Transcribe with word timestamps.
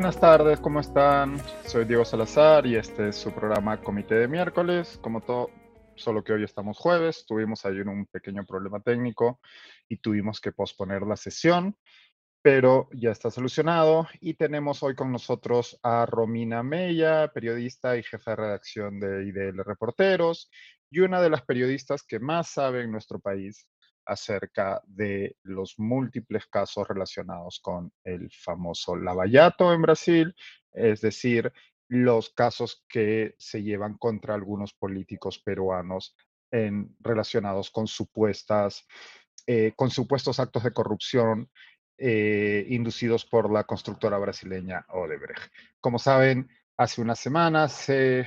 Buenas 0.00 0.18
tardes, 0.18 0.58
¿cómo 0.60 0.80
están? 0.80 1.36
Soy 1.66 1.84
Diego 1.84 2.06
Salazar 2.06 2.64
y 2.64 2.74
este 2.74 3.10
es 3.10 3.16
su 3.16 3.32
programa 3.32 3.82
Comité 3.82 4.14
de 4.14 4.28
Miércoles. 4.28 4.98
Como 5.02 5.20
todo, 5.20 5.50
solo 5.94 6.24
que 6.24 6.32
hoy 6.32 6.42
estamos 6.42 6.78
jueves, 6.78 7.26
tuvimos 7.26 7.66
ahí 7.66 7.80
un 7.80 8.06
pequeño 8.06 8.46
problema 8.46 8.80
técnico 8.80 9.40
y 9.90 9.98
tuvimos 9.98 10.40
que 10.40 10.52
posponer 10.52 11.02
la 11.02 11.18
sesión, 11.18 11.76
pero 12.40 12.88
ya 12.94 13.10
está 13.10 13.30
solucionado 13.30 14.08
y 14.22 14.32
tenemos 14.32 14.82
hoy 14.82 14.94
con 14.94 15.12
nosotros 15.12 15.78
a 15.82 16.06
Romina 16.06 16.62
Mella, 16.62 17.28
periodista 17.28 17.98
y 17.98 18.02
jefa 18.02 18.30
de 18.30 18.36
redacción 18.36 19.00
de 19.00 19.26
IDL 19.26 19.62
Reporteros 19.62 20.50
y 20.90 21.00
una 21.00 21.20
de 21.20 21.28
las 21.28 21.42
periodistas 21.42 22.04
que 22.04 22.20
más 22.20 22.48
sabe 22.48 22.84
en 22.84 22.90
nuestro 22.90 23.18
país 23.20 23.68
acerca 24.04 24.82
de 24.86 25.36
los 25.42 25.78
múltiples 25.78 26.46
casos 26.46 26.86
relacionados 26.88 27.60
con 27.60 27.92
el 28.04 28.30
famoso 28.30 28.96
lavallato 28.96 29.72
en 29.72 29.82
Brasil, 29.82 30.34
es 30.72 31.00
decir, 31.00 31.52
los 31.88 32.30
casos 32.30 32.84
que 32.88 33.34
se 33.38 33.62
llevan 33.62 33.98
contra 33.98 34.34
algunos 34.34 34.72
políticos 34.72 35.40
peruanos 35.40 36.16
en, 36.50 36.96
relacionados 37.00 37.70
con 37.70 37.86
supuestas, 37.86 38.86
eh, 39.46 39.72
con 39.74 39.90
supuestos 39.90 40.38
actos 40.38 40.62
de 40.62 40.72
corrupción 40.72 41.50
eh, 41.98 42.64
inducidos 42.68 43.26
por 43.26 43.52
la 43.52 43.64
constructora 43.64 44.18
brasileña 44.18 44.86
Odebrecht. 44.88 45.52
Como 45.80 45.98
saben, 45.98 46.48
hace 46.76 47.02
unas 47.02 47.18
semanas 47.18 47.72
se 47.72 48.26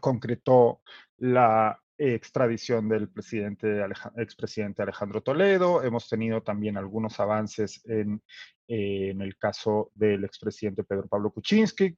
concretó 0.00 0.82
la 1.16 1.82
extradición 1.98 2.88
del 2.88 3.08
presidente, 3.08 3.84
expresidente 4.16 4.82
Alejandro 4.82 5.22
Toledo. 5.22 5.82
Hemos 5.82 6.08
tenido 6.08 6.42
también 6.42 6.76
algunos 6.76 7.18
avances 7.20 7.82
en, 7.86 8.22
el 8.68 9.36
caso 9.38 9.90
del 9.94 10.24
expresidente 10.24 10.84
Pedro 10.84 11.06
Pablo 11.08 11.30
Kuczynski, 11.30 11.96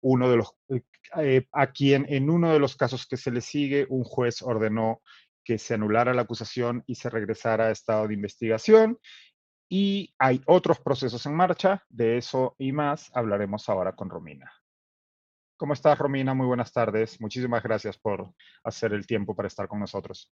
uno 0.00 0.30
de 0.30 0.36
los, 0.36 0.54
eh, 0.68 0.82
eh, 1.18 1.46
a 1.52 1.72
quien 1.72 2.06
en 2.08 2.30
uno 2.30 2.52
de 2.52 2.58
los 2.58 2.76
casos 2.76 3.06
que 3.06 3.16
se 3.16 3.30
le 3.30 3.40
sigue, 3.40 3.86
un 3.88 4.04
juez 4.04 4.42
ordenó 4.42 5.02
que 5.44 5.58
se 5.58 5.74
anulara 5.74 6.14
la 6.14 6.22
acusación 6.22 6.82
y 6.86 6.96
se 6.96 7.10
regresara 7.10 7.66
a 7.66 7.70
estado 7.70 8.08
de 8.08 8.14
investigación. 8.14 8.98
Y 9.68 10.14
hay 10.18 10.40
otros 10.46 10.80
procesos 10.80 11.26
en 11.26 11.34
marcha, 11.34 11.84
de 11.88 12.18
eso 12.18 12.54
y 12.58 12.72
más 12.72 13.10
hablaremos 13.14 13.68
ahora 13.68 13.94
con 13.94 14.10
Romina. 14.10 14.52
¿Cómo 15.58 15.72
estás, 15.72 15.98
Romina? 15.98 16.34
Muy 16.34 16.46
buenas 16.46 16.70
tardes. 16.70 17.18
Muchísimas 17.18 17.62
gracias 17.62 17.96
por 17.96 18.30
hacer 18.62 18.92
el 18.92 19.06
tiempo 19.06 19.34
para 19.34 19.48
estar 19.48 19.66
con 19.66 19.80
nosotros. 19.80 20.30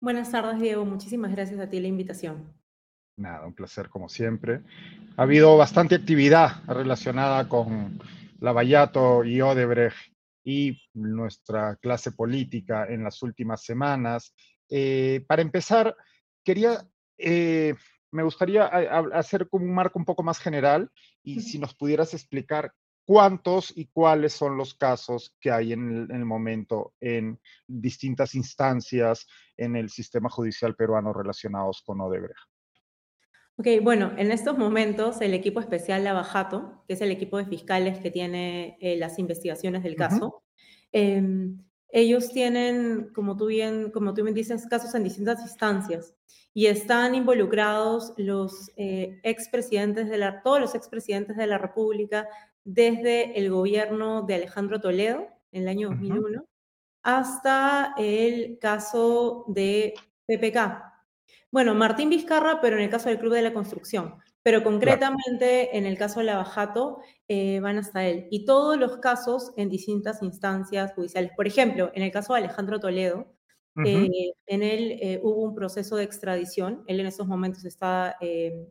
Buenas 0.00 0.32
tardes, 0.32 0.60
Diego. 0.60 0.84
Muchísimas 0.84 1.30
gracias 1.30 1.60
a 1.60 1.68
ti 1.68 1.78
la 1.78 1.86
invitación. 1.86 2.52
Nada, 3.16 3.46
un 3.46 3.54
placer 3.54 3.88
como 3.88 4.08
siempre. 4.08 4.62
Ha 5.16 5.22
habido 5.22 5.56
bastante 5.56 5.94
actividad 5.94 6.64
relacionada 6.66 7.48
con 7.48 8.00
Lavallato 8.40 9.22
y 9.22 9.40
Odebrecht 9.40 10.12
y 10.42 10.76
nuestra 10.92 11.76
clase 11.76 12.10
política 12.10 12.86
en 12.88 13.04
las 13.04 13.22
últimas 13.22 13.62
semanas. 13.62 14.34
Eh, 14.68 15.24
para 15.28 15.42
empezar, 15.42 15.94
quería, 16.42 16.84
eh, 17.16 17.76
me 18.10 18.24
gustaría 18.24 18.64
hacer 18.64 19.48
como 19.48 19.66
un 19.66 19.74
marco 19.74 20.00
un 20.00 20.04
poco 20.04 20.24
más 20.24 20.40
general 20.40 20.90
y 21.22 21.42
si 21.42 21.60
nos 21.60 21.74
pudieras 21.74 22.12
explicar 22.12 22.72
cuántos 23.04 23.76
y 23.76 23.86
cuáles 23.86 24.32
son 24.32 24.56
los 24.56 24.74
casos 24.74 25.36
que 25.40 25.50
hay 25.50 25.72
en 25.72 26.08
el, 26.10 26.24
momento 26.24 26.94
en 27.00 27.38
distintas 27.66 28.34
instancias 28.34 29.26
en 29.56 29.76
el 29.76 29.90
sistema 29.90 30.28
judicial 30.28 30.74
peruano 30.76 31.12
relacionados 31.12 31.82
con 31.82 32.00
Odebrecht. 32.00 32.38
Ok, 33.56 33.66
bueno, 33.82 34.12
en 34.16 34.32
estos 34.32 34.56
momentos 34.56 35.20
el 35.20 35.34
equipo 35.34 35.60
especial 35.60 36.04
Lavajato, 36.04 36.84
que 36.86 36.94
es 36.94 37.00
el 37.00 37.10
equipo 37.10 37.36
de 37.36 37.44
fiscales 37.44 37.98
que 37.98 38.10
tiene 38.10 38.78
eh, 38.80 38.96
las 38.96 39.18
investigaciones 39.18 39.82
del 39.82 39.94
caso, 39.94 40.42
em, 40.90 41.58
ellos 41.90 42.32
tienen, 42.32 43.10
como 43.14 43.36
tú, 43.36 43.46
bien, 43.46 43.90
como 43.90 44.14
tú 44.14 44.22
bien 44.22 44.34
dices, 44.34 44.66
casos 44.66 44.94
en 44.94 45.04
distintas 45.04 45.42
instancias 45.42 46.14
y 46.54 46.66
están 46.66 47.14
involucrados 47.14 48.14
los 48.16 48.70
eh, 48.76 49.20
expresidentes 49.22 50.08
de 50.08 50.16
la, 50.16 50.42
todos 50.42 50.60
los 50.60 50.74
expresidentes 50.74 51.36
de 51.36 51.46
la 51.46 51.58
República, 51.58 52.26
desde 52.64 53.38
el 53.38 53.50
gobierno 53.50 54.22
de 54.22 54.34
Alejandro 54.34 54.80
Toledo 54.80 55.28
en 55.50 55.62
el 55.62 55.68
año 55.68 55.88
2001 55.90 56.44
hasta 57.02 57.94
el 57.98 58.58
caso 58.60 59.44
de 59.48 59.94
PPK. 60.26 60.92
Bueno, 61.50 61.74
Martín 61.74 62.08
Vizcarra, 62.08 62.60
pero 62.60 62.76
en 62.76 62.84
el 62.84 62.90
caso 62.90 63.08
del 63.08 63.18
Club 63.18 63.34
de 63.34 63.42
la 63.42 63.52
Construcción. 63.52 64.14
Pero 64.42 64.64
concretamente 64.64 65.76
en 65.76 65.86
el 65.86 65.96
caso 65.96 66.20
de 66.20 66.26
Lavajato 66.26 66.98
eh, 67.28 67.60
van 67.60 67.78
hasta 67.78 68.06
él. 68.06 68.26
Y 68.30 68.44
todos 68.44 68.78
los 68.78 68.98
casos 68.98 69.52
en 69.56 69.68
distintas 69.68 70.22
instancias 70.22 70.94
judiciales. 70.94 71.30
Por 71.36 71.46
ejemplo, 71.46 71.92
en 71.94 72.02
el 72.02 72.10
caso 72.10 72.32
de 72.32 72.40
Alejandro 72.40 72.80
Toledo, 72.80 73.34
eh, 73.84 74.32
en 74.46 74.62
él 74.62 74.98
eh, 75.00 75.20
hubo 75.22 75.44
un 75.44 75.54
proceso 75.54 75.96
de 75.96 76.04
extradición. 76.04 76.82
Él 76.86 77.00
en 77.00 77.06
estos 77.06 77.26
momentos 77.26 77.64
está 77.64 78.16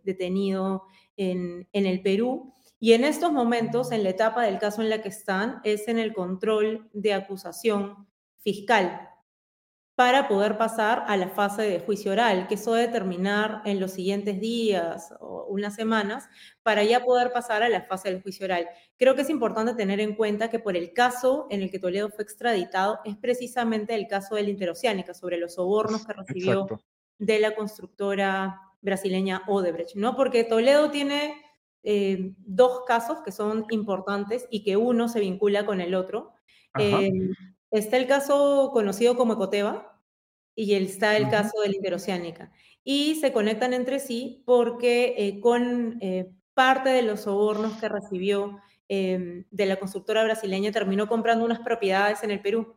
detenido 0.04 0.84
en, 1.16 1.68
en 1.72 1.86
el 1.86 2.02
Perú 2.02 2.54
y 2.84 2.94
en 2.94 3.04
estos 3.04 3.32
momentos, 3.32 3.92
en 3.92 4.02
la 4.02 4.10
etapa 4.10 4.44
del 4.44 4.58
caso 4.58 4.82
en 4.82 4.90
la 4.90 5.04
que 5.04 5.10
están, 5.10 5.62
es 5.64 5.88
en 5.88 6.00
el 6.00 6.14
control 6.14 6.90
de 6.94 7.14
acusación 7.14 8.08
fiscal 8.40 9.08
para 9.94 10.28
poder 10.28 10.58
pasar 10.58 11.04
a 11.08 11.16
la 11.16 11.30
fase 11.30 11.62
de 11.62 11.80
juicio 11.80 12.12
oral, 12.12 12.48
que 12.48 12.56
eso 12.56 12.74
debe 12.74 12.92
terminar 12.92 13.62
en 13.66 13.80
los 13.80 13.92
siguientes 13.92 14.40
días 14.40 15.14
o 15.20 15.46
unas 15.48 15.76
semanas, 15.76 16.28
para 16.64 16.84
ya 16.84 17.06
poder 17.06 17.32
pasar 17.32 17.62
a 17.62 17.70
la 17.70 17.84
fase 17.84 18.10
del 18.10 18.24
juicio 18.24 18.46
oral. 18.46 18.68
Creo 18.98 19.14
que 19.14 19.22
es 19.22 19.30
importante 19.30 19.76
tener 19.76 20.00
en 20.00 20.16
cuenta 20.16 20.50
que 20.50 20.58
por 20.58 20.76
el 20.76 20.92
caso 20.92 21.46
en 21.52 21.62
el 21.62 21.70
que 21.70 21.78
Toledo 21.78 22.10
fue 22.10 22.24
extraditado 22.24 23.00
es 23.06 23.16
precisamente 23.16 23.94
el 23.94 24.08
caso 24.08 24.34
de 24.34 24.42
la 24.42 24.50
Interoceánica, 24.50 25.14
sobre 25.14 25.38
los 25.38 25.54
sobornos 25.54 26.04
que 26.04 26.14
recibió 26.14 26.66
de 27.20 27.40
la 27.40 27.54
constructora 27.54 28.60
brasileña 28.82 29.44
Odebrecht, 29.48 29.94
¿no? 29.94 30.16
Porque 30.16 30.44
Toledo 30.44 30.90
tiene 30.90 31.36
eh, 31.84 32.34
dos 32.38 32.82
casos 32.86 33.20
que 33.26 33.32
son 33.32 33.66
importantes 33.72 34.48
y 34.52 34.64
que 34.64 34.78
uno 34.78 35.10
se 35.10 35.20
vincula 35.20 35.66
con 35.66 35.82
el 35.82 35.96
otro. 35.96 36.34
Eh, 36.78 37.12
está 37.72 37.98
el 37.98 38.08
caso 38.08 38.70
conocido 38.72 39.16
como 39.18 39.34
Ecoteva 39.34 40.00
y 40.56 40.74
está 40.74 41.18
el 41.18 41.30
caso 41.30 41.60
de 41.62 41.70
la 41.70 41.76
interoceánica. 41.76 42.52
Y 42.84 43.16
se 43.16 43.34
conectan 43.34 43.74
entre 43.74 44.00
sí 44.00 44.44
porque 44.46 45.16
eh, 45.18 45.40
con 45.40 46.00
parte 46.54 46.90
de 46.90 47.02
los 47.02 47.22
sobornos 47.22 47.78
que 47.80 47.90
recibió 47.90 48.60
de 48.88 49.66
la 49.66 49.78
constructora 49.78 50.24
brasileña 50.24 50.72
terminó 50.72 51.08
comprando 51.08 51.46
unas 51.46 51.60
propiedades 51.60 52.24
en 52.24 52.32
el 52.32 52.42
Perú. 52.42 52.76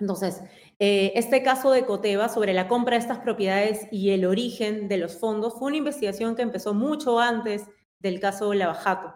Entonces, 0.00 0.42
eh, 0.78 1.12
este 1.14 1.42
caso 1.42 1.70
de 1.70 1.84
Coteva 1.84 2.28
sobre 2.28 2.54
la 2.54 2.68
compra 2.68 2.96
de 2.96 3.02
estas 3.02 3.18
propiedades 3.18 3.86
y 3.90 4.10
el 4.10 4.24
origen 4.24 4.88
de 4.88 4.96
los 4.96 5.18
fondos 5.18 5.54
fue 5.58 5.68
una 5.68 5.76
investigación 5.76 6.34
que 6.34 6.42
empezó 6.42 6.74
mucho 6.74 7.20
antes 7.20 7.66
del 7.98 8.18
caso 8.18 8.54
Lavajato. 8.54 9.14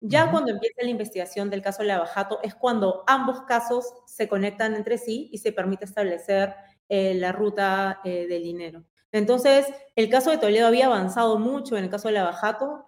Ya 0.00 0.30
cuando 0.30 0.52
empieza 0.52 0.82
la 0.82 0.90
investigación 0.90 1.48
del 1.48 1.62
caso 1.62 1.82
Lavajato 1.82 2.38
es 2.42 2.54
cuando 2.54 3.02
ambos 3.06 3.42
casos 3.42 3.86
se 4.06 4.28
conectan 4.28 4.74
entre 4.74 4.98
sí 4.98 5.30
y 5.32 5.38
se 5.38 5.52
permite 5.52 5.86
establecer 5.86 6.54
eh, 6.88 7.14
la 7.14 7.32
ruta 7.32 8.00
eh, 8.04 8.26
del 8.28 8.42
dinero. 8.42 8.84
Entonces, 9.10 9.66
el 9.94 10.10
caso 10.10 10.30
de 10.30 10.38
Toledo 10.38 10.66
había 10.66 10.86
avanzado 10.86 11.38
mucho 11.38 11.78
en 11.78 11.84
el 11.84 11.90
caso 11.90 12.08
de 12.08 12.14
Lavajato 12.14 12.84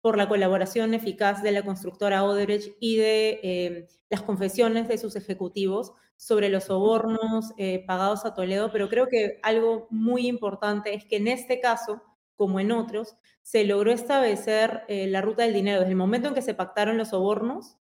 por 0.00 0.16
la 0.16 0.28
colaboración 0.28 0.94
eficaz 0.94 1.42
de 1.42 1.52
la 1.52 1.62
constructora 1.62 2.24
Odebrecht 2.24 2.76
y 2.80 2.96
de 2.96 3.40
eh, 3.42 3.88
las 4.08 4.22
confesiones 4.22 4.88
de 4.88 4.98
sus 4.98 5.16
ejecutivos 5.16 5.92
sobre 6.18 6.50
los 6.50 6.64
sobornos 6.64 7.54
eh, 7.56 7.82
pagados 7.86 8.26
a 8.26 8.34
Toledo, 8.34 8.70
pero 8.70 8.90
creo 8.90 9.08
que 9.08 9.38
algo 9.42 9.86
muy 9.90 10.26
importante 10.26 10.94
es 10.94 11.06
que 11.06 11.16
en 11.16 11.28
este 11.28 11.60
caso, 11.60 12.02
como 12.36 12.60
en 12.60 12.72
otros, 12.72 13.16
se 13.42 13.64
logró 13.64 13.90
establecer 13.92 14.82
eh, 14.88 15.06
la 15.06 15.22
ruta 15.22 15.44
del 15.44 15.54
dinero. 15.54 15.80
Desde 15.80 15.92
el 15.92 15.96
momento 15.96 16.28
en 16.28 16.34
que 16.34 16.42
se 16.42 16.54
pactaron 16.54 16.98
los 16.98 17.08
sobornos, 17.08 17.78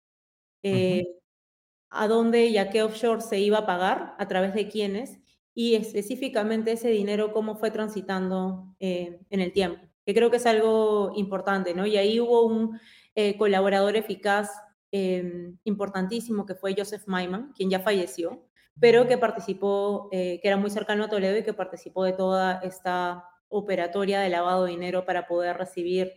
a 1.89 2.07
dónde 2.07 2.45
y 2.47 2.57
a 2.57 2.69
qué 2.69 2.83
offshore 2.83 3.21
se 3.21 3.39
iba 3.39 3.59
a 3.59 3.65
pagar, 3.65 4.15
a 4.17 4.27
través 4.27 4.53
de 4.53 4.69
quiénes, 4.69 5.19
y 5.53 5.75
específicamente 5.75 6.73
ese 6.73 6.89
dinero 6.89 7.33
cómo 7.33 7.55
fue 7.55 7.71
transitando 7.71 8.75
en 8.79 9.19
el 9.29 9.51
tiempo 9.51 9.87
que 10.07 10.13
creo 10.13 10.31
que 10.31 10.37
es 10.37 10.45
algo 10.45 11.11
importante, 11.17 11.73
¿no? 11.73 11.85
Y 11.85 11.97
ahí 11.97 12.21
hubo 12.21 12.45
un 12.45 12.79
eh, 13.13 13.37
colaborador 13.37 13.97
eficaz 13.97 14.49
em, 14.91 15.57
importantísimo 15.63 16.45
que 16.45 16.55
fue 16.55 16.75
Joseph 16.77 17.03
Maiman, 17.07 17.51
quien 17.53 17.69
ya 17.69 17.79
falleció, 17.79 18.45
pero 18.79 19.07
que 19.07 19.17
participó, 19.17 20.09
eh, 20.11 20.39
que 20.41 20.47
era 20.47 20.57
muy 20.57 20.69
cercano 20.69 21.05
a 21.05 21.09
Toledo 21.09 21.37
y 21.37 21.43
que 21.43 21.53
participó 21.53 22.03
de 22.03 22.13
toda 22.13 22.59
esta 22.59 23.25
operatoria 23.49 24.19
de 24.19 24.29
lavado 24.29 24.65
de 24.65 24.71
dinero 24.71 25.05
para 25.05 25.27
poder 25.27 25.57
recibir 25.57 26.11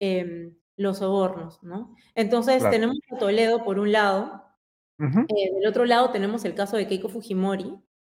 em, 0.00 0.56
los 0.76 0.98
sobornos, 0.98 1.62
¿no? 1.62 1.94
Entonces 2.14 2.68
tenemos 2.68 2.96
a 3.12 3.18
Toledo 3.18 3.64
por 3.64 3.78
un 3.78 3.92
lado, 3.92 4.42
eh, 4.98 5.54
del 5.54 5.66
otro 5.68 5.84
lado 5.86 6.10
tenemos 6.10 6.44
el 6.44 6.54
caso 6.54 6.76
de 6.76 6.86
Keiko 6.86 7.08
Fujimori, 7.08 7.74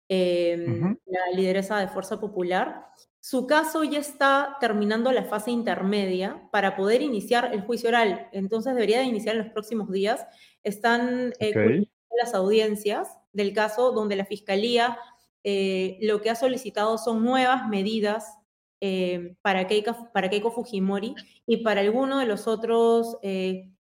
em, 0.09 0.97
la 1.07 1.21
lideresa 1.37 1.79
de 1.79 1.89
Fuerza 1.89 2.21
Popular, 2.21 2.87
su 3.25 3.47
caso 3.47 3.83
ya 3.85 4.01
está 4.01 4.59
terminando 4.61 5.11
la 5.11 5.25
fase 5.25 5.51
intermedia 5.51 6.47
para 6.53 6.77
poder 6.77 7.01
iniciar 7.01 7.55
el 7.55 7.63
juicio 7.63 7.89
oral. 7.89 8.29
Entonces 8.33 8.75
debería 8.75 8.99
de 8.99 9.07
iniciar 9.07 9.35
en 9.35 9.45
los 9.45 9.51
próximos 9.51 9.91
días. 9.91 10.27
Están 10.63 11.33
eh, 11.41 11.87
las 12.21 12.35
audiencias 12.35 13.09
del 13.33 13.55
caso 13.55 13.93
donde 13.93 14.17
la 14.17 14.27
Fiscalía 14.27 14.99
eh, 15.43 15.97
lo 16.03 16.21
que 16.21 16.29
ha 16.29 16.35
solicitado 16.35 16.99
son 16.99 17.25
nuevas 17.25 17.67
medidas 17.67 18.37
eh, 18.83 19.37
para, 19.41 19.67
Keiko, 19.69 20.13
para 20.13 20.29
Keiko 20.29 20.51
Fujimori 20.51 21.15
y 21.47 21.65
para 21.65 21.81
alguno 21.81 22.19
de 22.19 22.27
los 22.27 22.47
otros 22.47 23.17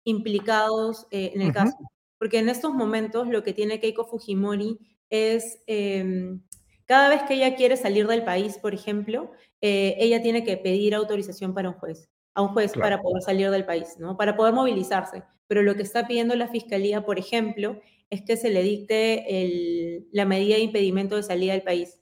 implicados 0.04 1.08
en 1.10 1.42
el 1.42 1.52
caso. 1.52 1.80
Porque 2.20 2.38
en 2.38 2.48
estos 2.48 2.76
momentos 2.76 3.28
lo 3.28 3.42
que 3.42 3.54
tiene 3.54 3.80
Keiko 3.80 4.06
Fujimori 4.06 4.78
es 5.10 5.64
em, 5.66 6.44
cada 6.92 7.08
vez 7.08 7.24
que 7.24 7.36
ella 7.36 7.56
quiere 7.56 7.78
salir 7.78 8.06
del 8.06 8.26
país, 8.26 8.58
por 8.58 8.74
ejemplo, 8.74 9.32
eh, 9.62 9.96
ella 9.98 10.22
tiene 10.22 10.44
que 10.44 10.58
pedir 10.58 10.94
autorización 10.94 11.54
para 11.54 11.70
un 11.70 11.76
juez, 11.76 12.10
a 12.34 12.42
un 12.42 12.50
juez 12.50 12.74
para 12.74 13.02
poder 13.02 13.24
salir 13.24 13.50
del 13.50 13.64
país, 13.64 13.96
¿no? 13.98 14.18
Para 14.18 14.36
poder 14.36 14.54
movilizarse. 14.54 15.24
Pero 15.48 15.64
lo 15.64 15.74
que 15.76 15.84
está 15.84 16.06
pidiendo 16.06 16.36
la 16.36 16.50
fiscalía, 16.50 17.06
por 17.06 17.18
ejemplo, 17.18 17.80
es 18.10 18.24
que 18.24 18.36
se 18.36 18.50
le 18.50 18.62
dicte 18.62 20.04
la 20.12 20.26
medida 20.26 20.58
de 20.58 20.64
impedimento 20.64 21.16
de 21.16 21.24
salida 21.24 21.54
del 21.54 21.62
país, 21.62 21.98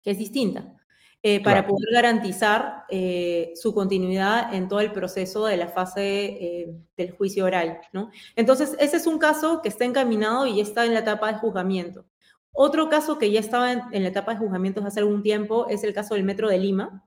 que 0.00 0.12
es 0.12 0.18
distinta, 0.18 0.76
eh, 1.20 1.42
para 1.42 1.66
poder 1.66 1.92
garantizar 1.92 2.84
eh, 2.88 3.50
su 3.56 3.74
continuidad 3.74 4.54
en 4.54 4.68
todo 4.68 4.78
el 4.78 4.92
proceso 4.92 5.44
de 5.46 5.56
la 5.56 5.66
fase 5.66 6.84
del 6.96 7.10
juicio 7.10 7.46
oral, 7.46 7.80
¿no? 7.92 8.12
Entonces, 8.36 8.76
ese 8.78 8.98
es 8.98 9.08
un 9.08 9.18
caso 9.18 9.60
que 9.60 9.70
está 9.70 9.84
encaminado 9.84 10.46
y 10.46 10.58
ya 10.58 10.62
está 10.62 10.86
en 10.86 10.94
la 10.94 11.00
etapa 11.00 11.32
de 11.32 11.40
juzgamiento. 11.40 12.04
Otro 12.52 12.88
caso 12.88 13.18
que 13.18 13.30
ya 13.30 13.40
estaba 13.40 13.72
en, 13.72 14.02
la 14.02 14.08
etapa 14.08 14.32
de 14.34 14.40
juzgamientos 14.40 14.84
hace 14.84 15.00
algún 15.00 15.22
tiempo 15.22 15.66
es 15.68 15.84
el 15.84 15.94
caso 15.94 16.14
del 16.14 16.24
Metro 16.24 16.48
de 16.48 16.58
Lima, 16.58 17.04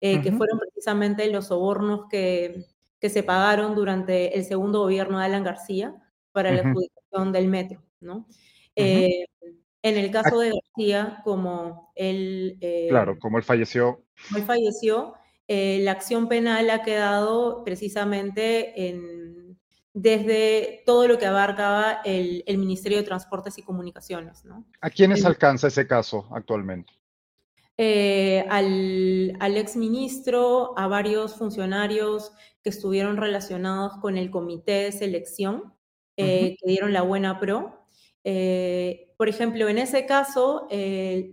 eh, 0.00 0.20
que 0.22 0.32
fueron 0.32 0.58
precisamente 0.58 1.30
los 1.30 1.46
sobornos 1.46 2.08
que, 2.10 2.66
que, 3.00 3.08
se 3.08 3.22
pagaron 3.22 3.74
durante 3.74 4.36
el 4.36 4.44
segundo 4.44 4.80
gobierno 4.80 5.18
de 5.18 5.24
Alan 5.24 5.44
García 5.44 5.94
para 6.32 6.52
la 6.52 6.62
adjudicación 6.62 7.32
del 7.32 7.48
metro. 7.48 7.82
¿no? 8.00 8.26
Eh, 8.74 9.26
en 9.82 9.96
el 9.96 10.10
caso 10.10 10.40
de 10.40 10.52
García, 10.52 11.20
como 11.24 11.92
él... 11.94 12.58
Eh, 12.60 12.86
claro, 12.90 13.18
como 13.18 13.38
él 13.38 13.44
falleció. 13.44 14.04
Como 14.28 14.40
él 14.40 14.44
falleció, 14.44 15.14
la 15.46 15.92
acción 15.92 16.28
penal 16.28 16.70
ha 16.70 16.82
quedado 16.82 17.64
precisamente 17.64 18.88
en 18.88 19.27
desde 19.94 20.82
todo 20.86 21.08
lo 21.08 21.18
que 21.18 21.26
abarcaba 21.26 22.00
el, 22.04 22.44
Ministerio 22.58 22.98
de 22.98 23.04
Transportes 23.04 23.58
y 23.58 23.62
Comunicaciones. 23.62 24.44
¿no? 24.44 24.64
¿A 24.80 24.90
quiénes 24.90 25.24
alcanza 25.24 25.68
ese 25.68 25.86
caso 25.86 26.28
actualmente? 26.32 26.92
Eh, 27.76 28.44
al, 28.48 29.36
al 29.38 29.56
exministro, 29.56 30.76
a 30.76 30.88
varios 30.88 31.36
funcionarios 31.36 32.32
que 32.62 32.70
estuvieron 32.70 33.16
relacionados 33.16 33.98
con 34.00 34.16
el 34.16 34.30
comité 34.30 34.84
de 34.84 34.92
selección, 34.92 35.74
eh, 36.16 36.56
que 36.58 36.68
dieron 36.68 36.92
la 36.92 37.02
buena 37.02 37.38
pro. 37.38 37.86
Eh, 38.24 39.14
por 39.16 39.28
ejemplo, 39.28 39.68
en 39.68 39.78
ese 39.78 40.06
caso, 40.06 40.68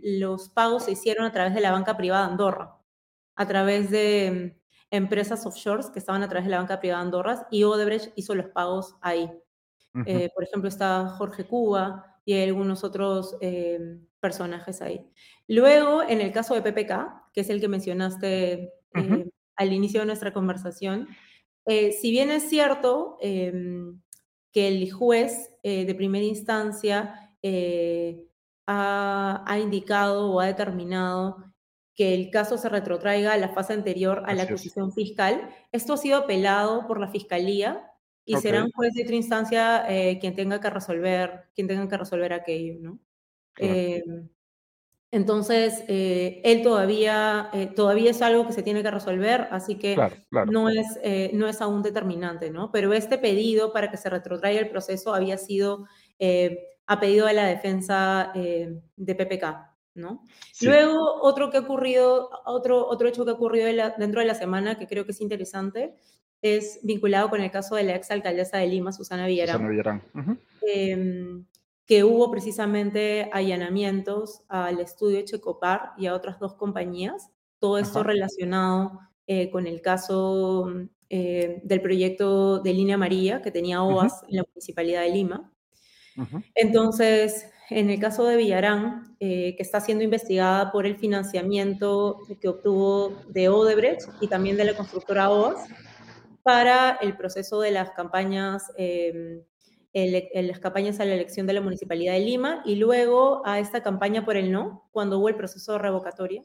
los 0.03 0.49
pagos 0.49 0.85
se 0.85 0.91
hicieron 0.91 1.25
a 1.25 1.31
través 1.31 1.55
de 1.55 1.61
la 1.61 1.71
banca 1.71 1.97
privada 1.97 2.25
Andorra, 2.25 2.77
a 3.35 3.47
través 3.47 3.89
de 3.89 4.61
empresas 4.95 5.45
offshores 5.45 5.89
que 5.89 5.99
estaban 5.99 6.23
a 6.23 6.29
través 6.29 6.45
de 6.45 6.51
la 6.51 6.57
banca 6.57 6.79
privada 6.79 7.01
Andorra 7.01 7.47
y 7.51 7.63
Odebrecht 7.63 8.11
hizo 8.15 8.35
los 8.35 8.47
pagos 8.47 8.95
ahí. 9.01 9.31
Eh, 10.05 10.29
por 10.35 10.43
ejemplo, 10.43 10.67
está 10.67 11.07
Jorge 11.07 11.45
Cuba 11.45 12.19
y 12.25 12.37
algunos 12.37 12.83
otros 12.83 13.37
eh, 13.39 13.97
personajes 14.19 14.81
ahí. 14.81 15.09
Luego, 15.47 16.03
en 16.03 16.19
el 16.19 16.33
caso 16.33 16.53
de 16.53 16.61
PPK, 16.61 17.31
que 17.33 17.41
es 17.41 17.49
el 17.49 17.61
que 17.61 17.69
mencionaste 17.69 18.73
eh, 18.93 19.29
al 19.55 19.73
inicio 19.73 20.01
de 20.01 20.07
nuestra 20.07 20.33
conversación, 20.33 21.07
si 21.65 22.11
bien 22.11 22.29
es 22.29 22.49
cierto 22.49 23.17
que 23.19 24.67
el 24.67 24.91
juez 24.91 25.51
de 25.63 25.95
primera 25.95 26.25
instancia 26.25 27.31
ha, 28.67 29.43
ha, 29.47 29.59
indicado 29.59 30.31
o 30.31 30.39
ha 30.39 30.45
determinado 30.45 31.37
que 31.95 32.13
el 32.13 32.29
caso 32.29 32.57
se 32.57 32.69
retrotraiga 32.69 33.33
a 33.33 33.37
la 33.37 33.49
fase 33.49 33.73
anterior 33.73 34.23
a 34.25 34.33
la 34.33 34.43
acusación 34.43 34.91
fiscal. 34.91 35.49
Esto 35.71 35.93
ha 35.93 35.97
sido 35.97 36.17
apelado 36.17 36.85
por 36.87 36.99
la 36.99 37.07
fiscalía 37.07 37.89
y 38.25 38.35
será 38.37 38.63
un 38.63 38.71
juez 38.71 38.93
de 38.93 39.03
otra 39.03 39.15
instancia 39.15 39.85
eh, 39.87 40.19
quien 40.19 40.35
tenga 40.35 40.59
que 40.59 40.69
resolver, 40.69 41.45
quien 41.55 41.67
tenga 41.67 41.87
que 41.87 41.97
resolver 41.97 42.33
aquello, 42.33 42.75
¿no? 42.81 42.99
Em, 43.57 44.27
entonces, 45.11 45.85
eh, 45.87 46.41
él 46.43 46.61
todavía, 46.63 47.49
eh, 47.53 47.67
todavía 47.67 48.11
es 48.11 48.21
algo 48.21 48.45
que 48.45 48.51
se 48.51 48.63
tiene 48.63 48.83
que 48.83 48.91
resolver, 48.91 49.47
así 49.51 49.77
que 49.77 49.95
No, 50.51 50.69
es, 50.69 50.99
no 51.33 51.47
es 51.47 51.61
aún 51.61 51.81
determinante, 51.81 52.49
¿no? 52.49 52.71
Pero 52.71 52.91
este 52.91 53.17
pedido 53.17 53.71
para 53.71 53.89
que 53.89 53.95
se 53.95 54.09
retrotraiga 54.09 54.59
el 54.59 54.69
proceso 54.69 55.13
había 55.13 55.37
sido 55.37 55.85
a 56.87 56.99
pedido 56.99 57.27
de 57.27 57.33
la 57.33 57.45
defensa 57.45 58.33
de 58.33 59.15
PPK. 59.15 59.74
¿No? 59.95 60.23
Luego, 60.61 61.21
otro 61.21 61.49
que 61.49 61.57
ha 61.57 61.61
ocurrido, 61.61 62.29
otro, 62.45 62.85
otro 62.87 63.07
hecho 63.07 63.25
que 63.25 63.31
ha 63.31 63.35
ocurrido 63.35 63.67
dentro 63.97 64.19
de 64.21 64.27
la 64.27 64.35
semana 64.35 64.77
que 64.77 64.87
creo 64.87 65.05
que 65.05 65.11
es 65.11 65.21
interesante, 65.21 65.95
es 66.41 66.79
vinculado 66.83 67.29
con 67.29 67.41
el 67.41 67.49
caso 67.49 67.75
de 67.75 67.83
la 67.83 67.95
exalcaldesa 67.95 68.57
de 68.57 68.67
Lima, 68.67 68.91
Susana 68.91 69.25
Villarán. 69.25 69.55
Susana 69.55 69.69
Villarán. 69.69 70.01
Em, 70.61 71.45
que 71.85 72.03
hubo 72.03 72.29
precisamente 72.31 73.29
allanamientos 73.31 74.43
al 74.47 74.79
estudio 74.79 75.21
Checopar 75.23 75.93
y 75.97 76.07
a 76.07 76.13
otras 76.13 76.39
dos 76.39 76.55
compañías, 76.55 77.29
todo 77.59 77.77
esto 77.77 78.03
relacionado 78.03 78.99
eh, 79.27 79.49
con 79.49 79.65
el 79.67 79.81
caso 79.81 80.71
eh, 81.09 81.61
del 81.63 81.81
proyecto 81.81 82.59
de 82.59 82.73
Línea 82.73 82.97
María 82.97 83.41
que 83.41 83.51
tenía 83.51 83.83
OAS 83.83 84.23
en 84.27 84.37
la 84.37 84.43
Municipalidad 84.43 85.01
de 85.01 85.09
Lima. 85.09 85.51
Entonces, 86.55 87.47
en 87.69 87.89
el 87.89 87.99
caso 87.99 88.25
de 88.25 88.37
Villarán, 88.37 89.15
eh, 89.19 89.55
que 89.55 89.63
está 89.63 89.79
siendo 89.79 90.03
investigada 90.03 90.71
por 90.71 90.85
el 90.85 90.97
financiamiento 90.97 92.19
que 92.39 92.47
obtuvo 92.47 93.21
de 93.29 93.49
Odebrecht 93.49 94.07
y 94.21 94.27
también 94.27 94.57
de 94.57 94.65
la 94.65 94.75
constructora 94.75 95.29
OAS 95.29 95.67
para 96.43 96.97
el 97.01 97.17
proceso 97.17 97.59
de 97.59 97.71
las 97.71 97.91
campañas, 97.91 98.71
em, 98.77 99.41
en 99.93 100.47
las 100.47 100.59
campañas 100.59 100.99
a 100.99 101.05
la 101.05 101.13
elección 101.13 101.47
de 101.47 101.53
la 101.53 101.61
Municipalidad 101.61 102.13
de 102.13 102.19
Lima 102.19 102.61
y 102.65 102.75
luego 102.75 103.41
a 103.45 103.59
esta 103.59 103.81
campaña 103.81 104.25
por 104.25 104.35
el 104.35 104.51
no, 104.51 104.89
cuando 104.91 105.19
hubo 105.19 105.29
el 105.29 105.35
proceso 105.35 105.71
de 105.73 105.79
revocatoria. 105.79 106.43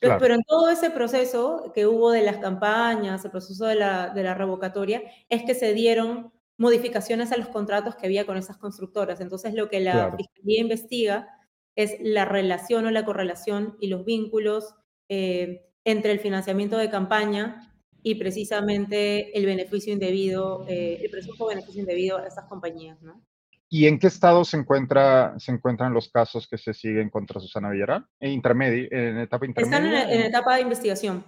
Pero 0.00 0.34
en 0.34 0.42
todo 0.44 0.70
ese 0.70 0.90
proceso 0.90 1.72
que 1.74 1.86
hubo 1.86 2.10
de 2.10 2.22
las 2.22 2.38
campañas, 2.38 3.24
el 3.24 3.30
proceso 3.30 3.66
de 3.66 3.74
la, 3.74 4.10
de 4.10 4.22
la 4.22 4.34
revocatoria, 4.34 5.02
es 5.28 5.44
que 5.44 5.54
se 5.54 5.74
dieron 5.74 6.32
modificaciones 6.60 7.32
a 7.32 7.38
los 7.38 7.48
contratos 7.48 7.96
que 7.96 8.06
había 8.06 8.26
con 8.26 8.36
esas 8.36 8.58
constructoras. 8.58 9.22
Entonces, 9.22 9.54
lo 9.54 9.70
que 9.70 9.80
la 9.80 10.14
Fiscalía 10.14 10.60
investiga 10.60 11.26
es 11.74 11.96
la 12.00 12.26
relación 12.26 12.84
o 12.84 12.90
la 12.90 13.06
correlación 13.06 13.78
y 13.80 13.88
los 13.88 14.04
vínculos 14.04 14.74
eh, 15.08 15.66
entre 15.84 16.12
el 16.12 16.20
financiamiento 16.20 16.76
de 16.76 16.90
campaña 16.90 17.72
y 18.02 18.16
precisamente 18.16 19.36
el 19.38 19.46
beneficio 19.46 19.90
indebido, 19.90 20.66
eh, 20.68 21.00
el 21.02 21.10
presunto 21.10 21.46
beneficio 21.46 21.80
indebido 21.80 22.18
a 22.18 22.26
esas 22.26 22.44
compañías, 22.44 23.00
¿no? 23.00 23.24
¿Y 23.70 23.86
en 23.86 23.98
qué 23.98 24.08
estado 24.08 24.44
se, 24.44 24.58
encuentra, 24.58 25.38
se 25.38 25.52
encuentran 25.52 25.94
los 25.94 26.10
casos 26.10 26.46
que 26.46 26.58
se 26.58 26.74
siguen 26.74 27.08
contra 27.08 27.40
Susana 27.40 27.70
Villarán? 27.70 28.06
¿En, 28.18 28.32
intermedio, 28.32 28.86
en 28.90 29.18
etapa 29.18 29.46
intermedia? 29.46 30.00
Están 30.00 30.10
en, 30.10 30.20
etapa 30.26 30.56
de 30.56 30.62
investigación. 30.62 31.24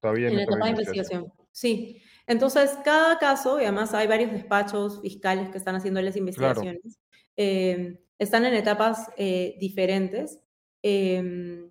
Todavía 0.00 0.28
en, 0.28 0.40
etapa 0.40 0.64
de 0.64 0.70
investigación. 0.70 1.32
Sí. 1.56 2.02
Entonces, 2.26 2.76
cada 2.84 3.18
caso, 3.18 3.58
y 3.58 3.62
además 3.62 3.94
hay 3.94 4.06
varios 4.06 4.30
despachos 4.30 5.00
fiscales 5.00 5.48
que 5.48 5.56
están 5.56 5.74
haciendo 5.74 6.02
las 6.02 6.14
investigaciones, 6.14 7.00
em, 7.34 7.96
están 8.18 8.44
en 8.44 8.52
etapas 8.52 9.08
eh, 9.16 9.56
diferentes. 9.58 10.38
Em, 10.82 11.70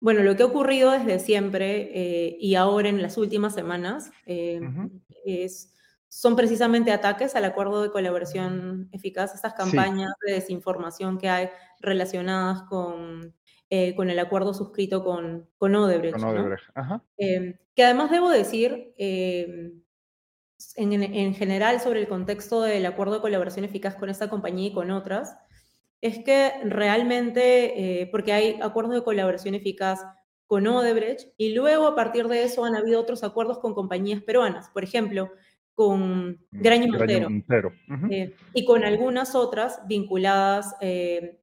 bueno, 0.00 0.22
lo 0.24 0.34
que 0.34 0.42
ha 0.42 0.46
ocurrido 0.46 0.90
desde 0.90 1.20
siempre 1.20 1.90
eh, 1.94 2.36
y 2.40 2.56
ahora 2.56 2.88
en 2.88 3.00
las 3.00 3.16
últimas 3.16 3.54
semanas 3.54 4.10
em, 4.24 4.90
es, 5.24 5.72
son 6.08 6.34
precisamente 6.34 6.90
ataques 6.90 7.36
al 7.36 7.44
acuerdo 7.44 7.82
de 7.82 7.92
colaboración 7.92 8.88
eficaz, 8.90 9.34
estas 9.36 9.54
campañas 9.54 10.10
de 10.26 10.32
desinformación 10.32 11.18
que 11.18 11.28
hay 11.28 11.48
relacionadas 11.78 12.64
con 12.64 13.36
eh, 13.68 13.96
con 13.96 14.10
el 14.10 14.18
acuerdo 14.20 14.54
suscrito 14.54 15.02
con, 15.02 15.50
con 15.58 15.74
Odebrecht. 15.74 16.22
Em, 17.16 17.56
que 17.74 17.82
además 17.84 18.12
debo 18.12 18.30
decir, 18.30 18.94
em, 18.96 19.82
en, 20.76 21.34
general, 21.34 21.80
sobre 21.80 21.98
el 21.98 22.06
contexto 22.06 22.62
del 22.62 22.86
acuerdo 22.86 23.14
de 23.14 23.22
colaboración 23.22 23.64
eficaz 23.64 23.96
con 23.96 24.08
esta 24.08 24.30
compañía 24.30 24.68
y 24.68 24.72
con 24.72 24.92
otras, 24.92 25.36
es 26.00 26.20
que 26.20 26.52
realmente, 26.62 28.02
eh, 28.02 28.06
porque 28.06 28.32
hay 28.32 28.56
acuerdos 28.62 28.94
de 28.94 29.02
colaboración 29.02 29.56
eficaz 29.56 30.00
con 30.46 30.64
Odebrecht 30.68 31.32
y 31.36 31.52
luego 31.52 31.88
a 31.88 31.96
partir 31.96 32.28
de 32.28 32.44
eso 32.44 32.64
han 32.64 32.76
habido 32.76 33.00
otros 33.00 33.24
acuerdos 33.24 33.58
con 33.58 33.74
compañías 33.74 34.22
peruanas, 34.22 34.70
por 34.70 34.84
ejemplo, 34.84 35.32
con 35.74 36.30
mm, 36.30 36.38
Graña 36.52 36.86
Montero, 36.86 37.72
eh, 38.10 38.32
y 38.54 38.64
con 38.64 38.84
algunas 38.84 39.34
otras 39.34 39.80
vinculadas 39.88 40.72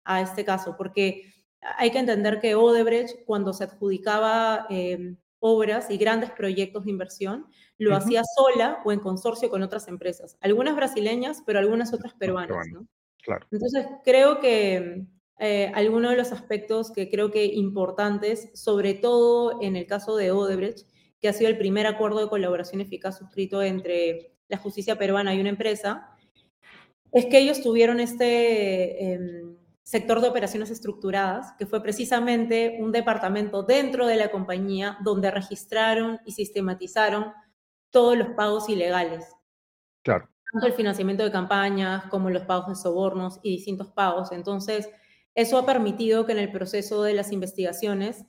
a 0.06 0.22
este 0.22 0.46
caso, 0.46 0.76
porque 0.78 1.33
hay 1.78 1.92
que 1.92 2.00
entender 2.00 2.40
que 2.40 2.56
Odebrecht, 2.56 3.26
cuando 3.26 3.54
se 3.54 3.66
adjudicaba 3.66 4.66
em, 4.70 5.18
obras 5.40 5.90
y 5.90 5.98
grandes 5.98 6.32
proyectos 6.32 6.86
de 6.86 6.92
inversión, 6.92 7.48
lo 7.78 7.96
hacía 7.96 8.22
sola 8.36 8.82
o 8.86 8.92
en 8.92 9.00
consorcio 9.00 9.50
con 9.50 9.62
otras 9.62 9.88
empresas, 9.88 10.38
algunas 10.40 10.76
brasileñas, 10.76 11.44
pero 11.46 11.60
algunas 11.60 11.94
otras 11.94 12.14
peruanas. 12.14 12.68
¿no? 12.72 12.88
Claro. 13.24 13.46
Entonces, 13.52 13.86
creo 14.04 14.40
que 14.40 15.06
eh, 15.40 15.72
algunos 15.76 16.12
de 16.12 16.18
los 16.18 16.32
aspectos 16.32 16.92
que 16.92 17.10
creo 17.10 17.32
que 17.32 17.46
importantes, 17.46 18.50
sobre 18.54 18.94
todo 18.94 19.62
en 19.62 19.76
el 19.76 19.86
caso 19.86 20.16
de 20.16 20.32
Odebrecht, 20.32 20.88
que 21.20 21.28
ha 21.28 21.34
sido 21.34 21.50
el 21.50 21.58
primer 21.58 21.88
acuerdo 21.88 22.20
de 22.20 22.30
colaboración 22.30 22.82
eficaz 22.82 23.18
suscrito 23.18 23.62
entre 23.62 24.34
la 24.48 24.58
justicia 24.58 24.98
peruana 24.98 25.34
y 25.34 25.40
una 25.40 25.50
empresa, 25.50 26.10
es 27.12 27.26
que 27.28 27.40
ellos 27.40 27.62
tuvieron 27.62 28.00
este 28.00 29.14
em, 29.14 29.53
sector 29.84 30.22
de 30.22 30.30
operaciones 30.30 30.72
estructuradas, 30.72 31.54
que 31.58 31.66
fue 31.66 31.82
precisamente 31.84 32.78
un 32.80 32.92
departamento 32.92 33.64
dentro 33.64 34.08
de 34.08 34.16
la 34.16 34.32
compañía 34.32 34.98
donde 35.04 35.30
registraron 35.30 36.20
y 36.26 36.32
sistematizaron 36.32 37.34
todos 37.90 38.18
los 38.18 38.30
pagos 38.30 38.70
ilegales. 38.70 39.26
Claro. 40.04 40.30
Tanto 40.52 40.68
el 40.68 40.74
financiamiento 40.74 41.24
de 41.24 41.32
campañas 41.32 42.06
como 42.10 42.30
los 42.30 42.44
pagos 42.44 42.68
de 42.68 42.76
sobornos 42.76 43.40
y 43.44 43.52
distintos 43.52 43.90
pagos. 43.90 44.32
Entonces, 44.32 44.90
eso 45.36 45.58
ha 45.58 45.66
permitido 45.66 46.26
que 46.26 46.32
en 46.32 46.40
el 46.40 46.52
proceso 46.52 47.04
de 47.04 47.14
las 47.14 47.32
investigaciones 47.32 48.26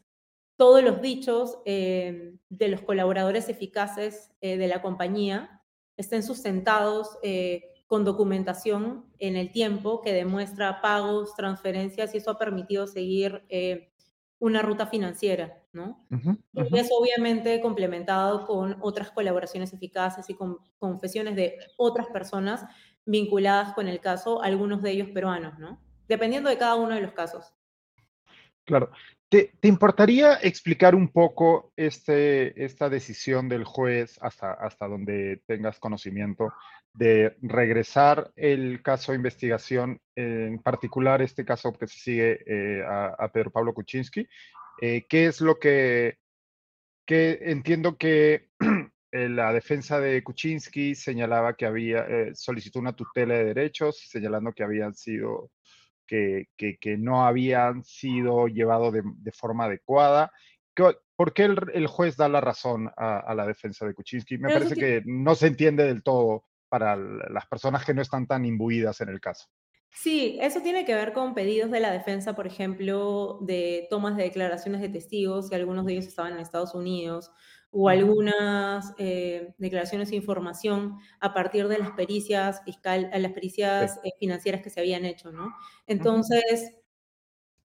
todos 0.56 0.82
los 0.82 1.00
dichos 1.02 1.58
eh, 1.64 2.36
de 2.48 2.68
los 2.68 2.82
colaboradores 2.82 3.48
eficaces 3.48 4.32
eh, 4.40 4.56
de 4.56 4.68
la 4.68 4.82
compañía 4.82 5.62
estén 5.96 6.22
sustentados 6.22 7.18
eh, 7.22 7.73
con 7.94 8.04
documentación 8.04 9.04
en 9.20 9.36
el 9.36 9.52
tiempo 9.52 10.02
que 10.02 10.12
demuestra 10.12 10.80
pagos, 10.80 11.36
transferencias 11.36 12.12
y 12.12 12.18
eso 12.18 12.32
ha 12.32 12.38
permitido 12.40 12.88
seguir 12.88 13.44
una 14.40 14.62
ruta 14.62 14.88
financiera, 14.88 15.62
¿no? 15.72 16.04
Y 16.54 16.76
eso 16.76 16.96
obviamente 16.96 17.60
complementado 17.60 18.48
con 18.48 18.78
otras 18.80 19.12
colaboraciones 19.12 19.72
eficaces 19.72 20.28
y 20.28 20.34
con 20.34 20.58
confesiones 20.76 21.36
de 21.36 21.56
otras 21.76 22.08
personas 22.08 22.64
vinculadas 23.06 23.74
con 23.74 23.86
el 23.86 24.00
caso, 24.00 24.42
algunos 24.42 24.82
de 24.82 24.90
ellos 24.90 25.10
peruanos, 25.10 25.56
¿no? 25.60 25.80
Dependiendo 26.08 26.50
de 26.50 26.58
cada 26.58 26.74
uno 26.74 26.96
de 26.96 27.00
los 27.00 27.12
casos. 27.12 27.54
Claro. 28.64 28.90
¿Te, 29.28 29.52
importaría 29.62 30.34
explicar 30.42 30.96
un 30.96 31.12
poco 31.12 31.72
este, 31.76 32.64
esta 32.64 32.88
decisión 32.88 33.48
del 33.48 33.62
juez 33.62 34.18
hasta, 34.20 34.52
hasta 34.52 34.88
donde 34.88 35.42
tengas 35.46 35.78
conocimiento 35.78 36.52
de 36.94 37.36
regresar 37.42 38.30
el 38.36 38.80
caso 38.80 39.12
de 39.12 39.16
investigación, 39.16 40.00
en 40.14 40.60
particular 40.60 41.22
este 41.22 41.44
caso 41.44 41.72
que 41.72 41.88
se 41.88 41.98
sigue 41.98 42.44
eh, 42.46 42.84
a, 42.86 43.28
Pedro 43.32 43.50
Pablo 43.50 43.74
Kuczynski? 43.74 44.26
Eh, 44.80 45.04
¿Qué 45.08 45.26
es 45.26 45.40
lo 45.40 45.58
que, 45.58 46.18
que 47.04 47.40
entiendo 47.42 47.98
que 47.98 48.48
la 49.12 49.52
defensa 49.52 49.98
de 49.98 50.22
Kuczynski 50.22 50.94
señalaba 50.94 51.56
que 51.56 51.66
había, 51.66 52.06
eh, 52.08 52.30
solicitó 52.34 52.78
una 52.78 52.94
tutela 52.94 53.34
de 53.34 53.44
derechos, 53.46 53.98
señalando 54.08 54.52
que 54.52 54.62
habían 54.62 54.94
sido 54.94 55.50
que, 56.06 56.46
que, 56.56 56.96
no 56.96 57.26
habían 57.26 57.82
sido 57.82 58.46
llevados 58.46 58.92
de, 58.92 59.02
de, 59.04 59.32
forma 59.32 59.64
adecuada. 59.64 60.30
¿Por 61.16 61.32
qué 61.32 61.44
el, 61.44 61.86
juez 61.88 62.16
da 62.16 62.28
la 62.28 62.40
razón 62.40 62.90
a, 62.96 63.34
la 63.34 63.46
defensa 63.46 63.84
de 63.84 63.94
Kuczynski? 63.94 64.38
Me 64.38 64.52
parece 64.52 64.76
que... 64.76 65.02
no 65.06 65.34
se 65.34 65.48
entiende 65.48 65.84
del 65.84 66.02
todo 66.04 66.44
para 66.74 66.96
las 66.96 67.46
personas 67.46 67.84
que 67.84 67.94
no 67.94 68.02
están 68.02 68.26
tan 68.26 68.44
imbuidas 68.44 69.00
en 69.00 69.08
el 69.08 69.20
caso. 69.20 69.46
Sí, 69.92 70.38
eso 70.40 70.60
tiene 70.60 70.84
que 70.84 70.92
ver 70.92 71.12
con 71.12 71.32
pedidos 71.32 71.70
de 71.70 71.78
la 71.78 71.92
defensa, 71.92 72.34
por 72.34 72.48
ejemplo, 72.48 73.38
de 73.42 73.86
tomas 73.90 74.16
de 74.16 74.24
declaraciones 74.24 74.80
de 74.80 74.88
testigos, 74.88 75.48
que 75.48 75.54
algunos 75.54 75.86
de 75.86 75.92
ellos 75.92 76.06
estaban 76.06 76.32
en 76.32 76.40
Estados 76.40 76.74
Unidos, 76.74 77.30
o 77.70 77.88
algunas 77.88 78.92
eh, 78.98 79.54
declaraciones 79.58 80.10
de 80.10 80.16
información 80.16 80.98
a 81.20 81.32
partir 81.32 81.68
de 81.68 81.78
las 81.78 81.92
pericias 81.92 82.60
fiscal, 82.64 83.08
las 83.14 83.32
pericias 83.32 84.00
eh, 84.02 84.10
financieras 84.18 84.60
que 84.60 84.70
se 84.70 84.80
habían 84.80 85.04
hecho, 85.04 85.30
¿no? 85.30 85.54
Entonces, 85.86 86.72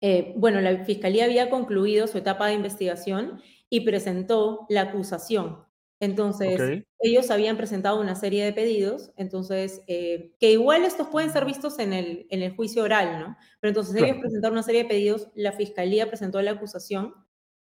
eh, 0.00 0.32
bueno, 0.38 0.62
la 0.62 0.82
fiscalía 0.86 1.26
había 1.26 1.50
concluido 1.50 2.06
su 2.06 2.16
etapa 2.16 2.46
de 2.46 2.54
investigación 2.54 3.42
y 3.68 3.80
presentó 3.80 4.64
la 4.70 4.80
acusación. 4.80 5.62
Entonces, 6.00 6.84
ellos 6.98 7.30
habían 7.30 7.56
presentado 7.56 8.00
una 8.00 8.14
serie 8.14 8.44
de 8.44 8.52
pedidos, 8.52 9.12
entonces, 9.16 9.80
que 9.86 10.50
igual 10.50 10.84
estos 10.84 11.08
pueden 11.08 11.30
ser 11.30 11.44
vistos 11.44 11.78
en 11.78 11.92
el, 11.92 12.26
en 12.30 12.42
el 12.42 12.54
juicio 12.54 12.82
oral, 12.82 13.20
¿no? 13.20 13.36
Pero 13.60 13.70
entonces 13.70 13.94
ellos 14.02 14.18
presentaron 14.20 14.54
una 14.54 14.62
serie 14.62 14.82
de 14.82 14.88
pedidos, 14.88 15.28
la 15.34 15.52
fiscalía 15.52 16.08
presentó 16.08 16.42
la 16.42 16.52
acusación 16.52 17.14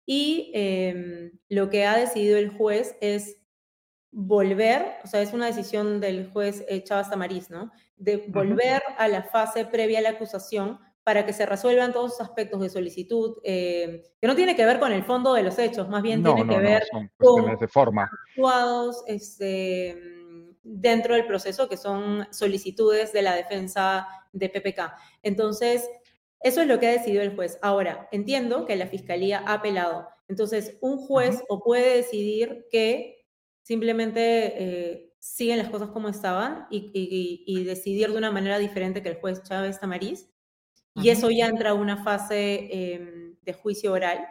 y 0.07 0.51
em, 0.55 1.33
lo 1.49 1.71
que 1.71 1.87
ha 1.87 1.97
decidido 1.97 2.37
el 2.39 2.51
juez 2.51 2.97
es 3.01 3.39
volver, 4.11 4.97
o 5.03 5.07
sea, 5.07 5.23
es 5.23 5.33
una 5.33 5.47
decisión 5.47 6.01
del 6.01 6.31
juez 6.31 6.65
eh, 6.69 6.85
Chavas 6.85 7.11
Tamariz, 7.11 7.51
¿no? 7.51 7.73
De 7.97 8.19
volver 8.29 8.81
a 8.97 9.09
la 9.09 9.25
fase 9.25 9.65
previa 9.65 9.99
a 9.99 10.03
la 10.03 10.11
acusación 10.11 10.79
para 11.05 11.27
que 11.27 11.33
se 11.33 11.47
resuelvan 11.47 11.93
todos 11.93 12.13
los 12.13 12.21
aspectos 12.21 12.61
de 12.61 12.71
solicitud, 12.71 13.37
em, 13.45 14.01
que 14.21 14.27
no 14.27 14.35
tiene 14.35 14.57
que 14.57 14.65
ver 14.65 14.81
con 14.81 14.91
el 14.91 15.05
fondo 15.05 15.35
de 15.35 15.43
los 15.43 15.59
hechos, 15.59 15.89
más 15.89 16.03
bien 16.03 16.23
tiene 16.23 16.47
que 16.47 16.59
ver 16.59 16.83
con 17.19 17.59
de 17.59 17.69
forma. 17.69 18.11
actuados 18.31 19.05
este, 19.07 19.97
dentro 20.63 21.15
del 21.15 21.27
proceso, 21.27 21.69
que 21.69 21.77
son 21.77 22.27
solicitudes 22.33 23.13
de 23.13 23.23
la 23.23 23.35
defensa 23.35 24.09
de 24.33 24.49
PPK. 24.49 24.95
Entonces, 25.23 25.89
eso 26.41 26.63
es 26.63 26.67
lo 26.67 26.79
que 26.81 26.89
ha 26.89 26.93
decidido 26.93 27.23
el 27.23 27.35
juez. 27.35 27.59
Ahora, 27.63 28.09
entiendo 28.11 28.65
que 28.65 28.77
la 28.77 28.87
fiscalía 28.87 29.43
ha 29.47 29.55
apelado. 29.55 30.09
Entonces, 30.29 30.79
un 30.81 30.99
juez 30.99 31.43
o 31.49 31.63
puede 31.63 31.97
decidir 31.97 32.67
que 32.71 33.27
simplemente 33.63 34.21
eh, 34.63 35.15
siguen 35.19 35.59
las 35.59 35.71
cosas 35.71 35.89
como 35.89 36.09
estaban 36.09 36.67
y, 36.71 37.65
decidir 37.65 38.11
de 38.11 38.19
una 38.19 38.31
manera 38.31 38.59
diferente 38.59 39.03
que 39.03 39.09
el 39.09 39.21
juez 39.21 39.43
Chávez 39.43 39.81
Tamariz. 39.81 40.29
Y 40.95 41.09
eso 41.09 41.31
ya 41.31 41.47
entra 41.47 41.71
a 41.71 41.75
una 41.75 42.03
fase 42.03 42.69
em, 42.71 43.37
de 43.43 43.53
juicio 43.53 43.93
oral. 43.93 44.27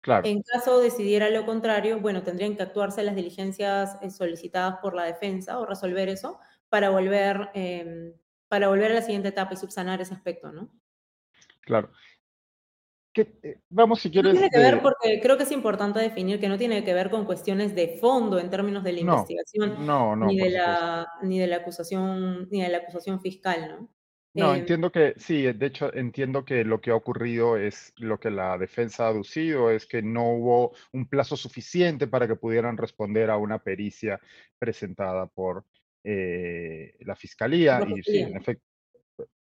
Claro. 0.00 0.24
En 0.24 0.42
caso 0.42 0.80
decidiera 0.80 1.30
lo 1.30 1.44
contrario, 1.44 1.98
bueno, 1.98 2.22
tendrían 2.22 2.56
que 2.56 2.62
actuarse 2.62 3.02
las 3.02 3.16
diligencias 3.16 3.98
eh, 4.02 4.10
solicitadas 4.10 4.76
por 4.80 4.94
la 4.94 5.04
defensa 5.04 5.58
o 5.58 5.66
resolver 5.66 6.08
eso 6.08 6.38
para 6.68 6.90
volver, 6.90 7.50
em, 7.54 8.12
para 8.48 8.68
volver 8.68 8.92
a 8.92 8.94
la 8.94 9.02
siguiente 9.02 9.28
etapa 9.28 9.54
y 9.54 9.56
subsanar 9.56 10.00
ese 10.00 10.14
aspecto, 10.14 10.52
¿no? 10.52 10.70
Claro. 11.60 11.90
Eh, 13.16 13.60
vamos, 13.70 14.00
si 14.00 14.10
quieres. 14.10 14.34
No 14.34 14.40
tiene 14.40 14.50
que 14.50 14.58
ver, 14.58 14.82
porque 14.82 15.20
creo 15.22 15.36
que 15.36 15.44
es 15.44 15.52
importante 15.52 15.98
definir 16.00 16.38
que 16.38 16.48
no 16.48 16.58
tiene 16.58 16.84
que 16.84 16.92
ver 16.92 17.10
con 17.10 17.24
cuestiones 17.24 17.74
de 17.74 17.96
fondo 17.98 18.38
en 18.38 18.50
términos 18.50 18.84
de 18.84 18.92
la 18.92 19.00
investigación, 19.00 19.86
no, 19.86 20.14
no, 20.14 20.26
ni, 20.26 20.36
de 20.36 20.50
la, 20.50 21.08
ni 21.22 21.38
de 21.38 21.46
la 21.46 21.56
acusación, 21.56 22.48
ni 22.50 22.62
de 22.62 22.68
la 22.68 22.78
acusación 22.78 23.20
fiscal, 23.20 23.68
¿no? 23.68 23.88
No, 24.36 24.52
em, 24.54 24.60
entiendo 24.60 24.92
que 24.92 25.14
sí, 25.16 25.42
de 25.42 25.66
hecho 25.66 25.92
entiendo 25.94 26.44
que 26.44 26.64
lo 26.64 26.80
que 26.80 26.90
ha 26.90 26.94
ocurrido 26.94 27.56
es 27.56 27.92
lo 27.96 28.20
que 28.20 28.30
la 28.30 28.58
defensa 28.58 29.04
ha 29.04 29.08
aducido, 29.08 29.70
es 29.70 29.86
que 29.86 30.02
no 30.02 30.30
hubo 30.30 30.74
un 30.92 31.06
plazo 31.08 31.36
suficiente 31.36 32.06
para 32.06 32.28
que 32.28 32.36
pudieran 32.36 32.76
responder 32.76 33.30
a 33.30 33.36
una 33.36 33.58
pericia 33.58 34.20
presentada 34.58 35.26
por 35.26 35.64
eh, 36.04 36.96
la 37.00 37.16
fiscalía. 37.16 37.80
Y 37.88 38.02
sí, 38.02 38.18
en 38.18 38.36
efecto, 38.36 38.64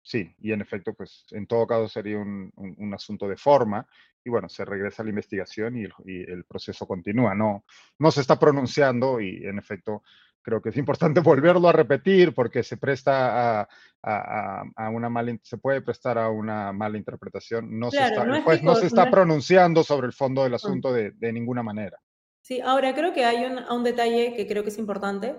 Sí, 0.05 0.31
y 0.37 0.51
en 0.51 0.61
efecto, 0.61 0.93
pues 0.93 1.25
en 1.31 1.47
todo 1.47 1.65
caso 1.65 1.87
sería 1.87 2.19
un, 2.19 2.93
asunto 2.93 3.27
de 3.27 3.37
forma 3.37 3.87
y 4.23 4.29
bueno, 4.29 4.47
se 4.47 4.63
regresa 4.63 5.01
a 5.01 5.05
la 5.05 5.09
investigación 5.09 5.77
y 5.77 5.83
el, 5.83 6.43
proceso 6.45 6.85
continúa. 6.85 7.33
No, 7.33 7.65
no 7.97 8.11
se 8.11 8.21
está 8.21 8.37
pronunciando 8.37 9.19
y 9.19 9.47
en 9.47 9.57
efecto 9.57 10.03
creo 10.45 10.61
que 10.61 10.69
es 10.69 10.77
importante 10.77 11.19
volverlo 11.21 11.67
a 11.67 11.73
repetir 11.73 12.33
porque 12.33 12.63
se 12.63 12.77
presta 12.77 13.61
a, 14.03 14.89
una 14.91 15.09
mala, 15.09 15.35
se 15.41 15.57
puede 15.57 15.81
prestar 15.81 16.19
a 16.19 16.29
una 16.29 16.71
mala 16.71 16.97
interpretación. 16.97 17.79
No 17.79 17.89
se 17.89 18.03
está, 18.03 18.23
no, 18.23 18.39
no 18.61 18.75
se 18.75 18.85
está 18.85 19.09
pronunciando 19.09 19.83
sobre 19.83 20.07
el 20.07 20.13
fondo 20.13 20.43
del 20.43 20.53
asunto 20.53 20.93
de, 20.93 21.33
ninguna 21.33 21.63
manera. 21.63 21.99
Sí, 22.41 22.61
ahora 22.61 22.93
creo 22.93 23.11
que 23.11 23.25
hay 23.25 23.45
un, 23.45 23.57
un 23.57 23.83
detalle 23.83 24.35
que 24.35 24.47
creo 24.47 24.61
que 24.63 24.69
es 24.69 24.77
importante 24.77 25.35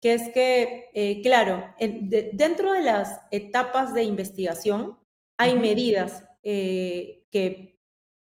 que 0.00 0.14
es 0.14 0.30
que, 0.32 0.90
eh, 0.94 1.20
claro, 1.22 1.74
dentro 1.80 2.72
de 2.72 2.82
las 2.82 3.20
etapas 3.30 3.94
de 3.94 4.04
investigación 4.04 4.96
hay 5.36 5.58
medidas 5.58 6.24
eh, 6.42 7.24
que 7.30 7.80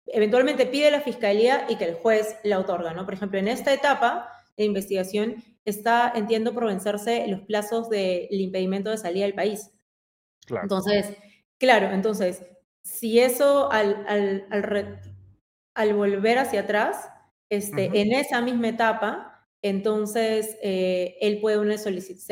eventualmente 0.07 0.65
pide 0.65 0.91
la 0.91 1.01
fiscalía 1.01 1.65
y 1.69 1.77
que 1.77 1.85
el 1.85 1.95
juez 1.95 2.37
la 2.43 2.59
otorga, 2.59 2.93
¿no? 2.93 3.05
Por 3.05 3.13
ejemplo, 3.13 3.39
en 3.39 3.47
esta 3.47 3.73
etapa 3.73 4.32
de 4.57 4.65
investigación 4.65 5.43
está, 5.65 6.11
entiendo, 6.15 6.53
por 6.53 6.65
vencerse 6.65 7.27
los 7.27 7.41
plazos 7.41 7.89
del 7.89 8.27
impedimento 8.31 8.89
de 8.89 8.97
salida 8.97 9.25
del 9.25 9.33
país. 9.33 9.71
Claro. 10.45 10.63
Entonces, 10.63 11.17
claro, 11.57 11.91
entonces, 11.91 12.43
si 12.83 13.19
eso 13.19 13.71
al, 13.71 14.05
al, 15.73 15.93
volver 15.93 16.37
hacia 16.37 16.61
atrás, 16.61 17.09
este, 17.49 18.01
en 18.01 18.11
esa 18.13 18.41
misma 18.41 18.69
etapa, 18.69 19.47
entonces 19.61 20.57
eh, 20.61 21.15
él 21.21 21.39
puede 21.39 21.57
una 21.57 21.75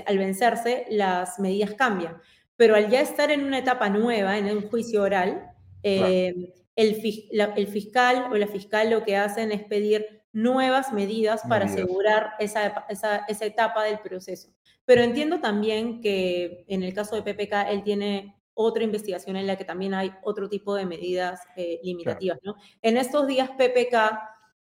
al 0.06 0.18
vencerse, 0.18 0.86
las 0.90 1.40
medidas 1.40 1.74
cambian. 1.74 2.18
Pero 2.58 2.76
al 2.76 2.90
ya 2.90 3.02
estar 3.02 3.32
en 3.32 3.44
una 3.44 3.60
etapa 3.60 3.90
nueva, 3.90 4.38
en 4.38 4.46
un 4.46 4.70
juicio 4.70 5.02
oral, 5.02 5.50
eh, 5.84 6.54
el, 6.76 6.96
fiscal 6.96 8.28
o 8.32 8.36
la 8.36 8.48
fiscal 8.48 8.90
lo 8.90 9.04
que 9.04 9.16
hacen 9.16 9.52
es 9.52 9.64
pedir 9.64 10.21
nuevas 10.34 10.94
medidas 10.94 11.42
para 11.48 11.66
asegurar 11.66 12.34
esa, 12.40 12.86
esa 12.88 13.46
etapa 13.46 13.84
del 13.84 14.00
proceso. 14.00 14.54
Pero 14.86 15.02
entiendo 15.04 15.40
también 15.40 16.02
que 16.02 16.66
en 16.68 16.84
el 16.84 16.94
caso 16.94 17.16
de 17.16 17.22
PPK, 17.22 17.70
él 17.70 17.84
tiene 17.84 18.42
otra 18.54 18.84
investigación 18.84 19.36
en 19.36 19.48
la 19.48 19.58
que 19.58 19.66
también 19.66 19.94
hay 19.94 20.14
otro 20.24 20.50
tipo 20.50 20.76
de 20.76 20.86
medidas 20.86 21.42
eh, 21.56 21.80
limitativas. 21.84 22.40
¿no? 22.44 22.56
En 22.82 22.98
estos 22.98 23.28
días, 23.28 23.50
PPK 23.52 24.20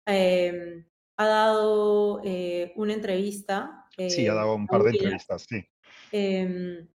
em, 0.07 0.85
ha 1.17 1.27
dado 1.27 2.21
eh, 2.25 2.73
una 2.77 2.95
entrevista. 2.95 3.87
sí, 3.97 4.27
ha 4.27 4.33
eh, 4.33 4.35
dado 4.35 4.55
un 4.55 4.67
par 4.67 4.83
de 4.83 4.91
entrevistas, 4.91 5.47
sí. 5.49 5.65
Em, 6.13 6.89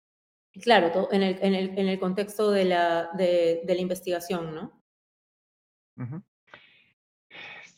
claro, 0.61 1.09
en 1.11 1.23
el, 1.23 1.39
en, 1.41 1.55
el, 1.55 1.69
en 1.77 1.87
el, 1.87 1.99
contexto 1.99 2.51
de 2.51 2.65
la, 2.65 3.09
de, 3.17 3.61
la 3.65 3.81
investigación, 3.81 4.53
¿no? 4.53 4.83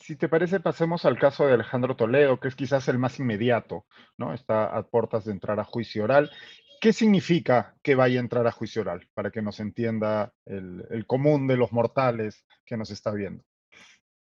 Si 0.10 0.16
te 0.16 0.28
parece, 0.28 0.60
pasemos 0.60 1.06
al 1.06 1.20
caso 1.20 1.46
de 1.46 1.54
Alejandro 1.54 1.96
Toledo, 1.96 2.40
que 2.40 2.48
es 2.48 2.56
quizás 2.56 2.88
el 2.88 2.98
más 2.98 3.20
inmediato, 3.20 3.86
¿no? 4.18 4.34
Está 4.34 4.66
a 4.66 4.82
puertas 4.82 5.26
de 5.26 5.34
entrar 5.34 5.60
a 5.60 5.64
juicio 5.64 6.04
oral. 6.04 6.32
¿Qué 6.82 6.94
significa 6.94 7.76
que 7.84 7.94
vaya 7.94 8.20
a 8.20 8.24
entrar 8.24 8.48
a 8.48 8.52
juicio 8.52 8.82
oral? 8.82 9.08
Para 9.14 9.30
que 9.30 9.44
nos 9.44 9.60
entienda 9.60 10.34
el, 10.48 11.06
común 11.06 11.46
de 11.46 11.58
los 11.58 11.72
mortales 11.72 12.44
que 12.66 12.76
nos 12.76 12.90
está 12.90 13.12
viendo. 13.12 13.44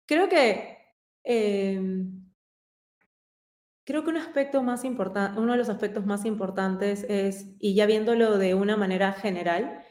Creo 0.08 0.28
que 0.28 0.80
em, 1.24 2.26
creo 3.86 4.04
que 4.04 4.10
un 4.10 4.18
aspecto 4.18 4.64
más 4.64 4.84
importante, 4.84 5.40
uno 5.40 5.52
de 5.52 5.60
los 5.60 5.70
aspectos 5.70 6.08
más 6.08 6.26
importantes 6.26 7.06
es, 7.08 7.56
y 7.60 7.76
ya 7.76 7.86
viéndolo 7.86 8.40
de 8.40 8.56
una 8.56 8.78
manera 8.78 9.14
general, 9.14 9.84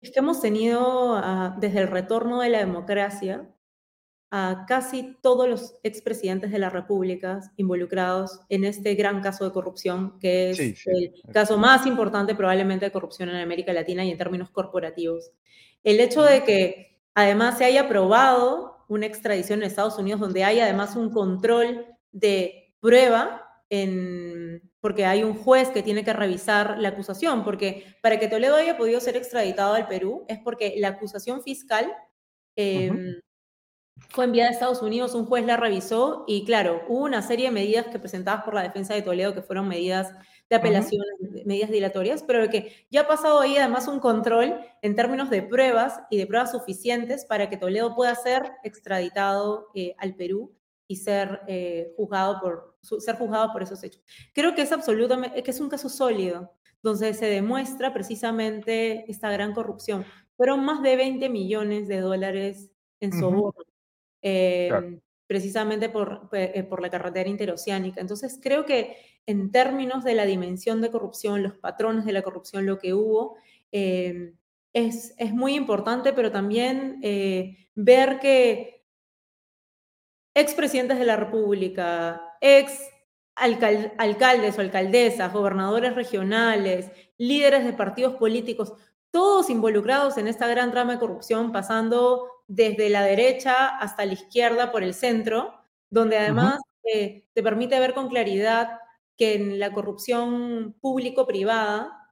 es 0.00 0.12
que 0.12 0.20
hemos 0.20 0.40
tenido 0.40 1.16
ah, 1.16 1.56
desde 1.58 1.80
el 1.80 1.88
retorno 1.88 2.42
de 2.42 2.50
la 2.50 2.58
democracia 2.60 3.52
a 4.30 4.64
casi 4.68 5.16
todos 5.20 5.48
los 5.48 5.74
expresidentes 5.82 6.52
de 6.52 6.58
la 6.60 6.70
República 6.70 7.40
involucrados 7.56 8.40
en 8.48 8.64
este 8.64 8.94
gran 8.94 9.20
caso 9.20 9.44
de 9.44 9.50
corrupción, 9.50 10.18
que 10.20 10.50
es 10.50 10.86
el 10.86 11.14
caso 11.32 11.58
más 11.58 11.84
importante 11.84 12.36
probablemente 12.36 12.84
de 12.84 12.92
corrupción 12.92 13.28
en 13.28 13.36
América 13.36 13.72
Latina 13.72 14.04
y 14.04 14.10
en 14.10 14.18
términos 14.18 14.50
corporativos. 14.50 15.32
El 15.82 15.98
hecho 15.98 16.22
de 16.22 16.44
que 16.44 17.00
además 17.14 17.58
se 17.58 17.64
haya 17.64 17.82
aprobado 17.82 18.84
una 18.88 19.06
extradición 19.06 19.60
en 19.60 19.66
Estados 19.66 19.98
Unidos 19.98 20.20
donde 20.20 20.44
hay 20.44 20.60
además 20.60 20.94
un 20.94 21.10
control 21.10 21.86
de 22.12 22.74
prueba 22.80 23.46
en, 23.68 24.62
porque 24.80 25.06
hay 25.06 25.24
un 25.24 25.34
juez 25.34 25.70
que 25.70 25.82
tiene 25.82 26.04
que 26.04 26.12
revisar 26.12 26.78
la 26.78 26.90
acusación, 26.90 27.44
porque 27.44 27.96
para 28.00 28.18
que 28.20 28.28
Toledo 28.28 28.56
haya 28.56 28.76
podido 28.76 29.00
ser 29.00 29.16
extraditado 29.16 29.74
al 29.74 29.88
Perú 29.88 30.24
es 30.28 30.38
porque 30.38 30.74
la 30.78 30.88
acusación 30.88 31.42
fiscal 31.42 31.92
fue 34.08 34.24
enviada 34.24 34.50
a 34.50 34.52
Estados 34.52 34.82
Unidos, 34.82 35.14
un 35.14 35.26
juez 35.26 35.44
la 35.46 35.56
revisó 35.56 36.24
y 36.26 36.44
claro, 36.44 36.82
hubo 36.88 37.04
una 37.04 37.22
serie 37.22 37.46
de 37.46 37.52
medidas 37.52 37.86
que 37.86 37.98
presentadas 37.98 38.42
por 38.44 38.54
la 38.54 38.62
defensa 38.62 38.94
de 38.94 39.02
Toledo 39.02 39.34
que 39.34 39.42
fueron 39.42 39.68
medidas 39.68 40.12
de 40.48 40.56
apelación, 40.56 41.02
medidas 41.44 41.70
dilatorias, 41.70 42.24
pero 42.24 42.48
que 42.50 42.86
ya 42.90 43.02
ha 43.02 43.06
pasado 43.06 43.38
ahí 43.38 43.56
además 43.56 43.86
un 43.86 44.00
control 44.00 44.58
en 44.82 44.96
términos 44.96 45.30
de 45.30 45.42
pruebas 45.42 46.00
y 46.10 46.18
de 46.18 46.26
pruebas 46.26 46.50
suficientes 46.50 47.24
para 47.24 47.48
que 47.48 47.56
Toledo 47.56 47.94
pueda 47.94 48.14
ser 48.16 48.50
extraditado 48.64 49.68
eh, 49.74 49.94
al 49.98 50.16
Perú 50.16 50.52
y 50.88 50.96
ser, 50.96 51.42
eh, 51.46 51.92
juzgado 51.96 52.40
por, 52.40 52.76
ser 53.00 53.14
juzgado 53.16 53.52
por 53.52 53.62
esos 53.62 53.82
hechos. 53.84 54.02
Creo 54.34 54.56
que 54.56 54.62
es 54.62 54.72
absolutamente, 54.72 55.40
que 55.40 55.50
es 55.52 55.60
un 55.60 55.68
caso 55.68 55.88
sólido, 55.88 56.52
donde 56.82 57.14
se 57.14 57.26
demuestra 57.26 57.92
precisamente 57.92 59.08
esta 59.08 59.30
gran 59.30 59.54
corrupción. 59.54 60.04
Fueron 60.36 60.64
más 60.64 60.82
de 60.82 60.96
20 60.96 61.28
millones 61.28 61.86
de 61.86 62.00
dólares 62.00 62.72
en 62.98 63.12
soborno 63.12 63.69
Em, 64.22 65.00
precisamente 65.26 65.88
por, 65.88 66.28
eh, 66.32 66.64
por, 66.64 66.82
la 66.82 66.90
carretera 66.90 67.28
interoceánica. 67.28 68.00
Entonces, 68.00 68.40
creo 68.42 68.66
que 68.66 68.96
en 69.26 69.52
términos 69.52 70.02
de 70.02 70.14
la 70.14 70.26
dimensión 70.26 70.80
de 70.80 70.90
corrupción, 70.90 71.44
los 71.44 71.54
patrones 71.54 72.04
de 72.04 72.12
la 72.12 72.22
corrupción, 72.22 72.66
lo 72.66 72.80
que 72.80 72.94
hubo, 72.94 73.36
em, 73.70 74.36
es, 74.72 75.14
es, 75.18 75.32
muy 75.32 75.54
importante, 75.54 76.12
pero 76.12 76.32
también 76.32 76.98
eh, 77.04 77.68
ver 77.76 78.18
que 78.18 78.84
expresidentes 80.34 80.98
de 80.98 81.04
la 81.04 81.16
República, 81.16 82.20
ex 82.40 82.90
alcaldes 83.36 84.58
o 84.58 84.60
alcaldesas, 84.60 85.32
gobernadores 85.32 85.94
regionales, 85.94 86.90
líderes 87.18 87.64
de 87.64 87.72
partidos 87.72 88.16
políticos, 88.16 88.74
todos 89.10 89.48
involucrados 89.48 90.18
en 90.18 90.28
esta 90.28 90.46
gran 90.46 90.70
trama 90.72 90.94
de 90.94 90.98
corrupción, 90.98 91.52
pasando 91.52 92.39
desde 92.50 92.90
la 92.90 93.04
derecha 93.04 93.68
hasta 93.78 94.04
la 94.04 94.14
izquierda 94.14 94.72
por 94.72 94.82
el 94.82 94.92
centro, 94.92 95.54
donde 95.88 96.18
además 96.18 96.58
eh, 96.82 97.24
te 97.32 97.44
permite 97.44 97.78
ver 97.78 97.94
con 97.94 98.08
claridad 98.08 98.80
que 99.16 99.34
en 99.34 99.60
la 99.60 99.72
corrupción 99.72 100.74
público-privada, 100.80 102.10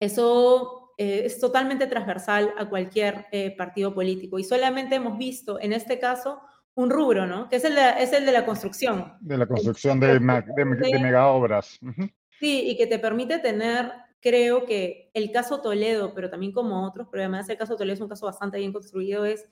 eso 0.00 0.92
eh, 0.98 1.22
es 1.24 1.40
totalmente 1.40 1.86
transversal 1.86 2.52
a 2.58 2.68
cualquier 2.68 3.24
eh, 3.32 3.56
partido 3.56 3.94
político. 3.94 4.38
Y 4.38 4.44
solamente 4.44 4.96
hemos 4.96 5.16
visto 5.16 5.58
en 5.58 5.72
este 5.72 5.98
caso 5.98 6.42
un 6.74 6.90
rubro, 6.90 7.26
¿no? 7.26 7.48
Que 7.48 7.56
es 7.56 7.64
el 7.64 7.74
de, 7.74 7.94
es 8.00 8.12
el 8.12 8.26
de 8.26 8.32
la 8.32 8.44
construcción. 8.44 9.14
De 9.20 9.38
la 9.38 9.46
construcción 9.46 9.98
de, 9.98 10.18
de, 10.18 10.98
mega 11.00 11.28
obras. 11.28 11.80
Sí, 12.38 12.68
y 12.68 12.76
que 12.76 12.86
te 12.86 12.98
permite 12.98 13.38
tener 13.38 13.92
creo 14.20 14.64
que 14.64 15.10
el 15.14 15.30
caso 15.30 15.60
Toledo, 15.60 16.14
pero 16.14 16.30
también 16.30 16.52
como 16.52 16.86
otros, 16.86 17.08
pero 17.10 17.22
además 17.22 17.48
el 17.48 17.56
caso 17.56 17.76
Toledo 17.76 17.94
es 17.94 18.00
un 18.00 18.08
caso 18.08 18.26
bastante 18.26 18.58
bien 18.58 18.72
construido, 18.72 19.24
es 19.24 19.48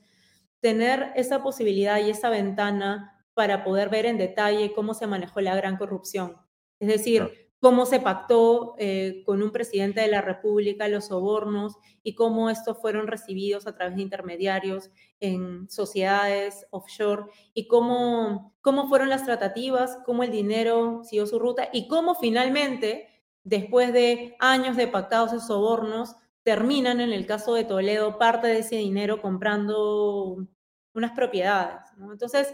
tener 0.60 1.12
esa 1.16 1.42
posibilidad 1.42 1.98
y 2.04 2.10
esa 2.10 2.30
ventana 2.30 3.24
para 3.34 3.64
poder 3.64 3.88
ver 3.88 4.06
en 4.06 4.18
detalle 4.18 4.72
cómo 4.72 4.94
se 4.94 5.06
manejó 5.06 5.40
la 5.40 5.54
gran 5.54 5.76
corrupción. 5.76 6.36
Es 6.80 6.88
decir, 6.88 7.46
cómo 7.60 7.86
se 7.86 8.00
pactó 8.00 8.74
eh, 8.78 9.22
con 9.24 9.42
un 9.42 9.50
presidente 9.50 10.00
de 10.00 10.08
la 10.08 10.20
República 10.20 10.88
los 10.88 11.06
sobornos 11.06 11.74
y 12.02 12.14
cómo 12.14 12.50
estos 12.50 12.78
fueron 12.80 13.06
recibidos 13.06 13.66
a 13.66 13.74
través 13.74 13.96
de 13.96 14.02
intermediarios 14.02 14.90
en 15.20 15.68
sociedades 15.68 16.66
offshore 16.70 17.24
y 17.54 17.66
cómo, 17.66 18.54
cómo 18.60 18.88
fueron 18.88 19.08
las 19.08 19.24
tratativas, 19.24 19.98
cómo 20.04 20.22
el 20.22 20.30
dinero 20.30 21.02
siguió 21.04 21.26
su 21.26 21.38
ruta 21.38 21.68
y 21.72 21.88
cómo 21.88 22.14
finalmente 22.14 23.08
después 23.46 23.92
de 23.92 24.34
años 24.40 24.76
de 24.76 24.88
pactados 24.88 25.32
y 25.32 25.38
sobornos, 25.38 26.16
terminan 26.42 27.00
en 27.00 27.12
el 27.12 27.26
caso 27.26 27.54
de 27.54 27.64
Toledo 27.64 28.18
parte 28.18 28.48
de 28.48 28.58
ese 28.58 28.76
dinero 28.76 29.22
comprando 29.22 30.46
unas 30.94 31.12
propiedades. 31.12 31.80
Entonces, 32.10 32.52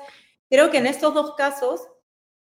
creo 0.50 0.70
que 0.70 0.78
en 0.78 0.86
estos 0.86 1.14
dos 1.14 1.34
casos 1.34 1.88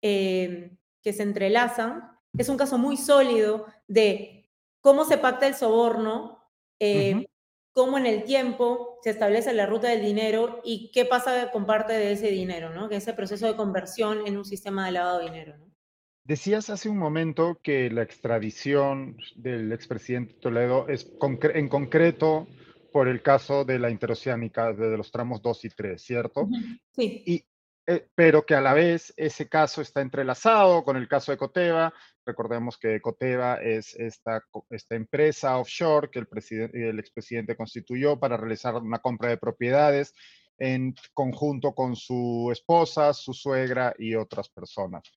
eh, 0.03 0.77
que 1.01 1.13
se 1.13 1.23
entrelazan, 1.23 2.11
es 2.37 2.49
un 2.49 2.57
caso 2.57 2.77
muy 2.77 2.97
sólido 2.97 3.67
de 3.87 4.51
cómo 4.81 5.05
se 5.05 5.19
pacta 5.19 5.47
el 5.47 5.55
soborno, 5.55 6.45
eh, 6.81 7.27
cómo 7.73 7.99
en 7.99 8.07
el 8.07 8.25
tiempo 8.25 8.99
se 9.03 9.11
establece 9.11 9.53
la 9.53 9.67
ruta 9.67 9.89
del 9.89 10.03
dinero 10.03 10.61
y 10.65 10.91
qué 10.91 11.05
pasa 11.05 11.53
con 11.53 11.67
parte 11.67 11.93
de 11.93 12.13
ese 12.13 12.29
dinero, 12.29 12.71
¿no? 12.71 12.89
que 12.89 12.97
ese 12.97 13.15
proceso 13.15 13.47
de 13.47 13.57
conversión 13.57 14.27
en 14.27 14.37
un 14.37 14.45
sistema 14.45 14.87
de 14.87 14.93
lavado 14.93 15.19
de 15.21 15.27
dinero. 15.27 15.57
¿no? 15.57 15.70
Decías 16.25 16.71
hace 16.71 16.89
un 16.89 16.99
momento 16.99 17.59
que 17.63 17.91
la 17.91 18.03
extradición 18.03 19.17
del 19.37 19.73
expresidente 19.73 20.35
Toledo 20.35 20.87
es 20.89 21.11
en 21.55 21.69
concreto 21.69 22.47
por 22.93 23.09
el 23.09 23.23
caso 23.23 23.65
de 23.65 23.79
la 23.79 23.91
interoceánica 23.91 24.73
de 24.73 24.97
los 24.97 25.11
tramos 25.11 25.41
2 25.43 25.65
y 25.65 25.69
3, 25.71 26.03
¿cierto? 26.03 26.49
Sí. 26.95 27.23
Y, 27.27 27.45
eh, 27.87 28.07
pero 28.15 28.45
que 28.45 28.55
a 28.55 28.61
la 28.61 28.75
vez 28.75 29.13
ese 29.17 29.49
caso 29.49 29.81
está 29.81 30.01
entrelazado 30.01 30.85
con 30.85 30.97
el 30.97 31.09
caso 31.09 31.33
de 31.33 31.39
Coteva. 31.39 31.93
Recordemos 32.25 32.79
que 32.79 33.01
Coteva 33.01 33.57
es 33.57 33.95
esta, 33.95 34.45
esta 34.71 34.97
empresa 34.97 35.59
offshore 35.59 36.11
que 36.11 36.21
el, 36.21 36.29
el 36.75 36.99
expresidente 36.99 37.57
constituyó 37.57 38.19
para 38.19 38.37
realizar 38.37 38.75
una 38.75 38.99
compra 38.99 39.31
de 39.31 39.39
propiedades 39.39 40.15
en 40.59 40.95
conjunto 41.15 41.75
con 41.75 41.97
su 41.97 42.51
esposa, 42.53 43.15
su 43.15 43.33
suegra 43.33 43.95
y 43.99 44.15
otras 44.15 44.51
personas 44.51 45.11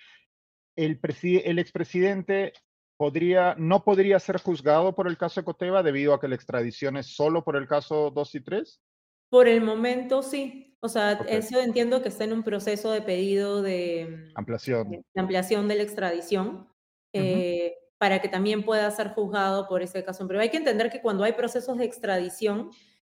el, 0.76 1.00
el 1.22 1.60
expresidente 1.60 2.54
podría, 2.98 3.56
no 3.58 3.84
podría 3.84 4.20
ser 4.20 4.40
juzgado 4.40 4.96
por 4.96 5.08
el 5.08 5.18
caso 5.18 5.42
de 5.42 5.46
Coteva 5.46 5.84
debido 5.84 6.14
a 6.14 6.20
que 6.20 6.28
la 6.28 6.36
extradición 6.36 6.98
es 6.98 7.08
solo 7.08 7.44
por 7.44 7.56
el 7.56 7.68
caso 7.68 8.12
2 8.12 8.36
y 8.36 8.42
3? 8.42 8.82
Por 9.30 9.48
el 9.48 9.62
momento 9.62 10.22
sí. 10.22 10.78
O 10.80 10.90
sea, 10.90 11.14
eso 11.28 11.60
entiendo 11.60 12.02
que 12.02 12.10
está 12.10 12.26
en 12.26 12.34
un 12.34 12.44
proceso 12.44 12.92
de 12.92 13.02
pedido 13.02 13.62
de 13.62 14.32
ampliación 14.36 14.90
de, 14.90 15.04
ampliación 15.16 15.68
de 15.70 15.76
la 15.76 15.84
extradición 15.84 16.68
eh, 17.14 17.74
para 17.98 18.22
que 18.22 18.28
también 18.28 18.64
pueda 18.64 18.92
ser 18.92 19.10
juzgado 19.10 19.68
por 19.70 19.82
ese 19.82 20.04
caso. 20.04 20.28
Pero 20.28 20.42
hay 20.42 20.50
que 20.50 20.58
entender 20.58 20.90
que 20.90 21.02
cuando 21.02 21.24
hay 21.24 21.34
procesos 21.34 21.78
de 21.78 21.86
extradición 21.86 22.70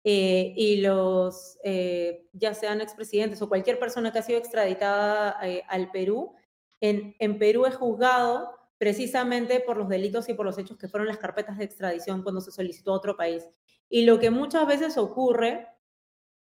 eh, 0.04 0.54
y 0.56 0.80
los, 0.80 1.58
eh, 1.64 2.28
ya 2.32 2.54
sean 2.54 2.80
expresidentes 2.80 3.42
o 3.42 3.48
cualquier 3.48 3.80
persona 3.80 4.12
que 4.12 4.20
ha 4.20 4.22
sido 4.22 4.38
extraditada 4.38 5.36
al 5.68 5.90
Perú, 5.90 6.36
en, 6.80 7.38
Perú 7.38 7.66
es 7.66 7.76
juzgado 7.76 8.50
precisamente 8.78 9.60
por 9.60 9.76
los 9.76 9.88
delitos 9.88 10.28
y 10.28 10.34
por 10.34 10.46
los 10.46 10.58
hechos 10.58 10.76
que 10.76 10.88
fueron 10.88 11.08
las 11.08 11.18
carpetas 11.18 11.56
de 11.58 11.64
extradición 11.64 12.22
cuando 12.22 12.40
se 12.40 12.52
solicitó 12.52 12.92
a 12.92 12.96
otro 12.96 13.16
país. 13.16 13.48
Y 13.88 14.04
lo 14.04 14.18
que 14.18 14.30
muchas 14.30 14.66
veces 14.66 14.98
ocurre 14.98 15.68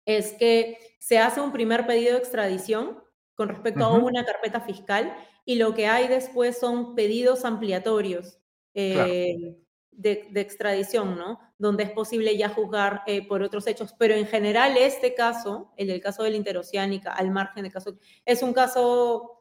es 0.04 0.32
que 0.32 0.78
se 0.98 1.18
hace 1.18 1.40
un 1.40 1.52
primer 1.52 1.86
pedido 1.86 2.12
de 2.12 2.18
extradición 2.18 3.02
con 3.34 3.48
respecto 3.48 3.84
a 3.84 3.96
una 3.96 4.24
carpeta 4.24 4.60
fiscal 4.60 5.16
y 5.44 5.54
lo 5.54 5.74
que 5.74 5.86
hay 5.86 6.08
después 6.08 6.58
son 6.58 6.94
pedidos 6.94 7.44
ampliatorios 7.44 8.38
eh, 8.74 9.56
de, 9.90 10.28
extradición, 10.34 11.16
¿no? 11.16 11.40
Donde 11.58 11.84
es 11.84 11.90
posible 11.90 12.36
ya 12.36 12.48
juzgar 12.48 13.02
eh, 13.06 13.26
por 13.26 13.42
otros 13.42 13.66
hechos. 13.66 13.94
Pero 13.98 14.14
en 14.14 14.26
general 14.26 14.76
este 14.76 15.14
caso, 15.14 15.72
el 15.76 15.88
del 15.88 16.00
caso 16.00 16.22
de 16.22 16.30
la 16.30 16.36
interoceánica, 16.36 17.12
al 17.12 17.30
margen 17.30 17.64
del 17.64 17.72
caso, 17.72 17.98
es 18.24 18.42
un 18.42 18.52
caso 18.52 19.39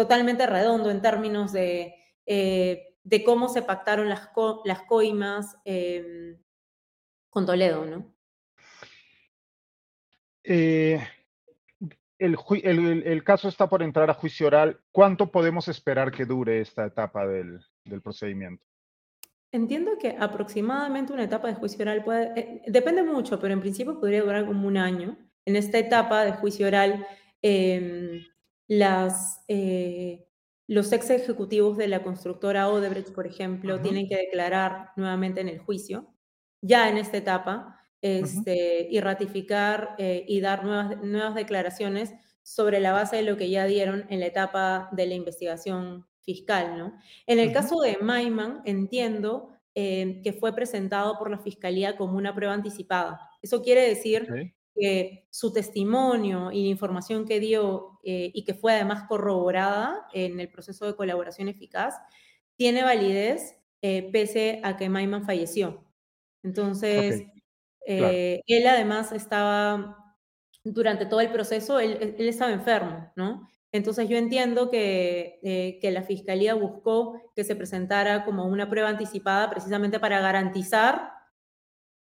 totalmente 0.00 0.46
redondo 0.46 0.90
en 0.90 1.02
términos 1.02 1.52
de, 1.52 1.94
eh, 2.24 2.96
de 3.04 3.22
cómo 3.22 3.50
se 3.50 3.60
pactaron 3.60 4.08
las, 4.08 4.30
las 4.64 4.82
coimas 4.84 5.58
em, 5.66 6.38
con 7.28 7.44
Toledo, 7.44 7.84
¿no? 7.84 8.14
el, 12.18 13.24
caso 13.24 13.48
está 13.48 13.68
por 13.68 13.82
entrar 13.82 14.08
a 14.08 14.14
juicio 14.14 14.46
oral. 14.46 14.80
¿Cuánto 14.90 15.30
podemos 15.30 15.68
esperar 15.68 16.10
que 16.10 16.24
dure 16.24 16.62
esta 16.62 16.86
etapa 16.86 17.26
del, 17.26 17.60
procedimiento? 18.02 18.64
Entiendo 19.52 19.98
que 20.00 20.16
aproximadamente 20.18 21.12
una 21.12 21.24
etapa 21.24 21.48
de 21.48 21.56
juicio 21.56 21.82
oral 21.82 22.02
puede, 22.02 22.32
eh, 22.40 22.62
depende 22.68 23.02
mucho, 23.02 23.38
pero 23.38 23.52
en 23.52 23.60
principio 23.60 24.00
podría 24.00 24.22
durar 24.22 24.46
como 24.46 24.66
un 24.66 24.78
año. 24.78 25.18
En 25.44 25.56
esta 25.56 25.76
etapa 25.76 26.24
de 26.24 26.32
juicio 26.32 26.66
oral, 26.66 27.06
em, 27.42 28.24
las, 28.70 29.42
eh, 29.48 30.28
los 30.68 30.92
ex 30.92 31.10
ejecutivos 31.10 31.76
de 31.76 31.88
la 31.88 32.04
constructora 32.04 32.68
Odebrecht, 32.68 33.12
por 33.12 33.26
ejemplo, 33.26 33.80
tienen 33.80 34.08
que 34.08 34.16
declarar 34.16 34.90
nuevamente 34.94 35.40
en 35.40 35.48
el 35.48 35.58
juicio, 35.58 36.14
ya 36.62 36.88
en 36.88 36.96
esta 36.96 37.16
etapa, 37.16 37.80
este, 38.00 38.86
y 38.88 39.00
ratificar 39.00 39.96
eh, 39.98 40.24
y 40.28 40.40
dar 40.40 40.64
nuevas, 40.64 41.02
nuevas 41.02 41.34
declaraciones 41.34 42.14
sobre 42.44 42.78
la 42.78 42.92
base 42.92 43.16
de 43.16 43.22
lo 43.22 43.36
que 43.36 43.50
ya 43.50 43.66
dieron 43.66 44.06
en 44.08 44.20
la 44.20 44.26
etapa 44.26 44.88
de 44.92 45.06
la 45.06 45.14
investigación 45.14 46.06
fiscal. 46.20 46.78
¿no? 46.78 46.94
En 47.26 47.40
el 47.40 47.52
caso 47.52 47.80
de 47.80 47.98
Maiman, 48.00 48.62
entiendo 48.66 49.50
eh, 49.74 50.20
que 50.22 50.32
fue 50.32 50.54
presentado 50.54 51.18
por 51.18 51.28
la 51.28 51.38
Fiscalía 51.38 51.96
como 51.96 52.16
una 52.16 52.36
prueba 52.36 52.54
anticipada. 52.54 53.20
Eso 53.42 53.62
quiere 53.62 53.82
decir 53.82 54.54
que 54.74 55.26
su 55.30 55.52
testimonio 55.52 56.52
y 56.52 56.64
la 56.64 56.70
información 56.70 57.26
que 57.26 57.40
dio 57.40 57.98
eh, 58.04 58.30
y 58.34 58.44
que 58.44 58.54
fue 58.54 58.74
además 58.74 59.04
corroborada 59.08 60.06
en 60.12 60.40
el 60.40 60.48
proceso 60.48 60.86
de 60.86 60.96
colaboración 60.96 61.48
eficaz 61.48 61.94
tiene 62.56 62.82
validez 62.82 63.56
pese 63.80 64.60
a 64.62 64.76
que 64.76 64.90
Maiman 64.90 65.24
falleció. 65.24 65.82
Entonces, 66.42 67.22
eh, 67.86 68.42
él 68.46 68.66
además 68.66 69.12
estaba, 69.12 70.16
durante 70.64 71.06
todo 71.06 71.20
el 71.20 71.32
proceso, 71.32 71.80
él, 71.80 72.14
estaba 72.18 72.52
enfermo, 72.52 73.12
¿no? 73.16 73.48
Entonces 73.72 74.08
yo 74.08 74.16
entiendo 74.16 74.70
que, 74.70 75.38
eh, 75.42 75.78
que, 75.80 75.90
la 75.92 76.02
fiscalía 76.02 76.54
buscó 76.54 77.32
que 77.36 77.44
se 77.44 77.54
presentara 77.54 78.24
como 78.24 78.46
una 78.46 78.68
prueba 78.68 78.88
anticipada 78.88 79.48
precisamente 79.48 80.00
para 80.00 80.20
garantizar 80.20 81.12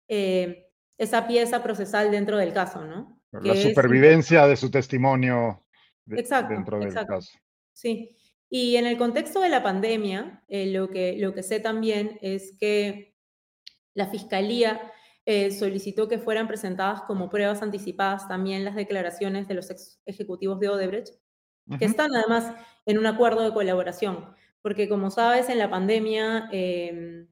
eh, 0.10 0.63
esa 0.98 1.28
pieza 1.28 1.64
procesal 1.64 2.12
dentro 2.12 2.38
del 2.38 2.54
caso, 2.54 2.86
¿no? 2.86 3.22
La 3.32 3.56
supervivencia 3.56 4.46
de 4.48 4.56
su 4.56 4.70
testimonio 4.70 5.66
dentro 6.06 6.80
del 6.80 6.94
caso. 6.94 7.32
Sí. 7.74 8.16
Y 8.50 8.76
en 8.76 8.86
el 8.86 8.98
contexto 8.98 9.42
de 9.42 9.50
la 9.50 9.64
pandemia, 9.64 10.44
lo, 10.48 10.90
que, 10.90 11.18
lo 11.18 11.34
que 11.34 11.42
sé 11.42 11.60
también 11.60 12.20
es 12.22 12.56
que 12.60 13.16
la 13.96 14.08
fiscalía 14.08 14.92
eh, 15.26 15.52
solicitó 15.52 16.10
que 16.10 16.20
fueran 16.20 16.48
presentadas 16.48 17.02
como 17.04 17.30
pruebas 17.30 17.62
anticipadas 17.62 18.28
también 18.28 18.66
las 18.66 18.76
declaraciones 18.76 19.48
de 19.48 19.54
los 19.54 20.00
ejecutivos 20.06 20.60
de 20.60 20.70
Odebrecht, 20.70 21.16
que 21.80 21.86
están 21.86 22.14
además 22.14 22.54
en 22.86 22.98
un 22.98 23.06
acuerdo 23.06 23.42
de 23.42 23.54
colaboración, 23.54 24.36
porque 24.62 24.90
como 24.90 25.10
sabes, 25.12 25.48
en 25.48 25.60
la 25.60 25.70
pandemia, 25.70 26.50
em, 26.52 27.24
eh, 27.24 27.28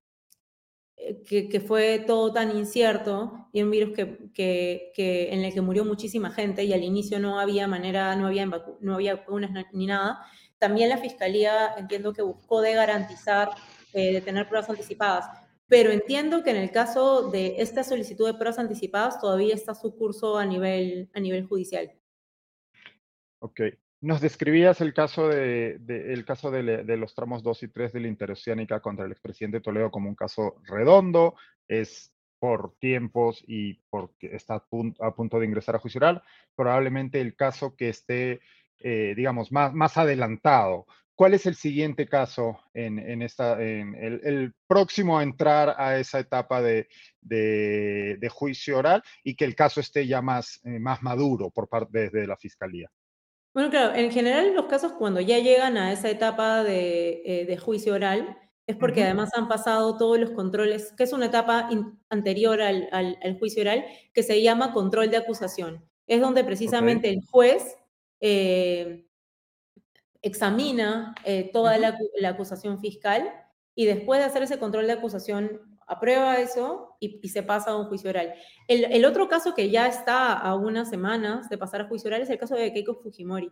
que, 1.27 1.59
fue 1.59 1.99
todo 1.99 2.31
tan 2.31 2.55
incierto 2.57 3.47
y 3.51 3.61
un 3.61 3.71
virus 3.71 3.95
que, 3.95 4.31
que, 4.33 5.33
en 5.33 5.43
el 5.43 5.53
que 5.53 5.61
murió 5.61 5.85
muchísima 5.85 6.31
gente 6.31 6.63
y 6.63 6.73
al 6.73 6.83
inicio 6.83 7.19
no 7.19 7.39
había 7.39 7.67
manera, 7.67 8.15
no 8.15 8.27
había, 8.27 8.45
no 8.79 8.95
había 8.95 9.15
vacunas 9.15 9.51
ni 9.73 9.87
nada, 9.87 10.25
también 10.57 10.89
la 10.89 10.97
Fiscalía 10.97 11.73
entiendo 11.77 12.13
que 12.13 12.21
buscó 12.21 12.61
de 12.61 12.73
garantizar, 12.73 13.49
eh, 13.93 14.13
de 14.13 14.21
tener 14.21 14.47
pruebas 14.47 14.69
anticipadas 14.69 15.25
pero 15.71 15.89
entiendo 15.91 16.43
que 16.43 16.49
en 16.49 16.57
el 16.57 16.69
caso 16.69 17.31
de 17.31 17.55
esta 17.59 17.85
solicitud 17.85 18.27
de 18.27 18.33
pruebas 18.33 18.59
anticipadas 18.59 19.21
todavía 19.21 19.55
está 19.55 19.73
su 19.73 19.95
curso 19.95 20.37
a 20.37 20.45
nivel, 20.45 21.09
a 21.13 21.21
nivel 21.21 21.47
judicial. 21.47 21.93
Ok. 23.39 23.61
Nos 24.01 24.19
describías 24.19 24.81
el 24.81 24.95
caso, 24.95 25.27
de, 25.27 25.79
el 25.87 26.25
caso 26.25 26.49
de, 26.49 26.97
los 26.97 27.13
tramos 27.13 27.43
2 27.43 27.63
y 27.63 27.67
3 27.67 27.93
de 27.93 27.99
la 27.99 28.07
interoceánica 28.07 28.79
contra 28.79 29.05
el 29.05 29.11
expresidente 29.11 29.61
Toledo 29.61 29.91
como 29.91 30.09
un 30.09 30.15
caso 30.15 30.55
redondo, 30.63 31.35
es 31.67 32.11
por 32.39 32.73
tiempos 32.79 33.43
y 33.45 33.75
porque 33.91 34.35
está 34.35 34.55
a 34.55 34.65
punto, 35.15 35.39
de 35.39 35.45
ingresar 35.45 35.75
a 35.75 35.79
juicio 35.79 35.99
oral, 35.99 36.23
probablemente 36.55 37.21
el 37.21 37.35
caso 37.35 37.75
que 37.75 37.89
esté, 37.89 38.41
eh, 38.79 39.13
digamos, 39.15 39.51
más, 39.51 39.71
más 39.71 39.95
adelantado. 39.97 40.87
¿Cuál 41.13 41.35
es 41.35 41.45
el 41.45 41.53
siguiente 41.53 42.07
caso 42.07 42.59
en, 42.73 43.21
esta, 43.21 43.61
en 43.61 43.93
el, 43.93 44.55
próximo 44.65 45.19
a 45.19 45.23
entrar 45.23 45.75
a 45.77 45.99
esa 45.99 46.17
etapa 46.17 46.63
de, 46.63 46.87
juicio 48.31 48.79
oral 48.79 49.03
y 49.23 49.35
que 49.35 49.45
el 49.45 49.53
caso 49.53 49.79
esté 49.79 50.07
ya 50.07 50.23
más, 50.23 50.59
eh, 50.63 50.79
más 50.79 51.03
maduro 51.03 51.51
por 51.51 51.69
parte 51.69 52.09
de, 52.09 52.25
la 52.25 52.37
fiscalía? 52.37 52.89
Bueno, 53.53 53.69
claro, 53.69 53.93
en 53.95 54.11
general 54.11 54.53
los 54.53 54.67
casos 54.67 54.93
cuando 54.93 55.19
ya 55.19 55.37
llegan 55.39 55.75
a 55.77 55.91
esa 55.91 56.09
etapa 56.09 56.63
de, 56.63 57.21
eh, 57.25 57.57
juicio 57.57 57.93
oral 57.93 58.37
es 58.65 58.77
porque 58.77 59.03
además 59.03 59.31
han 59.35 59.49
pasado 59.49 59.97
todos 59.97 60.17
los 60.17 60.31
controles, 60.31 60.93
que 60.93 61.03
es 61.03 61.11
una 61.11 61.25
etapa 61.25 61.69
anterior 62.09 62.61
al, 62.61 63.37
juicio 63.39 63.61
oral, 63.63 63.85
que 64.13 64.23
se 64.23 64.41
llama 64.41 64.71
control 64.71 65.09
de 65.09 65.17
acusación. 65.17 65.83
Es 66.07 66.21
donde 66.21 66.45
precisamente 66.45 67.09
el 67.09 67.19
juez 67.29 67.75
eh, 68.21 69.05
examina 70.21 71.13
eh, 71.25 71.49
toda 71.51 71.77
la, 71.77 71.97
acusación 72.29 72.79
fiscal 72.79 73.33
y 73.75 73.85
después 73.85 74.19
de 74.19 74.25
hacer 74.25 74.43
ese 74.43 74.59
control 74.59 74.87
de 74.87 74.93
acusación 74.93 75.70
aprueba 75.91 76.39
eso 76.39 76.95
y, 76.99 77.27
se 77.29 77.43
pasa 77.43 77.71
a 77.71 77.77
un 77.77 77.87
juicio 77.87 78.09
oral. 78.09 78.33
El, 78.67 79.05
otro 79.05 79.27
caso 79.27 79.53
que 79.53 79.69
ya 79.69 79.87
está 79.87 80.33
a 80.33 80.55
unas 80.55 80.89
semanas 80.89 81.49
de 81.49 81.57
pasar 81.57 81.81
a 81.81 81.87
juicio 81.87 82.07
oral 82.07 82.21
es 82.21 82.29
el 82.29 82.37
caso 82.37 82.55
de 82.55 82.71
Keiko 82.73 82.95
Fujimori. 82.95 83.49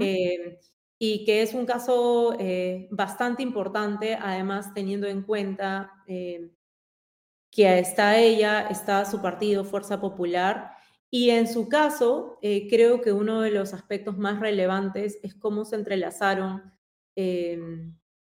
Eh, 0.00 0.58
y 0.98 1.24
que 1.26 1.42
es 1.42 1.52
un 1.52 1.66
caso 1.66 2.36
eh, 2.38 2.88
bastante 2.90 3.42
importante, 3.42 4.14
además 4.14 4.72
teniendo 4.72 5.06
en 5.06 5.22
cuenta 5.22 5.92
que 6.06 7.78
está 7.78 8.18
ella, 8.18 8.68
está 8.68 9.04
su 9.04 9.20
partido, 9.20 9.64
Fuerza 9.64 10.00
Popular, 10.00 10.74
y 11.10 11.30
en 11.30 11.46
su 11.46 11.68
caso, 11.68 12.38
eh, 12.42 12.66
creo 12.68 13.00
que 13.00 13.12
uno 13.12 13.40
de 13.40 13.52
los 13.52 13.72
aspectos 13.72 14.18
más 14.18 14.40
relevantes 14.40 15.20
es 15.22 15.34
cómo 15.36 15.64
se 15.64 15.76
entrelazaron 15.76 16.72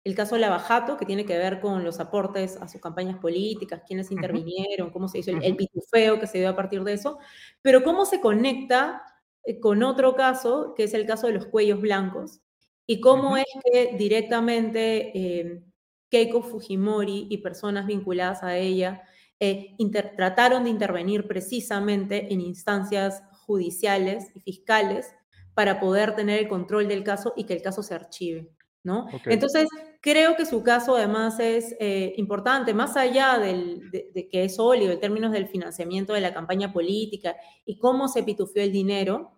el 0.03 0.15
caso 0.15 0.37
Lavajato, 0.37 0.97
que 0.97 1.05
tiene 1.05 1.25
que 1.25 1.37
ver 1.37 1.59
con 1.59 1.83
los 1.83 1.99
aportes 1.99 2.57
a 2.57 2.67
sus 2.67 2.81
campañas 2.81 3.19
políticas, 3.19 3.83
quiénes 3.85 4.11
intervinieron, 4.11 4.89
cómo 4.91 5.07
se 5.07 5.19
hizo 5.19 5.31
el, 5.31 5.55
pitufeo 5.55 6.19
que 6.19 6.27
se 6.27 6.39
dio 6.39 6.49
a 6.49 6.55
partir 6.55 6.83
de 6.83 6.93
eso, 6.93 7.19
pero 7.61 7.83
cómo 7.83 8.05
se 8.05 8.19
conecta 8.19 9.03
eh, 9.43 9.59
con 9.59 9.83
otro 9.83 10.15
caso, 10.15 10.73
que 10.75 10.85
es 10.85 10.93
el 10.93 11.05
caso 11.05 11.27
de 11.27 11.33
los 11.33 11.45
cuellos 11.45 11.81
blancos, 11.81 12.41
y 12.87 12.99
cómo 12.99 13.37
es 13.37 13.45
que 13.71 13.95
directamente 13.97 15.39
em, 15.39 15.63
Keiko 16.09 16.41
Fujimori 16.41 17.27
y 17.29 17.37
personas 17.37 17.85
vinculadas 17.85 18.43
a 18.43 18.57
ella 18.57 19.03
eh, 19.39 19.75
trataron 20.17 20.63
de 20.65 20.71
intervenir 20.71 21.27
precisamente 21.27 22.33
en 22.33 22.41
instancias 22.41 23.23
judiciales 23.45 24.31
y 24.35 24.41
fiscales 24.41 25.13
para 25.53 25.79
poder 25.79 26.15
tener 26.15 26.39
el 26.39 26.47
control 26.47 26.87
del 26.87 27.03
caso 27.03 27.33
y 27.35 27.45
que 27.45 27.53
el 27.53 27.61
caso 27.61 27.83
se 27.83 27.95
archive. 27.95 28.51
¿no? 28.83 29.07
Entonces, 29.25 29.67
creo 30.01 30.35
que 30.35 30.45
su 30.45 30.63
caso 30.63 30.95
además 30.95 31.39
es 31.39 31.75
eh, 31.79 32.13
importante, 32.17 32.73
más 32.73 32.97
allá 32.97 33.37
de, 33.37 34.29
que 34.31 34.43
es 34.43 34.55
sólido 34.55 34.91
en 34.91 34.99
términos 34.99 35.31
del 35.31 35.47
financiamiento 35.47 36.13
de 36.13 36.21
la 36.21 36.33
campaña 36.33 36.73
política 36.73 37.35
y 37.65 37.77
cómo 37.77 38.07
se 38.07 38.23
pitufió 38.23 38.63
el 38.63 38.71
dinero, 38.71 39.37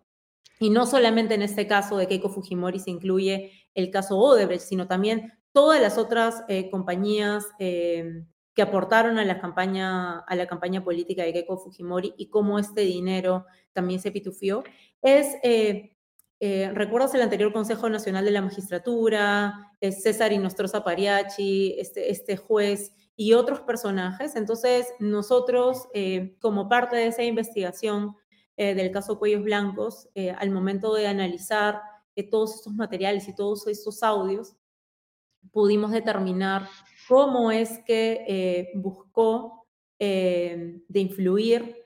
y 0.58 0.70
no 0.70 0.86
solamente 0.86 1.34
en 1.34 1.42
este 1.42 1.66
caso 1.66 1.96
de 1.96 2.06
Keiko 2.06 2.30
Fujimori 2.30 2.78
se 2.78 2.90
incluye 2.90 3.52
el 3.74 3.90
caso 3.90 4.18
Odebrecht, 4.18 4.66
sino 4.66 4.86
también 4.86 5.32
todas 5.52 5.80
las 5.80 5.98
otras 5.98 6.44
eh, 6.48 6.70
compañías 6.70 7.46
que 7.58 8.62
aportaron 8.62 9.18
a 9.18 9.24
la 9.24 9.40
campaña, 9.40 10.20
a 10.20 10.36
la 10.36 10.46
campaña 10.46 10.82
política 10.82 11.24
de 11.24 11.32
Keiko 11.32 11.58
Fujimori 11.58 12.14
y 12.16 12.28
cómo 12.30 12.58
este 12.58 12.82
dinero 12.82 13.44
también 13.72 14.00
se 14.00 14.12
pitufió, 14.12 14.62
es, 15.02 15.36
eh, 16.40 16.64
eh, 16.64 16.70
recuerdas 16.72 17.14
el 17.14 17.22
anterior 17.22 17.52
Consejo 17.52 17.88
Nacional 17.88 18.24
de 18.24 18.30
la 18.30 18.42
Magistratura, 18.42 19.72
César 19.80 20.32
Inostroza 20.32 20.82
Pariachi, 20.82 21.76
este, 21.78 22.10
este 22.10 22.36
juez 22.36 22.92
y 23.16 23.34
otros 23.34 23.60
personajes. 23.60 24.36
Entonces, 24.36 24.92
nosotros, 24.98 25.88
eh, 25.94 26.36
como 26.40 26.68
parte 26.68 26.96
de 26.96 27.06
esa 27.08 27.22
investigación, 27.22 28.16
del 28.56 28.92
caso 28.92 29.18
Cuellos 29.18 29.42
Blancos, 29.42 30.08
al 30.38 30.52
momento 30.52 30.94
de 30.94 31.08
analizar 31.08 31.80
todos 32.30 32.54
estos 32.54 32.72
materiales 32.72 33.26
y 33.26 33.34
todos 33.34 33.66
estos 33.66 34.00
audios, 34.04 34.54
pudimos 35.50 35.90
determinar 35.90 36.68
cómo 37.08 37.50
es 37.50 37.80
que 37.84 38.70
buscó 38.76 39.66
de 39.98 40.80
influir 40.92 41.84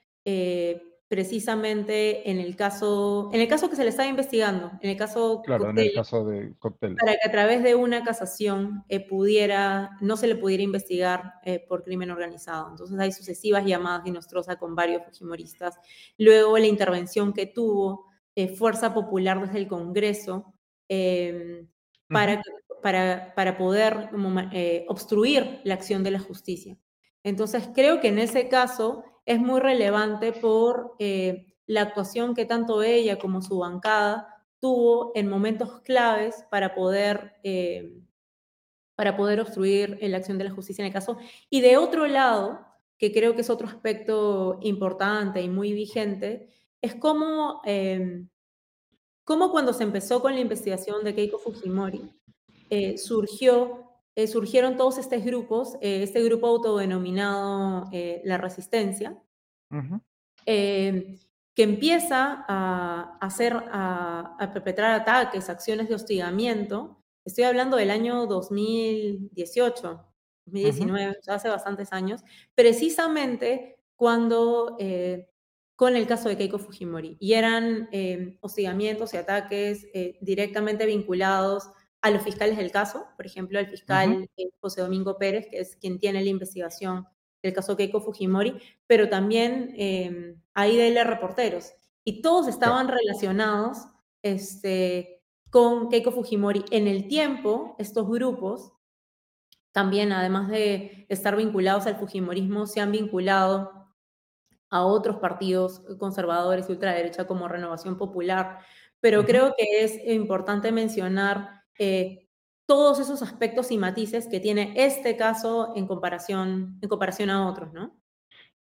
precisamente 1.09 2.31
en 2.31 2.38
el 2.38 2.55
caso, 2.55 3.31
en 3.33 3.40
el 3.40 3.49
caso 3.49 3.71
que 3.71 3.77
se 3.77 3.83
le 3.83 3.88
estaba 3.88 4.09
investigando, 4.09 4.71
en 4.83 4.90
el 4.90 4.97
caso 4.97 5.40
claro, 5.42 5.71
en 5.71 5.79
el 5.79 5.92
caso 5.94 6.23
de 6.27 6.55
cóctel. 6.59 6.97
para 6.97 7.12
que 7.12 7.27
a 7.27 7.33
través 7.33 7.62
de 7.62 7.75
una 7.75 8.05
casación 8.05 8.85
eh, 8.88 9.01
pudiera, 9.01 9.97
no 10.03 10.18
se 10.18 10.27
le 10.27 10.37
pudiera 10.37 10.62
investigar 10.62 11.35
eh, 11.44 11.64
por 11.66 11.83
crimen 11.83 12.11
organizado. 12.11 12.68
Entonces 12.71 12.99
hay 13.01 13.11
sucesivas 13.11 13.64
llamadas 13.64 14.05
de 14.05 14.11
Nostroza 14.11 14.57
con 14.57 14.75
varios 14.75 15.03
fujimoristas. 15.07 15.79
Luego 16.18 16.59
la 16.59 16.66
intervención 16.66 17.33
que 17.33 17.47
tuvo 17.47 18.07
eh, 18.35 18.49
Fuerza 18.49 18.92
Popular 18.92 19.40
desde 19.40 19.59
el 19.59 19.66
Congreso 19.66 20.53
para, 22.09 22.42
para, 22.83 23.35
para, 23.35 23.57
poder 23.57 24.11
obstruir 24.88 25.61
la 25.64 25.75
acción 25.75 26.03
de 26.03 26.11
la 26.11 26.18
justicia. 26.18 26.79
Entonces 27.23 27.68
creo 27.75 28.01
que 28.01 28.09
en 28.09 28.18
ese 28.18 28.49
caso 28.49 29.05
es 29.29 29.38
muy 29.38 29.61
relevante 29.61 30.33
por 30.33 30.97
eh, 30.99 31.55
la 31.67 31.83
actuación 31.83 32.35
que 32.35 32.47
tanto 32.47 32.83
ella 32.83 33.19
como 33.19 33.43
su 33.43 33.59
bancada 33.59 34.43
tuvo 34.59 35.12
en 35.14 35.29
momentos 35.29 35.83
claves 35.83 36.47
para 36.51 36.75
poder, 36.75 37.35
eh, 37.45 37.93
para 38.97 39.19
poder 39.19 39.43
obstruir 39.43 39.99
la 40.01 40.17
acción 40.17 40.38
de 40.38 40.45
la 40.45 40.51
justicia 40.51 40.81
en 40.83 40.87
el 40.87 40.95
caso. 40.95 41.19
Y 41.51 41.61
de 41.61 41.77
otro 41.77 42.07
lado, 42.07 42.59
que 42.97 43.12
creo 43.12 43.35
que 43.35 43.43
es 43.43 43.51
otro 43.51 43.69
aspecto 43.69 44.59
importante 44.62 45.43
y 45.43 45.51
muy 45.51 45.75
vigente, 45.75 46.49
es 46.81 46.95
cómo, 46.95 47.61
eh, 47.67 48.25
cómo 49.25 49.51
cuando 49.51 49.75
se 49.75 49.83
empezó 49.83 50.23
con 50.23 50.33
la 50.33 50.41
investigación 50.41 51.05
de 51.05 51.14
Keiko 51.14 51.38
Fujimori, 51.38 52.14
surgió 52.97 53.88
eh, 54.18 54.26
surgieron 54.26 54.76
todos 54.76 54.98
estos 54.98 55.24
grupos, 55.24 55.76
eh, 55.81 56.02
este 56.02 56.20
grupo 56.24 56.48
autodenominado 56.48 57.88
eh, 57.92 58.20
La 58.24 58.37
Resistencia, 58.37 59.16
que 60.44 61.62
empieza 61.62 62.44
a, 62.48 63.16
hacer, 63.20 63.54
a, 63.70 64.50
perpetrar 64.52 65.00
ataques, 65.00 65.48
acciones 65.48 65.88
de 65.88 65.94
hostigamiento. 65.94 67.00
Estoy 67.24 67.44
hablando 67.44 67.76
del 67.76 67.92
año 67.92 68.26
2018, 68.26 70.04
2019, 70.46 71.18
hace 71.28 71.48
bastantes 71.48 71.92
años, 71.92 72.24
precisamente 72.57 73.78
cuando 73.94 74.76
con 75.76 75.94
el 75.94 76.09
caso 76.09 76.28
de 76.28 76.37
Keiko 76.37 76.59
Fujimori. 76.59 77.16
Y 77.20 77.35
eran 77.35 77.88
hostigamientos 78.40 79.14
y 79.14 79.16
ataques 79.16 79.87
directamente 80.20 80.87
vinculados 80.87 81.70
a 82.01 82.11
los 82.11 82.23
fiscales 82.23 82.57
del 82.57 82.71
caso, 82.71 83.07
por 83.17 83.27
ejemplo, 83.27 83.59
al 83.59 83.67
fiscal 83.67 84.29
eh, 84.37 84.51
José 84.61 84.83
Domingo 84.83 85.19
Pérez, 85.19 85.49
que 85.51 85.61
es 85.61 85.77
quien 85.77 85.99
tiene 85.99 86.23
la 86.23 86.31
investigación 86.31 87.07
del 87.43 87.53
caso 87.53 87.77
Keiko 87.77 88.01
Fujimori, 88.01 88.61
pero 88.87 89.09
también 89.09 89.75
eh, 89.77 90.37
a 90.55 90.69
IDL 90.69 91.05
reporteros. 91.05 91.73
Y 92.05 92.23
todos 92.23 92.49
estaban 92.49 92.89
relacionados 92.89 93.79
este, 94.23 95.23
con 95.51 95.89
Keiko 95.89 96.13
Fujimori. 96.13 96.65
En 96.71 96.87
el 96.89 97.09
tiempo, 97.09 97.77
estos 97.79 98.09
grupos, 98.09 98.73
también 99.73 100.13
además 100.13 100.49
de 100.49 101.07
estar 101.09 101.37
vinculados 101.37 101.87
al 101.87 101.97
Fujimorismo, 101.97 102.67
se 102.67 102.81
han 102.81 102.93
vinculado 102.93 103.79
a 104.71 104.85
otros 104.85 105.17
partidos 105.17 105.81
conservadores 105.99 106.69
y 106.69 106.73
ultraderecha 106.73 107.27
como 107.27 107.49
Renovación 107.49 107.97
Popular. 107.97 108.61
Pero 109.01 109.25
creo 109.25 109.55
que 109.57 109.85
es 109.85 109.99
importante 110.07 110.73
mencionar 110.73 111.58
eh, 111.79 112.29
todos 112.67 113.01
esos 113.01 113.23
aspectos 113.23 113.71
y 113.71 113.79
matices 113.79 114.27
que 114.27 114.41
tiene 114.41 114.75
este 114.77 115.17
caso 115.17 115.73
en 115.75 115.87
comparación, 115.87 116.79
en 116.83 116.88
comparación 116.88 117.31
a 117.31 117.49
otros, 117.49 117.73
¿no? 117.73 117.99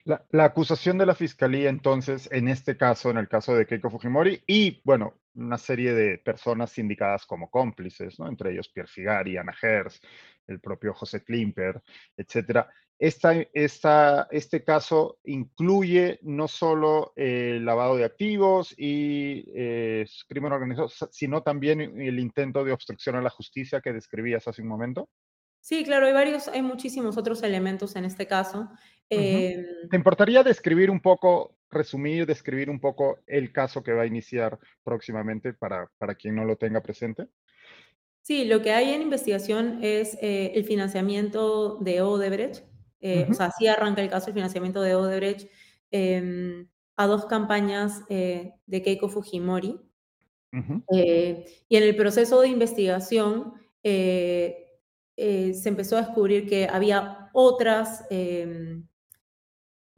La, 0.06 0.46
acusación 0.46 0.98
de 0.98 1.06
la 1.06 1.16
fiscalía, 1.16 1.70
entonces, 1.70 2.30
en 2.32 2.48
este 2.48 2.78
caso, 2.78 3.10
en 3.10 3.18
el 3.18 3.28
caso 3.28 3.54
de 3.54 3.66
Keiko 3.66 3.90
Fujimori, 3.90 4.42
y 4.48 4.80
bueno, 4.86 5.16
una 5.36 5.58
serie 5.58 5.94
de 5.94 6.18
personas 6.18 6.78
indicadas 6.78 7.26
como 7.26 7.52
cómplices, 7.52 8.18
¿no? 8.18 8.30
Entre 8.30 8.54
ellos 8.54 8.70
Pierre 8.70 8.88
Figari, 8.88 9.36
Ana 9.36 9.52
Gers, 9.52 10.00
el 10.48 10.60
propio 10.60 10.94
José 10.94 11.24
Klimper, 11.24 11.82
etcétera, 12.16 12.70
esta, 13.00 14.28
este 14.32 14.64
caso 14.64 15.20
incluye 15.24 16.20
no 16.24 16.48
solo 16.48 17.14
el 17.16 17.64
lavado 17.64 17.96
de 17.96 18.06
activos 18.06 18.74
y 18.76 19.46
eh, 19.56 20.08
crimen 20.28 20.52
organizado, 20.52 20.90
sino 21.12 21.44
también 21.44 21.80
el 21.80 22.20
intento 22.20 22.64
de 22.64 22.72
obstrucción 22.72 23.16
a 23.16 23.22
la 23.22 23.30
justicia 23.30 23.82
que 23.82 23.94
describías 23.94 24.48
hace 24.48 24.64
un 24.64 24.68
momento. 24.68 25.10
Sí, 25.62 25.84
claro, 25.84 26.08
hay 26.08 26.14
varios, 26.14 26.48
hay 26.48 26.62
muchísimos 26.62 27.18
otros 27.18 27.44
elementos 27.44 27.96
en 27.96 28.06
este 28.06 28.26
caso. 28.26 28.70
Em, 29.10 29.64
¿Te 29.90 29.98
importaría 29.98 30.42
describir 30.42 30.90
un 30.90 31.00
poco, 31.00 31.58
resumir, 31.70 32.26
describir 32.26 32.70
un 32.70 32.80
poco 32.80 33.20
el 33.28 33.52
caso 33.52 33.84
que 33.84 33.94
va 33.94 34.04
a 34.04 34.08
iniciar 34.08 34.58
próximamente 34.84 35.54
para, 35.54 35.92
para 35.98 36.16
quien 36.16 36.36
no 36.36 36.46
lo 36.46 36.56
tenga 36.56 36.82
presente? 36.82 37.28
Sí, 38.28 38.44
lo 38.44 38.62
que 38.62 38.74
hay 38.74 38.90
en 38.90 39.02
investigación 39.02 39.80
es 39.82 40.18
eh, 40.22 40.52
el 40.54 40.66
financiamiento 40.66 41.78
de 41.78 42.02
Odebrecht, 42.02 42.66
eh, 43.00 43.26
o 43.30 43.34
sea, 43.34 43.46
así 43.46 43.68
arranca 43.68 44.02
el 44.02 44.10
caso 44.10 44.26
del 44.26 44.34
financiamiento 44.34 44.82
de 44.82 44.96
Odebrecht 44.96 45.50
em, 45.92 46.68
a 46.98 47.08
dos 47.08 47.26
campañas 47.28 48.04
eh, 48.10 48.52
de 48.66 48.82
Keiko 48.82 49.08
Fujimori. 49.08 49.80
Y 50.52 51.78
en 51.78 51.84
el 51.84 51.96
proceso 51.96 52.42
de 52.42 52.50
investigación 52.50 53.54
se 53.82 55.62
empezó 55.64 55.96
a 55.96 56.02
descubrir 56.02 56.50
que 56.50 56.68
había 56.68 57.30
otras, 57.32 58.04
em, 58.10 58.86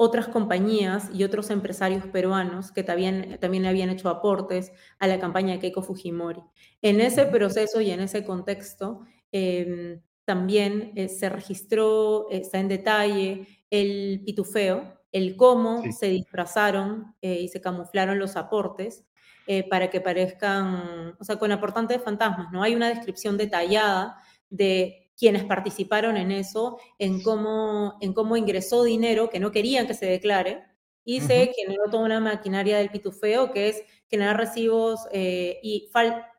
otras 0.02 0.30
compañías 0.30 1.10
y 1.14 1.26
otros 1.26 1.50
empresarios 1.50 2.06
peruanos 2.06 2.72
que 2.72 2.84
también, 2.84 3.38
también 3.42 3.66
habían 3.66 3.90
hecho 3.90 4.08
aportes 4.08 4.72
a 4.98 5.08
la 5.08 5.20
campaña 5.20 5.52
de 5.52 5.60
Keiko 5.60 5.82
Fujimori. 5.82 6.42
En 6.82 7.02
ese 7.02 7.26
proceso 7.26 7.82
y 7.82 7.92
en 7.92 8.00
ese 8.00 8.24
contexto, 8.24 9.02
em, 9.34 10.02
también 10.24 10.94
eh, 10.96 11.10
se 11.10 11.28
registró, 11.28 12.30
está 12.32 12.60
en 12.60 12.70
detalle 12.70 13.46
el 13.70 14.22
pitufeo, 14.26 15.02
el 15.12 15.36
cómo 15.36 15.84
se 15.92 16.08
disfrazaron 16.08 17.14
eh, 17.22 17.42
y 17.42 17.50
se 17.50 17.60
camuflaron 17.60 18.20
los 18.20 18.38
aportes 18.38 19.04
eh, 19.48 19.68
para 19.68 19.90
que 19.90 20.00
parezcan, 20.00 21.18
o 21.20 21.24
sea, 21.26 21.38
con 21.38 21.52
aportantes 21.52 21.98
de 21.98 22.04
fantasmas, 22.06 22.54
¿no? 22.54 22.64
Hay 22.64 22.74
una 22.74 22.88
descripción 22.88 23.36
detallada 23.36 24.16
de 24.50 25.09
quienes 25.20 25.44
participaron 25.44 26.16
en 26.16 26.32
eso, 26.32 26.80
en 26.98 27.22
cómo, 27.22 27.98
en 28.02 28.14
cómo 28.14 28.38
ingresó 28.38 28.84
dinero 28.84 29.30
que 29.30 29.40
no 29.40 29.52
querían 29.52 29.86
que 29.86 29.94
se 29.94 30.06
declare, 30.06 30.64
y 31.04 31.22
se 31.22 31.52
generó 31.56 31.86
toda 31.90 32.06
una 32.06 32.20
maquinaria 32.20 32.78
del 32.78 32.92
pitufeo 32.92 33.52
que 33.52 33.70
es 33.70 33.84
generar 34.08 34.38
recibos 34.38 35.08
y 35.12 35.92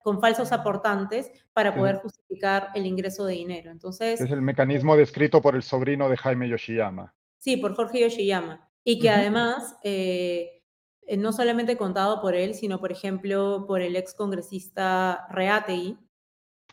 con 0.03 0.21
falsos 0.21 0.53
aportantes 0.53 1.31
para 1.53 1.75
poder 1.75 1.97
justificar 1.97 2.69
el 2.75 2.87
ingreso 2.87 3.25
de 3.27 3.35
dinero. 3.35 3.71
Entonces, 3.71 4.21
es 4.21 4.31
el 4.31 4.43
mecanismo 4.43 4.97
descrito 4.97 5.43
por 5.43 5.57
el 5.57 5.62
sobrino 5.62 6.09
de 6.09 6.16
Jaime 6.16 6.49
Yoshiyama. 6.49 7.12
Sí, 7.38 7.57
por 7.57 7.75
Jorge 7.75 8.01
Yoshiyama. 8.01 8.71
Y 8.85 9.01
que 9.01 9.11
además, 9.11 9.77
eh, 9.83 10.62
eh, 11.03 11.16
no 11.16 11.33
solamente 11.33 11.77
contado 11.77 12.21
por 12.21 12.35
él, 12.35 12.55
sino, 12.55 12.79
por 12.79 12.93
ejemplo, 12.93 13.64
por 13.66 13.83
el 13.83 13.97
ex 13.97 14.14
congresista 14.14 15.27
Reategui. 15.31 15.99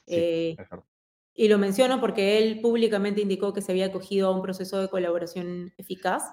Eh, 0.05 0.55
y 1.37 1.47
lo 1.47 1.59
menciono 1.59 2.01
porque 2.01 2.39
él 2.39 2.59
públicamente 2.61 3.21
indicó 3.21 3.53
que 3.53 3.61
se 3.61 3.71
había 3.71 3.85
acogido 3.85 4.27
a 4.27 4.35
un 4.35 4.41
proceso 4.41 4.81
de 4.81 4.89
colaboración 4.89 5.71
eficaz. 5.77 6.23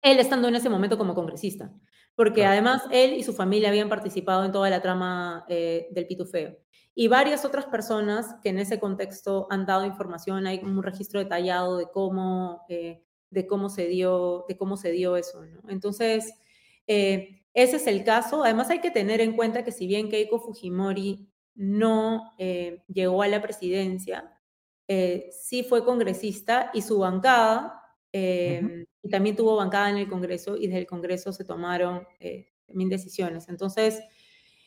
Él 0.00 0.20
estando 0.20 0.46
en 0.46 0.54
ese 0.54 0.70
momento 0.70 0.96
como 0.96 1.14
congresista. 1.14 1.72
Porque 2.14 2.46
además 2.46 2.84
él 2.92 3.14
y 3.14 3.24
su 3.24 3.32
familia 3.32 3.70
habían 3.70 3.88
participado 3.88 4.44
en 4.44 4.52
toda 4.52 4.70
la 4.70 4.80
trama 4.80 5.44
del 5.48 6.06
pitufeo 6.06 6.56
y 6.94 7.08
varias 7.08 7.44
otras 7.44 7.66
personas 7.66 8.36
que 8.40 8.50
en 8.50 8.60
ese 8.60 8.78
contexto 8.78 9.48
han 9.50 9.66
dado 9.66 9.84
información, 9.84 10.46
hay 10.46 10.60
un 10.60 10.80
registro 10.80 11.18
detallado 11.18 11.76
de 11.76 11.86
cómo, 11.90 12.64
eh, 12.68 13.02
de 13.30 13.46
cómo, 13.48 13.68
se, 13.68 13.88
dio, 13.88 14.44
de 14.48 14.56
cómo 14.56 14.76
se 14.76 14.92
dio 14.92 15.16
eso. 15.16 15.44
¿no? 15.44 15.68
Entonces, 15.70 16.34
eh, 16.86 17.42
ese 17.52 17.76
es 17.76 17.88
el 17.88 18.04
caso. 18.04 18.44
Además, 18.44 18.70
hay 18.70 18.80
que 18.80 18.92
tener 18.92 19.20
en 19.20 19.34
cuenta 19.34 19.64
que 19.64 19.72
si 19.72 19.88
bien 19.88 20.08
Keiko 20.08 20.38
Fujimori 20.38 21.28
no 21.54 22.34
eh, 22.38 22.82
llegó 22.88 23.22
a 23.22 23.28
la 23.28 23.42
presidencia, 23.42 24.30
sí 24.86 25.62
fue 25.62 25.84
congresista 25.84 26.70
y 26.74 26.82
su 26.82 26.98
bancada, 26.98 27.80
y 28.12 29.08
también 29.10 29.34
tuvo 29.34 29.56
bancada 29.56 29.90
en 29.90 29.96
el 29.96 30.08
Congreso, 30.08 30.56
y 30.56 30.66
desde 30.66 30.80
el 30.80 30.86
Congreso 30.86 31.32
se 31.32 31.44
tomaron 31.44 32.06
también 32.66 32.90
decisiones. 32.90 33.48
Entonces, 33.48 34.02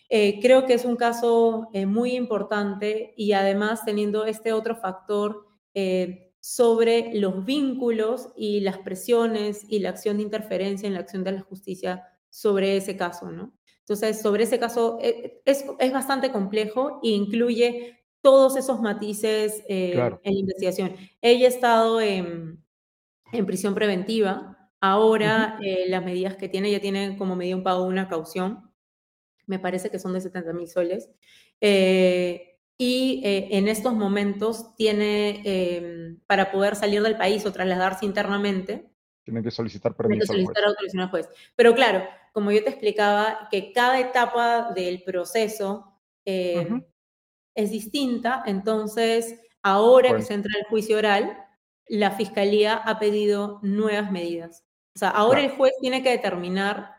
eh, 0.10 0.40
creo 0.42 0.66
que 0.66 0.74
es 0.74 0.86
un 0.86 0.96
caso 0.96 1.70
eh, 1.74 1.86
muy 1.86 2.16
importante 2.16 3.14
y 3.18 3.34
además 3.34 3.84
teniendo 3.84 4.26
este 4.26 4.54
otro 4.54 4.76
factor 4.76 5.46
eh, 5.74 6.32
sobre 6.40 7.14
los 7.16 7.44
vínculos 7.44 8.30
y 8.38 8.62
las 8.62 8.78
presiones 8.78 9.66
y 9.68 9.80
la 9.80 9.90
acción 9.90 10.18
de 10.18 10.24
interferencia 10.24 10.88
en 10.88 10.94
la 10.94 11.02
acción 11.02 11.26
de 11.26 11.34
la 11.34 11.42
justicia 11.42 12.04
sobre 12.30 12.78
ese 12.78 12.96
caso, 12.96 13.32
¿no? 13.32 13.57
Entonces, 13.88 14.22
sobre 14.22 14.44
ese 14.44 14.60
caso 14.60 14.98
eh, 15.02 15.42
es, 15.46 15.66
es 15.80 15.94
bastante 15.94 16.32
complejo 16.32 17.00
e 17.04 17.10
incluye 17.10 18.00
todos 18.22 18.58
esos 18.58 18.82
matices 18.82 19.64
eh, 19.70 19.92
Claro. 19.94 20.20
en 20.24 20.34
la 20.34 20.40
investigación. 20.42 20.96
Ella 21.22 21.46
ha 21.46 21.50
estado 21.50 22.02
en, 22.02 22.64
en 23.32 23.46
prisión 23.46 23.76
preventiva. 23.76 24.58
Ahora, 24.82 25.60
eh, 25.64 25.86
las 25.90 26.04
medidas 26.06 26.36
que 26.38 26.50
tiene, 26.50 26.70
ella 26.70 26.82
tiene 26.82 27.18
como 27.18 27.36
medida 27.36 27.56
un 27.56 27.64
pago 27.64 27.84
de 27.84 27.90
una 27.90 28.10
caución. 28.10 28.72
Me 29.48 29.60
parece 29.60 29.90
que 29.92 30.00
son 30.00 30.14
de 30.14 30.22
70 30.22 30.54
mil 30.54 30.68
soles. 30.68 31.10
Eh, 31.62 32.60
y 32.80 33.22
en 33.24 33.68
estos 33.68 33.94
momentos 33.96 34.76
tiene, 34.76 35.42
em, 35.46 36.20
para 36.28 36.52
poder 36.52 36.76
salir 36.76 37.02
del 37.04 37.18
país 37.18 37.46
o 37.46 37.52
trasladarse 37.54 38.06
internamente, 38.06 38.92
Tienen 39.28 39.44
que 39.44 39.52
solicitar 39.52 39.94
tiene 39.94 40.20
que 40.20 40.26
permiso 40.26 40.32
al 40.32 40.38
juez. 40.38 40.46
solicitar 40.46 40.70
autorización 40.70 41.04
al 41.04 41.10
juez. 41.10 41.30
Pero 41.58 41.76
claro, 41.76 42.08
como 42.32 42.50
yo 42.52 42.64
te 42.64 42.70
explicaba, 42.70 43.50
que 43.52 43.74
cada 43.74 44.00
etapa 44.00 44.72
del 44.74 45.04
proceso 45.04 45.94
eh, 46.24 46.66
es 47.54 47.72
distinta, 47.72 48.42
entonces 48.46 49.38
ahora 49.62 50.16
que 50.16 50.22
se 50.22 50.34
entra 50.34 50.52
al 50.58 50.66
juicio 50.70 50.98
oral, 50.98 51.38
la 51.90 52.12
fiscalía 52.12 52.76
ha 52.76 53.00
pedido 53.00 53.60
nuevas 53.64 54.12
medidas. 54.12 54.64
O 54.96 55.00
sea, 55.00 55.10
ahora 55.10 55.40
claro. 55.40 55.52
el 55.52 55.58
juez 55.58 55.74
tiene 55.82 56.02
que 56.02 56.12
determinar 56.12 56.94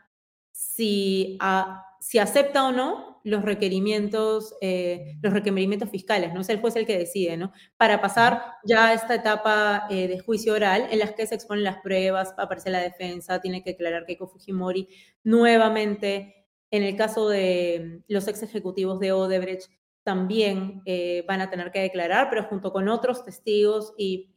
si, 0.51 1.35
a- 1.41 1.83
si 1.99 2.19
acepta 2.19 2.67
o 2.67 2.71
no 2.71 3.08
los 3.23 3.43
requerimientos, 3.43 4.55
eh, 4.61 5.15
los 5.21 5.33
requerimientos 5.33 5.89
fiscales, 5.89 6.33
¿no? 6.33 6.41
Es 6.41 6.49
el 6.49 6.59
juez 6.61 6.75
el 6.75 6.85
que 6.85 6.97
decide, 6.97 7.37
¿no? 7.37 7.51
Para 7.77 8.01
pasar 8.01 8.41
ya 8.65 8.87
a 8.87 8.93
esta 8.93 9.15
etapa 9.15 9.87
eh, 9.89 10.07
de 10.07 10.19
juicio 10.19 10.53
oral, 10.53 10.87
en 10.91 10.99
las 10.99 11.13
que 11.13 11.27
se 11.27 11.35
exponen 11.35 11.63
las 11.63 11.77
pruebas, 11.81 12.33
aparece 12.37 12.69
la 12.69 12.79
defensa, 12.81 13.41
tiene 13.41 13.63
que 13.63 13.71
declarar 13.71 14.05
Keiko 14.05 14.27
Fujimori 14.27 14.87
nuevamente. 15.23 16.35
En 16.71 16.83
el 16.83 16.95
caso 16.95 17.27
de 17.29 18.03
los 18.07 18.27
ex 18.27 18.43
ejecutivos 18.43 18.99
de 18.99 19.11
Odebrecht, 19.11 19.71
también 20.03 20.81
eh, 20.85 21.23
van 21.27 21.41
a 21.41 21.49
tener 21.49 21.71
que 21.71 21.79
declarar, 21.81 22.29
pero 22.29 22.43
junto 22.45 22.71
con 22.71 22.87
otros 22.89 23.25
testigos 23.25 23.93
y- 23.97 24.31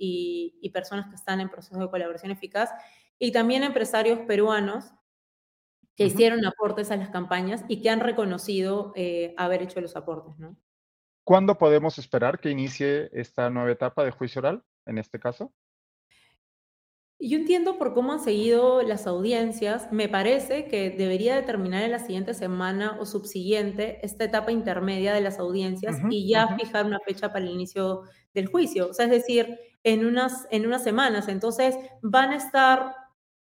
y 0.60 0.70
personas 0.70 1.08
que 1.08 1.14
están 1.14 1.40
en 1.40 1.48
proceso 1.50 1.78
de 1.78 1.88
colaboración 1.90 2.32
eficaz, 2.32 2.70
y 3.18 3.30
también 3.32 3.62
empresarios 3.62 4.20
peruanos 4.26 4.92
que 5.96 6.04
Ujú. 6.04 6.06
hicieron 6.06 6.44
aportes 6.46 6.90
a 6.90 6.96
las 6.96 7.10
campañas 7.10 7.64
y 7.68 7.82
que 7.82 7.90
han 7.90 8.00
reconocido 8.00 8.92
eh, 8.96 9.34
haber 9.38 9.62
hecho 9.62 9.80
los 9.80 9.96
aportes, 9.96 10.38
¿no? 10.38 10.56
¿Cuándo 11.24 11.58
podemos 11.58 11.98
esperar 11.98 12.38
que 12.38 12.50
inicie 12.50 13.10
esta 13.12 13.50
nueva 13.50 13.72
etapa 13.72 14.04
de 14.04 14.12
juicio 14.12 14.38
oral, 14.38 14.64
en 14.86 14.98
este 14.98 15.18
caso? 15.18 15.52
Yo 17.20 17.38
entiendo 17.38 17.78
por 17.78 17.94
cómo 17.94 18.12
han 18.12 18.20
seguido 18.20 18.82
las 18.82 19.06
audiencias, 19.06 19.92
me 19.92 20.08
parece 20.08 20.66
que 20.66 20.90
debería 20.90 21.36
determinar 21.36 21.84
en 21.84 21.92
la 21.92 22.00
siguiente 22.00 22.34
semana 22.34 22.96
o 23.00 23.06
subsiguiente 23.06 24.00
esta 24.04 24.24
etapa 24.24 24.50
intermedia 24.50 25.14
de 25.14 25.20
las 25.20 25.38
audiencias 25.38 25.94
Ujú, 25.94 26.08
y 26.08 26.28
ya 26.28 26.48
ujú. 26.48 26.58
fijar 26.58 26.84
una 26.84 26.98
fecha 27.06 27.32
para 27.32 27.44
el 27.44 27.52
inicio 27.52 28.02
del 28.34 28.46
juicio, 28.46 28.88
o 28.88 28.92
sea, 28.92 29.04
es 29.04 29.12
decir, 29.12 29.56
en 29.84 30.04
unas, 30.04 30.48
en 30.50 30.66
unas 30.66 30.82
semanas. 30.82 31.28
Entonces, 31.28 31.76
van 32.02 32.30
a 32.30 32.36
estar, 32.36 32.92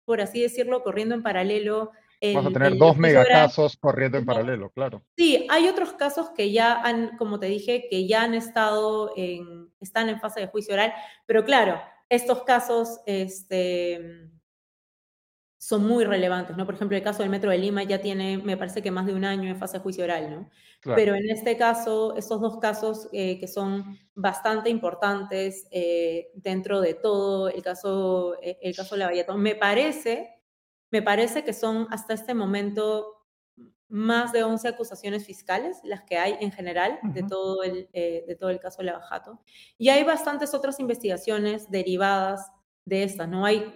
por 0.05 0.21
así 0.21 0.41
decirlo, 0.41 0.81
corriendo 0.81 1.13
en 1.13 1.21
paralelo 1.21 1.91
Vas 2.21 2.45
a 2.45 2.47
el, 2.47 2.53
tener 2.53 2.71
el 2.73 2.80
2 2.80 2.95
juicio 2.95 3.19
oral 3.19 3.27
megacasos 3.27 3.77
corriendo 3.77 4.17
en 4.17 4.25
paralelo, 4.25 4.71
claro. 4.71 5.03
Sí, 5.15 5.45
hay 5.49 5.67
otros 5.67 5.93
casos 5.93 6.32
que 6.32 6.51
ya 6.51 6.82
han, 6.82 7.15
como 7.17 7.39
te 7.39 7.45
dije, 7.45 7.88
que 7.89 8.08
ya 8.08 8.23
han 8.23 8.34
estado 8.34 9.13
en, 9.15 9.71
están 9.80 10.10
en 10.10 10.19
fase 10.19 10.39
de 10.39 10.47
juicio 10.47 10.73
oral, 10.73 10.93
pero 11.25 11.45
claro, 11.45 11.80
estos 12.10 12.43
casos 12.43 13.01
este, 13.06 14.30
son 15.58 15.86
muy 15.86 16.06
relevantes, 16.06 16.56
¿no? 16.56 16.65
Por 16.65 16.75
ejemplo, 16.75 16.95
el 16.95 17.03
caso 17.03 17.23
del 17.23 17.30
Metro 17.30 17.51
de 17.51 17.58
Lima 17.58 17.84
ya 17.84 17.99
tiene, 17.99 18.38
me 18.38 18.58
parece 18.58 18.82
que 18.82 18.89
más 18.89 19.06
de 19.06 19.13
un 19.13 19.25
año 19.25 19.49
en 19.49 19.58
fase 19.58 19.77
de 19.77 19.84
juicio 19.84 20.03
oral, 20.03 20.30
¿no? 20.30 20.49
Claro. 20.80 20.95
Pero 20.95 21.15
en 21.15 21.30
este 21.30 21.58
caso, 21.58 22.15
estos 22.15 22.39
dos 22.39 22.60
casos 22.60 23.10
eh, 23.12 23.39
que 23.39 23.47
son 23.47 23.99
bastante 24.15 24.69
importantes 24.69 25.67
eh, 25.71 26.30
dentro 26.36 26.80
de 26.80 26.93
todo 26.93 27.49
el 27.49 27.62
caso, 27.62 28.38
eh, 28.41 28.58
el 28.62 28.75
caso 28.75 28.95
Lavallato, 28.95 29.36
me 29.38 29.56
parece, 29.56 30.37
me 30.91 31.02
parece 31.02 31.43
que 31.43 31.54
son 31.54 31.88
hasta 31.91 32.13
este 32.13 32.34
momento 32.34 33.17
más 33.89 34.32
de 34.34 34.43
11 34.43 34.67
acusaciones 34.67 35.26
fiscales, 35.26 35.80
las 35.84 36.04
que 36.04 36.17
hay 36.17 36.36
en 36.41 36.52
general 36.52 37.00
de 37.04 37.23
todo 37.23 37.63
el, 37.63 37.89
eh, 37.93 38.26
de 38.28 38.36
todo 38.36 38.50
el 38.50 38.60
caso 38.60 38.84
Lavajato. 38.84 39.39
Y 39.78 39.89
hay 39.89 40.04
bastantes 40.04 40.54
otras 40.54 40.80
investigaciones 40.80 41.69
derivadas 41.71 42.52
de 42.86 43.04
estas, 43.04 43.30
¿no? 43.30 43.45
Hay 43.45 43.73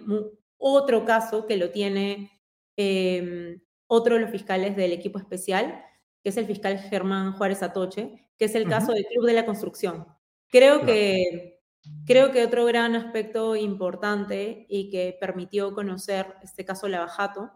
otro 0.58 1.04
caso 1.04 1.46
que 1.46 1.56
lo 1.56 1.70
tiene 1.70 2.30
eh, 2.76 3.58
otro 3.86 4.14
de 4.14 4.20
los 4.22 4.30
fiscales 4.30 4.76
del 4.76 4.92
equipo 4.92 5.18
especial, 5.18 5.84
que 6.22 6.30
es 6.30 6.36
el 6.36 6.46
fiscal 6.46 6.78
Germán 6.78 7.32
Juárez 7.32 7.62
Atoche, 7.62 8.30
que 8.38 8.44
es 8.46 8.54
el 8.54 8.68
caso 8.68 8.92
del 8.92 9.04
Club 9.06 9.26
de 9.26 9.32
la 9.34 9.46
Construcción. 9.46 10.06
Creo 10.48 10.80
claro. 10.80 10.86
que, 10.86 11.61
creo 12.06 12.32
que 12.32 12.44
otro 12.44 12.64
gran 12.64 12.94
aspecto 12.94 13.56
importante 13.56 14.66
y 14.68 14.90
que 14.90 15.16
permitió 15.20 15.74
conocer 15.74 16.36
este 16.42 16.64
caso 16.64 16.88
Lavajato 16.88 17.50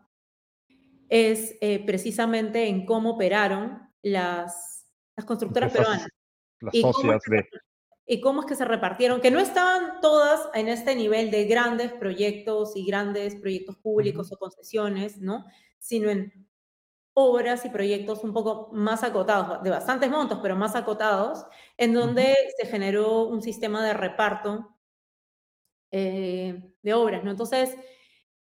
es 1.09 1.57
eh, 1.61 1.85
precisamente 1.85 2.67
en 2.67 2.85
cómo 2.87 3.11
operaron 3.11 3.81
las, 4.03 4.87
las 5.17 5.27
constructoras 5.27 5.73
peruanas 5.73 6.09
Empresas, 6.09 6.13
las 6.61 6.75
y 6.75 6.83
cómo, 6.83 6.93
socias 6.93 7.23
que 7.25 7.37
de 7.37 7.49
y 8.09 8.21
cómo 8.21 8.41
es 8.41 8.47
que 8.47 8.55
se 8.55 8.65
repartieron, 8.65 9.21
que 9.21 9.33
no 9.33 9.41
estaban 9.41 10.01
todas 10.01 10.49
en 10.55 10.69
este 10.69 10.95
nivel 10.95 11.33
de 11.33 11.45
grandes 11.47 11.93
proyectos 11.93 12.77
y 12.77 12.87
grandes 12.87 13.35
proyectos 13.35 13.77
públicos 13.79 14.31
o 14.33 14.39
concesiones, 14.39 15.19
¿no? 15.19 15.45
Sino 15.81 16.09
en 16.09 16.46
obras 17.17 17.65
y 17.65 17.71
proyectos 17.71 18.23
un 18.25 18.33
poco 18.33 18.71
más 18.73 19.03
acotados, 19.03 19.63
de 19.63 19.71
bastantes 19.71 20.11
montos, 20.11 20.41
pero 20.43 20.57
más 20.57 20.77
acotados, 20.77 21.47
en 21.79 21.95
donde 21.95 22.37
se 22.59 22.67
generó 22.67 23.25
un 23.27 23.43
sistema 23.43 23.85
de 23.85 23.95
reparto 23.95 24.77
eh, 25.91 26.73
de 26.83 26.95
obras, 26.95 27.25
¿no? 27.25 27.31
Entonces, 27.31 27.77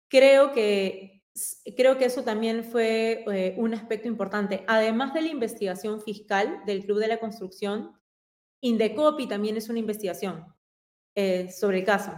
Creo 0.10 0.54
que, 0.54 1.24
creo 1.78 1.98
que 1.98 2.06
eso 2.06 2.24
también 2.24 2.64
fue 2.64 3.24
eh, 3.32 3.54
un 3.58 3.74
aspecto 3.76 4.08
importante. 4.08 4.64
Además 4.68 5.14
de 5.14 5.22
la 5.22 5.30
investigación 5.30 6.02
fiscal 6.02 6.64
del 6.66 6.84
Club 6.84 6.98
de 6.98 7.08
la 7.08 7.20
Construcción, 7.20 7.94
Indecopi 8.62 9.28
también 9.28 9.56
es 9.56 9.70
una 9.70 9.80
investigación 9.80 10.46
eh, 11.16 11.52
sobre 11.52 11.80
el 11.80 11.86
caso, 11.86 12.12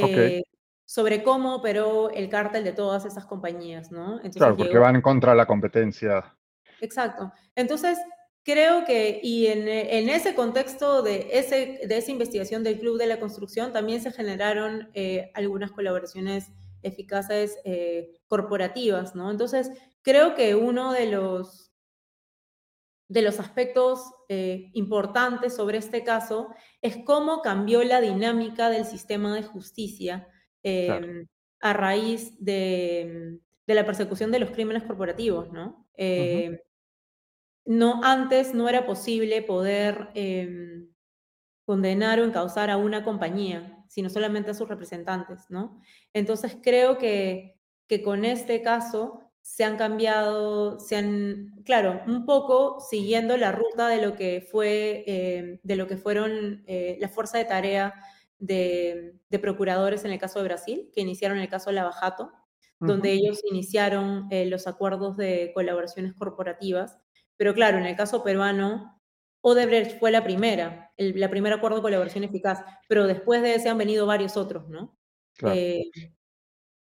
okey, 0.00 0.38
eh, 0.38 0.44
sobre 0.84 1.22
cómo 1.22 1.54
operó 1.54 2.10
el 2.10 2.28
cártel 2.28 2.64
de 2.64 2.72
todas 2.72 3.04
esas 3.04 3.24
compañías, 3.26 3.90
¿no? 3.90 4.16
Entonces 4.16 4.36
claro, 4.36 4.56
porque 4.56 4.72
llegó, 4.72 4.84
van 4.84 4.96
en 4.96 5.02
contra 5.02 5.32
de 5.32 5.38
la 5.38 5.46
competencia. 5.46 6.36
exacto. 6.80 7.32
Entonces, 7.54 7.98
creo 8.44 8.84
que, 8.84 9.20
y 9.22 9.46
en, 9.46 9.66
en 9.66 10.08
ese 10.08 10.34
contexto 10.34 11.02
de, 11.02 11.28
ese, 11.32 11.80
de 11.86 11.96
esa 11.96 12.10
investigación 12.10 12.62
del 12.62 12.78
Club 12.78 12.98
de 12.98 13.06
la 13.06 13.18
Construcción, 13.18 13.72
también 13.72 14.02
se 14.02 14.12
generaron 14.12 14.90
eh, 14.92 15.30
algunas 15.34 15.72
colaboraciones 15.72 16.50
eficaces 16.82 17.58
eh, 17.64 18.20
corporativas, 18.28 19.14
¿no? 19.14 19.30
Entonces, 19.30 19.70
creo 20.02 20.34
que 20.34 20.54
uno 20.54 20.92
de 20.92 21.06
los, 21.06 21.72
de 23.08 23.22
los 23.22 23.40
aspectos 23.40 24.12
eh, 24.28 24.70
importantes 24.74 25.56
sobre 25.56 25.78
este 25.78 26.04
caso 26.04 26.48
es 26.82 26.98
cómo 27.06 27.40
cambió 27.40 27.82
la 27.84 28.02
dinámica 28.02 28.68
del 28.68 28.84
sistema 28.84 29.34
de 29.34 29.42
justicia 29.42 30.28
Claro, 30.64 31.06
eh, 31.06 31.26
a 31.60 31.72
raíz 31.72 32.36
de, 32.44 33.38
de, 33.66 33.74
la 33.74 33.86
persecución 33.86 34.32
de 34.32 34.38
los 34.38 34.50
crímenes 34.50 34.82
corporativos, 34.82 35.52
¿no? 35.52 35.86
Eh, 35.96 36.62
no, 37.66 38.02
antes 38.02 38.54
no 38.54 38.68
era 38.68 38.84
posible 38.86 39.42
poder 39.42 40.10
eh, 40.14 40.86
condenar 41.64 42.20
o 42.20 42.24
encausar 42.24 42.70
a 42.70 42.76
una 42.76 43.04
compañía, 43.04 43.84
sino 43.88 44.10
solamente 44.10 44.50
a 44.50 44.54
sus 44.54 44.68
representantes, 44.68 45.46
¿no? 45.48 45.80
Entonces 46.12 46.56
creo 46.62 46.98
que, 46.98 47.58
que 47.86 48.02
con 48.02 48.24
este 48.24 48.60
caso 48.60 49.24
se 49.44 49.64
han 49.64 49.76
cambiado, 49.76 50.80
se 50.80 50.96
han, 50.96 51.54
claro, 51.64 52.02
un 52.06 52.24
poco 52.24 52.80
siguiendo 52.80 53.36
la 53.36 53.52
ruta 53.52 53.88
de 53.88 54.00
lo 54.00 54.16
que 54.16 54.46
fue, 54.50 55.04
eh, 55.06 55.60
de 55.62 55.76
lo 55.76 55.86
que 55.86 55.98
fueron 55.98 56.64
eh, 56.66 56.96
la 56.98 57.08
fuerza 57.08 57.38
de 57.38 57.44
tarea 57.44 57.94
de, 58.38 59.14
de, 59.28 59.38
procuradores 59.38 60.04
en 60.04 60.12
el 60.12 60.18
caso 60.18 60.38
de 60.38 60.44
Brasil, 60.44 60.90
que 60.94 61.00
iniciaron 61.00 61.38
el 61.38 61.48
caso 61.48 61.72
Lavajato, 61.72 62.32
donde 62.80 63.14
ujú, 63.14 63.18
ellos 63.18 63.40
iniciaron 63.50 64.26
eh, 64.30 64.46
los 64.46 64.66
acuerdos 64.66 65.16
de 65.16 65.52
colaboraciones 65.54 66.12
corporativas 66.14 66.98
pero 67.36 67.54
claro, 67.54 67.78
en 67.78 67.86
el 67.86 67.96
caso 67.96 68.22
peruano, 68.22 69.00
Odebrecht 69.40 69.98
fue 69.98 70.10
la 70.10 70.24
primera, 70.24 70.92
el 70.96 71.18
la 71.18 71.30
primer 71.30 71.52
acuerdo 71.52 71.78
de 71.78 71.82
colaboración 71.82 72.24
eficaz, 72.24 72.64
pero 72.88 73.06
después 73.06 73.42
de 73.42 73.54
ese 73.54 73.68
han 73.68 73.78
venido 73.78 74.06
varios 74.06 74.36
otros, 74.36 74.68
¿no? 74.68 74.96
claro. 75.36 75.56
Eh, 75.56 75.90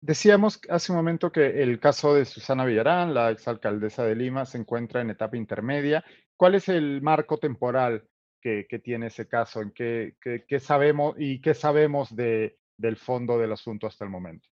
Decíamos 0.01 0.61
hace 0.69 0.93
un 0.93 0.97
momento 0.97 1.33
que 1.33 1.63
el 1.63 1.81
caso 1.81 2.13
de 2.15 2.27
Susana 2.27 2.67
Villarán, 2.67 3.15
la 3.15 3.31
exalcaldesa 3.31 4.05
de 4.05 4.15
Lima, 4.15 4.45
se 4.45 4.59
encuentra 4.59 5.01
en 5.01 5.09
etapa 5.09 5.39
intermedia. 5.39 6.05
¿Cuál 6.37 6.57
es 6.57 6.69
el 6.69 7.01
marco 7.01 7.39
temporal 7.39 8.07
que 8.45 8.67
que 8.69 8.79
tiene 8.79 9.07
ese 9.07 9.27
caso? 9.27 9.63
¿En 9.63 9.73
qué 9.73 10.17
qué 10.21 10.45
qué 10.47 10.61
sabemos 10.61 11.15
y 11.19 11.41
qué 11.41 11.55
sabemos 11.55 12.15
de 12.15 12.59
del 12.77 12.97
fondo 12.97 13.39
del 13.39 13.53
asunto 13.53 13.87
hasta 13.87 14.05
el 14.05 14.11
momento? 14.11 14.49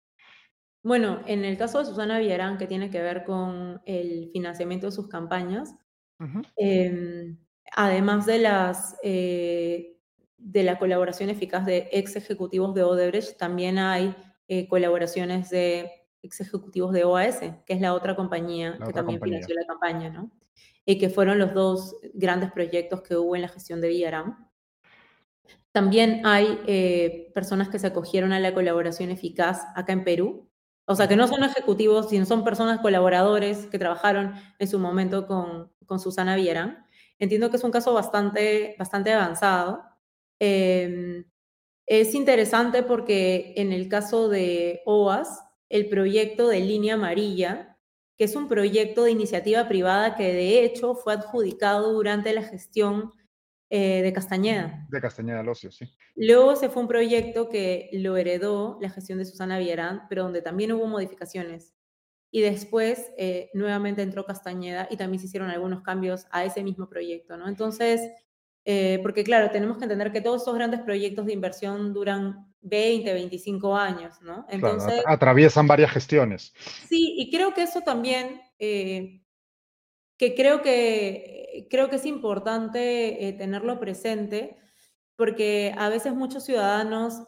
Bueno, 0.83 1.21
en 1.27 1.45
el 1.45 1.59
caso 1.59 1.81
de 1.81 1.85
Susana 1.85 2.19
Villarán, 2.19 2.57
que 2.57 2.67
tiene 2.67 2.89
que 2.89 3.03
ver 3.03 3.25
con 3.25 3.83
el 3.85 4.31
financiamiento 4.33 4.87
de 4.87 4.93
sus 4.93 5.09
campañas, 5.09 5.75
em, 6.57 7.37
además 7.77 8.25
de 8.27 8.39
las 8.39 8.97
eh, 9.03 9.99
de 10.39 10.63
la 10.63 10.79
colaboración 10.79 11.29
eficaz 11.29 11.67
de 11.67 11.89
ex 11.93 12.17
ejecutivos 12.17 12.75
de 12.75 12.83
Odebrecht, 12.83 13.37
también 13.37 13.79
hay 13.79 14.15
eh, 14.49 14.69
colaboraciones 14.69 15.51
de 15.51 15.91
ex 16.23 16.41
ejecutivos 16.41 16.93
de 16.93 17.05
OAS, 17.05 17.41
que 17.67 17.75
es 17.75 17.81
la 17.81 17.93
otra 17.93 18.15
compañía 18.15 18.79
que 18.85 18.93
también 18.93 19.21
financió 19.21 19.55
la 19.55 19.67
campaña, 19.67 20.11
¿no? 20.11 20.31
Y 20.91 20.99
que 20.99 21.09
fueron 21.09 21.39
los 21.39 21.55
dos 21.55 21.95
grandes 22.15 22.51
proyectos 22.51 23.03
que 23.03 23.17
hubo 23.17 23.37
en 23.37 23.43
la 23.43 23.49
gestión 23.49 23.81
de 23.81 23.87
Villarán. 23.87 24.51
También 25.71 26.23
hay 26.25 26.59
eh, 26.67 27.31
personas 27.33 27.69
que 27.69 27.79
se 27.79 27.87
acogieron 27.87 28.33
a 28.33 28.41
la 28.41 28.53
colaboración 28.53 29.11
eficaz 29.11 29.63
acá 29.77 29.93
en 29.93 30.03
Perú, 30.03 30.51
o 30.87 30.97
sea, 30.97 31.07
que 31.07 31.15
no 31.15 31.29
son 31.29 31.45
ejecutivos, 31.45 32.09
sino 32.09 32.27
son 32.27 32.43
personas 32.43 32.81
colaboradores 32.81 33.67
que 33.67 33.79
trabajaron 33.79 34.35
en 34.59 34.67
su 34.67 34.81
momento 34.81 35.29
con, 35.29 35.71
con 35.87 36.01
Susana 36.01 36.35
Villarán. 36.35 36.85
Entiendo 37.21 37.51
que 37.51 37.59
es 37.59 37.63
un 37.63 37.71
caso 37.71 37.95
bastante, 37.95 38.75
bastante 38.77 39.13
avanzado. 39.13 39.85
Em, 40.41 41.25
es 41.87 42.17
interesante 42.17 42.83
porque 42.83 43.55
en 43.57 43.73
el 43.73 43.89
caso 43.89 44.29
de 44.29 44.83
OAS, 44.87 45.41
el 45.69 45.89
proyecto 45.89 46.49
de 46.49 46.59
línea 46.59 46.95
amarilla, 46.95 47.70
que 48.21 48.25
es 48.25 48.37
un 48.37 48.49
proyecto 48.49 49.05
de 49.05 49.13
iniciativa 49.13 49.67
privada 49.67 50.15
que 50.15 50.35
de 50.35 50.63
hecho 50.63 50.95
fue 50.95 51.15
adjudicado 51.15 51.95
durante 51.95 52.35
la 52.35 52.43
gestión 52.43 53.13
eh, 53.71 54.03
de 54.03 54.13
Castañeda. 54.13 54.87
De 54.91 55.01
Castañeda 55.01 55.43
Locio, 55.43 55.73
sí. 55.73 55.87
Luego 56.17 56.55
se 56.55 56.69
fue 56.69 56.83
un 56.83 56.89
proyecto 56.89 57.49
que 57.49 57.89
lo 57.95 58.19
heredó 58.19 58.77
la 58.83 58.91
gestión 58.91 59.17
de 59.17 59.25
Susana 59.25 59.59
Villarán, 59.59 60.03
pero 60.11 60.25
donde 60.25 60.43
también 60.43 60.71
hubo 60.73 60.87
modificaciones. 60.87 61.73
Y 62.31 62.43
después 62.43 63.11
eh, 63.17 63.49
nuevamente 63.55 64.03
entró 64.03 64.27
Castañeda 64.27 64.87
y 64.91 64.99
también 64.99 65.19
se 65.19 65.25
hicieron 65.25 65.49
algunos 65.49 65.81
cambios 65.83 66.27
a 66.31 66.45
ese 66.45 66.63
mismo 66.63 66.91
proyecto, 66.91 67.39
¿no? 67.39 67.49
Entonces, 67.49 68.03
eh, 68.65 68.99
porque 69.03 69.25
claro, 69.25 69.51
tenemos 69.51 69.79
que 69.79 69.85
entender 69.85 70.13
que 70.13 70.21
todos 70.21 70.43
estos 70.43 70.55
grandes 70.55 70.81
proyectos 70.81 71.27
de 71.27 71.33
inversión 71.33 71.93
duran 71.93 72.53
20, 72.63 73.13
25 73.13 73.77
años, 73.77 74.21
¿no? 74.23 74.47
Entonces, 74.49 75.03
atraviesan 75.07 75.67
varias 75.67 75.93
gestiones. 75.93 76.53
Sí, 76.89 77.15
y 77.19 77.31
creo 77.31 77.55
que 77.55 77.63
eso 77.63 77.81
también, 77.81 78.41
que 78.59 79.23
creo 80.17 80.61
que 80.61 81.41
creo 81.69 81.91
que 81.91 81.97
es 81.97 82.07
importante 82.07 83.29
eh, 83.29 83.33
tenerlo 83.33 83.79
presente 83.81 84.57
porque 85.17 85.75
a 85.77 85.89
veces 85.89 86.15
muchos 86.15 86.45
ciudadanos 86.45 87.23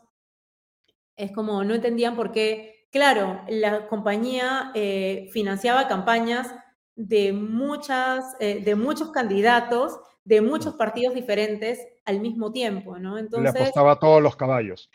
es 1.16 1.33
como 1.33 1.62
no 1.64 1.74
entendían 1.74 2.16
por 2.16 2.33
qué, 2.33 2.89
claro, 2.91 3.43
la 3.49 3.87
compañía 3.89 4.72
eh, 4.74 5.28
financiaba 5.33 5.89
campañas 5.89 6.55
de, 6.95 7.33
muchas, 7.33 8.35
eh, 8.41 8.62
de 8.64 8.74
muchos 8.76 9.11
candidatos, 9.11 10.01
de 10.25 10.41
muchos 10.41 10.75
partidos 10.75 11.14
diferentes 11.14 11.87
al 12.05 12.20
mismo 12.20 12.53
tiempo, 12.53 12.99
¿no? 12.99 13.18
Entonces, 13.18 13.55
Le 13.55 13.61
apostaba 13.61 13.93
a 13.93 13.99
todos 13.99 14.23
los 14.23 14.37
caballos. 14.37 14.91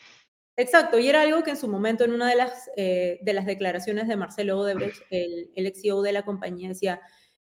Exacto, 0.56 0.98
y 0.98 1.08
era 1.08 1.22
algo 1.22 1.42
que 1.42 1.50
en 1.50 1.56
su 1.56 1.68
momento 1.68 2.04
en 2.04 2.12
una 2.12 2.28
de 2.28 2.34
las, 2.34 2.70
de 2.74 3.32
las 3.32 3.46
declaraciones 3.46 4.08
de 4.08 4.16
Marcelo 4.16 4.58
Odebrecht, 4.58 5.02
el, 5.10 5.50
el 5.54 5.66
ex 5.66 5.82
CEO 5.82 6.02
de 6.02 6.12
la 6.12 6.24
compañía, 6.24 6.68
decía, 6.68 7.00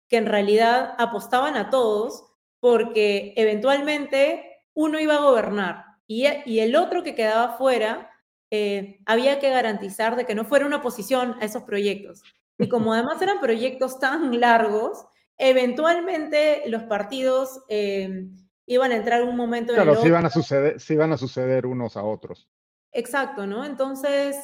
que 0.08 0.16
en 0.16 0.26
realidad 0.26 0.94
apostaban 0.98 1.56
a 1.56 1.70
todos 1.70 2.24
porque 2.60 3.32
eventualmente 3.36 4.64
uno 4.74 5.00
iba 5.00 5.14
a 5.14 5.22
gobernar 5.22 5.90
y, 6.12 6.58
el 6.58 6.74
otro 6.74 7.04
que 7.04 7.14
quedaba 7.14 7.56
fuera 7.56 8.10
eh, 8.50 8.98
había 9.06 9.38
que 9.38 9.48
garantizar 9.48 10.16
de 10.16 10.26
que 10.26 10.34
no 10.34 10.44
fuera 10.44 10.66
una 10.66 10.78
oposición 10.78 11.36
a 11.40 11.44
esos 11.44 11.62
proyectos. 11.62 12.24
Y 12.58 12.68
como 12.68 12.92
además 12.92 13.22
eran 13.22 13.38
proyectos 13.38 14.00
tan 14.00 14.40
largos, 14.40 15.06
eventualmente 15.40 16.62
los 16.66 16.82
partidos 16.84 17.62
eh, 17.68 18.28
iban 18.66 18.92
a 18.92 18.96
entrar 18.96 19.22
un 19.24 19.36
momento... 19.36 19.72
Claro, 19.74 19.98
en 19.98 20.06
iban, 20.06 20.26
a 20.26 20.30
suceder, 20.30 20.78
se 20.78 20.94
iban 20.94 21.12
a 21.12 21.16
suceder 21.16 21.66
unos 21.66 21.96
a 21.96 22.04
otros. 22.04 22.48
Exacto, 22.92 23.46
¿no? 23.46 23.64
Entonces, 23.64 24.36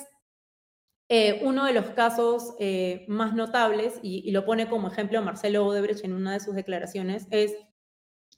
eh, 1.08 1.40
uno 1.44 1.66
de 1.66 1.74
los 1.74 1.90
casos 1.90 2.54
eh, 2.58 3.04
más 3.08 3.34
notables, 3.34 4.00
y, 4.02 4.30
lo 4.32 4.44
pone 4.44 4.68
como 4.68 4.88
ejemplo 4.88 5.22
Marcelo 5.22 5.66
Odebrecht 5.66 6.04
en 6.04 6.14
una 6.14 6.32
de 6.32 6.40
sus 6.40 6.54
declaraciones, 6.54 7.28
es 7.30 7.54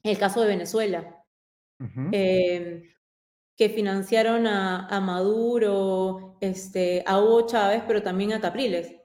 el 0.03 0.19
caso 0.19 0.41
de 0.41 0.49
Venezuela, 0.49 1.25
em, 2.13 2.83
que 3.57 3.69
financiaron 3.69 4.47
a, 4.47 5.01
Maduro, 5.01 6.39
este, 6.41 7.05
a 7.07 7.21
Hugo 7.21 7.47
Chávez, 7.47 7.83
pero 7.87 8.03
también 8.03 8.33
a 8.33 8.41
Capriles. 8.41 8.98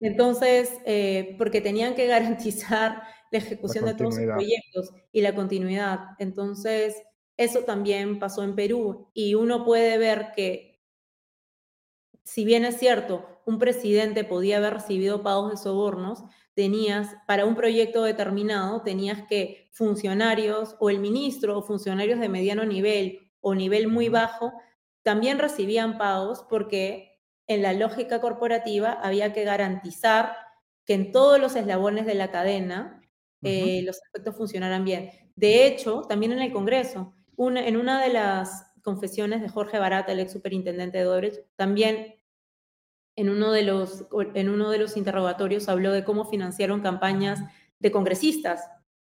Entonces, 0.00 0.72
eh, 0.84 1.34
porque 1.38 1.60
tenían 1.60 1.94
que 1.94 2.06
garantizar 2.06 3.02
la 3.30 3.38
ejecución 3.38 3.84
de 3.84 3.94
todos 3.94 4.14
sus 4.14 4.24
proyectos 4.24 4.90
y 5.12 5.22
la 5.22 5.34
continuidad. 5.34 6.00
Entonces, 6.18 7.02
eso 7.36 7.60
también 7.60 8.18
pasó 8.18 8.42
en 8.42 8.54
Perú 8.54 9.10
y 9.12 9.34
uno 9.34 9.64
puede 9.64 9.98
ver 9.98 10.32
que 10.36 10.80
si 12.22 12.44
bien 12.44 12.64
es 12.64 12.78
cierto, 12.78 13.40
un 13.44 13.58
presidente 13.58 14.24
podía 14.24 14.56
haber 14.56 14.74
recibido 14.74 15.22
pagos 15.22 15.50
de 15.50 15.56
sobornos, 15.58 16.24
tenías, 16.54 17.16
para 17.26 17.44
un 17.44 17.54
proyecto 17.54 18.04
determinado, 18.04 18.82
tenías 18.82 19.26
que 19.28 19.68
funcionarios 19.72 20.76
o 20.80 20.88
el 20.88 21.00
ministro 21.00 21.58
o 21.58 21.62
funcionarios 21.62 22.20
de 22.20 22.28
mediano 22.28 22.64
nivel 22.64 23.30
o 23.40 23.54
nivel 23.54 23.88
muy 23.88 24.08
bajo 24.08 24.54
también 25.04 25.38
recibían 25.38 25.98
pagos 25.98 26.44
porque 26.48 27.13
en 27.46 27.62
la 27.62 27.72
lógica 27.72 28.20
corporativa 28.20 28.92
había 28.92 29.32
que 29.32 29.44
garantizar 29.44 30.36
que 30.86 30.94
en 30.94 31.12
todos 31.12 31.40
los 31.40 31.56
eslabones 31.56 32.06
de 32.06 32.14
la 32.14 32.30
cadena 32.30 33.00
eh, 33.42 33.82
los 33.82 34.00
aspectos 34.02 34.36
funcionaran 34.36 34.84
bien. 34.84 35.10
De 35.36 35.66
hecho, 35.66 36.02
también 36.02 36.32
en 36.32 36.40
el 36.40 36.52
Congreso, 36.52 37.14
en 37.36 37.76
una 37.76 38.02
de 38.02 38.12
las 38.12 38.72
confesiones 38.82 39.42
de 39.42 39.48
Jorge 39.48 39.78
Barata, 39.78 40.12
el 40.12 40.20
ex 40.20 40.32
superintendente 40.32 40.98
de 40.98 41.06
Odebrecht, 41.06 41.42
también 41.56 42.14
en 43.16 43.28
uno 43.28 43.52
de 43.52 43.62
los, 43.62 44.06
en 44.34 44.48
uno 44.48 44.70
de 44.70 44.78
los 44.78 44.96
interrogatorios 44.96 45.68
habló 45.68 45.92
de 45.92 46.04
cómo 46.04 46.24
financiaron 46.24 46.80
campañas 46.80 47.40
de 47.78 47.90
congresistas, 47.90 48.68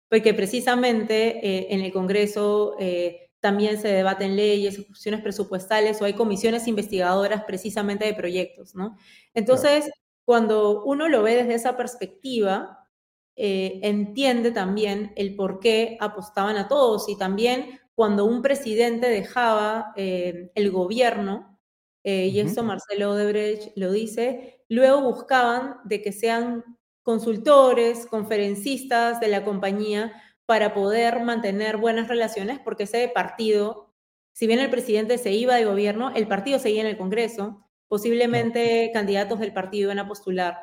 porque 0.10 0.34
precisamente 0.34 1.46
eh, 1.46 1.68
en 1.72 1.82
el 1.82 1.92
Congreso 1.92 2.76
eh, 2.80 3.25
también 3.46 3.80
se 3.80 3.90
debaten 3.90 4.36
leyes, 4.36 4.84
cuestiones 4.88 5.22
presupuestales 5.22 6.02
o 6.02 6.06
hay 6.06 6.14
comisiones 6.14 6.68
investigadoras 6.68 7.44
precisamente 7.44 8.04
de 8.04 8.16
proyectos, 8.16 8.74
¿no? 8.74 8.98
Entonces, 9.36 9.92
cuando 10.24 10.84
uno 10.84 11.08
lo 11.08 11.22
ve 11.22 11.36
desde 11.36 11.54
esa 11.54 11.78
perspectiva, 11.78 12.90
eh, 13.36 13.82
entiende 13.84 14.50
también 14.50 15.14
el 15.16 15.36
por 15.36 15.60
qué 15.60 15.96
apostaban 16.00 16.58
a 16.58 16.68
todos 16.68 17.08
y 17.08 17.20
también 17.20 17.80
cuando 17.94 18.26
un 18.26 18.42
presidente 18.42 19.10
dejaba 19.10 19.94
eh, 19.96 20.50
el 20.56 20.72
gobierno, 20.72 21.60
eh, 22.04 22.26
y 22.26 22.40
eso 22.40 22.64
Marcelo 22.64 23.12
Odebrecht 23.12 23.78
lo 23.78 23.92
dice, 23.92 24.64
luego 24.70 25.02
buscaban 25.02 25.76
de 25.84 26.02
que 26.02 26.12
sean 26.12 26.64
consultores, 27.04 28.08
conferencistas 28.08 29.20
de 29.20 29.28
la 29.28 29.44
compañía 29.44 30.14
para 30.46 30.74
poder 30.74 31.22
mantener 31.22 31.78
buenas 31.78 32.08
relaciones, 32.08 32.60
porque 32.60 32.84
ese 32.84 33.08
partido, 33.08 33.94
si 34.34 34.48
bien 34.48 34.60
el 34.60 34.70
presidente 34.70 35.18
se 35.18 35.32
iba 35.32 35.56
de 35.56 35.66
gobierno, 35.66 36.12
el 36.16 36.28
partido 36.28 36.60
seguía 36.60 36.82
en 36.82 36.88
el 36.88 36.98
Congreso, 36.98 37.66
posiblemente 37.88 38.92
candidatos 38.94 39.40
del 39.40 39.54
partido 39.54 39.92
iban 39.92 40.00
a 40.00 40.08
postular. 40.08 40.60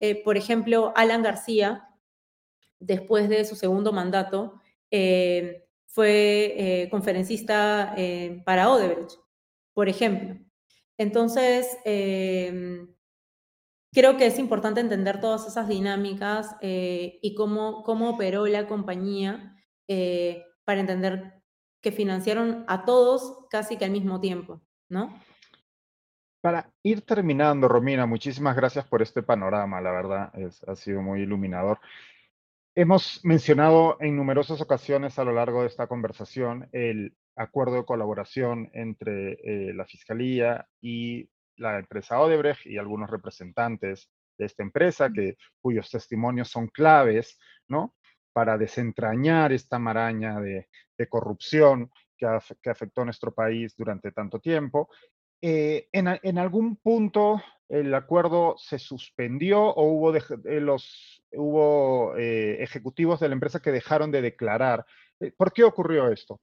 Eh, 0.00 0.22
por 0.22 0.36
ejemplo, 0.36 0.92
Alan 0.96 1.22
García, 1.22 1.88
después 2.78 3.28
de 3.28 3.44
su 3.44 3.56
segundo 3.56 3.92
mandato, 3.92 4.60
fue 5.94 6.54
eh, 6.56 6.88
conferencista 6.90 7.94
eh, 7.96 8.42
para 8.44 8.70
Odebrecht, 8.70 9.18
por 9.72 9.88
ejemplo. 9.88 10.38
Entonces, 10.98 11.66
creo 13.94 14.16
que 14.16 14.26
es 14.26 14.38
importante 14.38 14.80
entender 14.80 15.20
todas 15.20 15.46
esas 15.46 15.68
dinámicas 15.68 16.56
eh, 16.60 17.18
y 17.22 17.34
cómo, 17.34 17.82
cómo 17.84 18.10
operó 18.10 18.46
la 18.46 18.66
compañía 18.66 19.56
para 20.64 20.80
entender 20.80 21.42
que 21.82 21.92
financiaron 21.92 22.64
a 22.66 22.84
todos 22.84 23.46
casi 23.50 23.76
que 23.76 23.84
al 23.84 23.90
mismo 23.90 24.18
tiempo, 24.20 24.62
¿no? 24.88 25.14
Para 26.40 26.70
ir 26.82 27.02
terminando, 27.02 27.68
Romina, 27.68 28.06
muchísimas 28.06 28.56
gracias 28.56 28.86
por 28.86 29.02
este 29.02 29.22
panorama, 29.22 29.80
la 29.80 29.92
verdad, 29.92 30.32
ha 30.66 30.76
sido 30.76 31.00
muy 31.00 31.20
iluminador. 31.20 31.78
Hemos 32.74 33.24
mencionado 33.24 33.96
en 34.00 34.16
numerosas 34.16 34.60
ocasiones 34.60 35.18
a 35.18 35.24
lo 35.24 35.32
largo 35.32 35.62
de 35.62 35.68
esta 35.68 35.86
conversación 35.86 36.68
el 36.72 37.16
acuerdo 37.36 37.76
de 37.76 37.84
colaboración 37.84 38.68
entre 38.72 39.38
eh, 39.42 39.72
la 39.74 39.84
Fiscalía 39.84 40.66
y 40.80 41.28
la 41.56 41.78
empresa 41.78 42.20
Odebrecht 42.20 42.66
y 42.66 42.78
algunos 42.78 43.10
representantes 43.10 44.10
de 44.38 44.46
esta 44.46 44.62
empresa 44.62 45.10
que, 45.12 45.36
cuyos 45.60 45.90
testimonios 45.90 46.48
son 46.48 46.68
claves 46.68 47.38
¿no? 47.68 47.94
para 48.32 48.58
desentrañar 48.58 49.52
esta 49.52 49.78
maraña 49.78 50.40
de, 50.40 50.68
corrupción 51.08 51.90
que, 52.16 52.26
que, 52.62 52.70
afectó 52.70 53.02
a 53.02 53.04
nuestro 53.04 53.32
país 53.32 53.74
durante 53.76 54.10
tanto 54.12 54.40
tiempo. 54.40 54.88
eh, 55.40 55.88
en, 55.92 56.38
algún 56.38 56.76
punto 56.76 57.42
el 57.68 57.94
acuerdo 57.94 58.56
se 58.58 58.78
suspendió 58.78 59.62
o 59.62 59.84
hubo, 59.84 60.14
eh, 60.16 60.60
los, 60.60 61.22
hubo 61.32 62.16
eh, 62.16 62.62
ejecutivos 62.62 63.20
de 63.20 63.28
la 63.28 63.34
empresa 63.34 63.60
que 63.60 63.72
dejaron 63.72 64.10
de 64.10 64.22
declarar. 64.22 64.84
¿Por 65.36 65.52
qué 65.52 65.64
ocurrió 65.64 66.10
esto? 66.10 66.40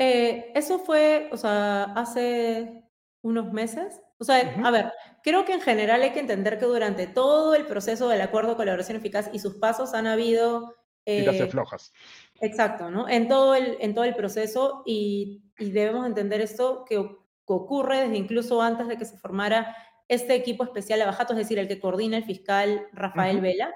eso 0.00 0.78
fue, 0.78 1.28
o 1.32 1.36
sea, 1.36 1.84
hace 1.96 2.87
unos 3.22 3.52
meses. 3.52 4.00
O 4.18 4.24
sea, 4.24 4.54
a 4.64 4.70
ver, 4.70 4.92
creo 5.22 5.44
que 5.44 5.52
en 5.52 5.60
general 5.60 6.02
hay 6.02 6.12
que 6.12 6.20
entender 6.20 6.58
que 6.58 6.66
durante 6.66 7.06
todo 7.06 7.54
el 7.54 7.66
proceso 7.66 8.08
del 8.08 8.20
acuerdo 8.20 8.50
de 8.50 8.56
colaboración 8.56 8.96
eficaz 8.96 9.30
y 9.32 9.38
sus 9.38 9.56
pasos 9.56 9.94
han 9.94 10.06
habido... 10.06 10.74
Eh, 11.04 11.48
flojas. 11.48 11.92
Exacto, 12.40 12.90
¿no? 12.90 13.08
En 13.08 13.28
todo 13.28 13.54
el, 13.54 13.78
en 13.80 13.94
todo 13.94 14.04
el 14.04 14.14
proceso 14.14 14.82
y, 14.84 15.42
debemos 15.58 16.06
entender 16.06 16.40
esto 16.40 16.84
que, 16.86 17.04
ocurre 17.50 18.02
desde 18.02 18.18
incluso 18.18 18.60
antes 18.60 18.88
de 18.88 18.98
que 18.98 19.06
se 19.06 19.16
formara 19.16 19.74
este 20.06 20.34
equipo 20.34 20.64
especial 20.64 21.00
abajato, 21.00 21.32
es 21.32 21.38
decir, 21.38 21.58
el 21.58 21.66
que 21.66 21.80
coordina 21.80 22.18
el 22.18 22.24
fiscal 22.24 22.86
Rafael 22.92 23.40
Vela. 23.40 23.74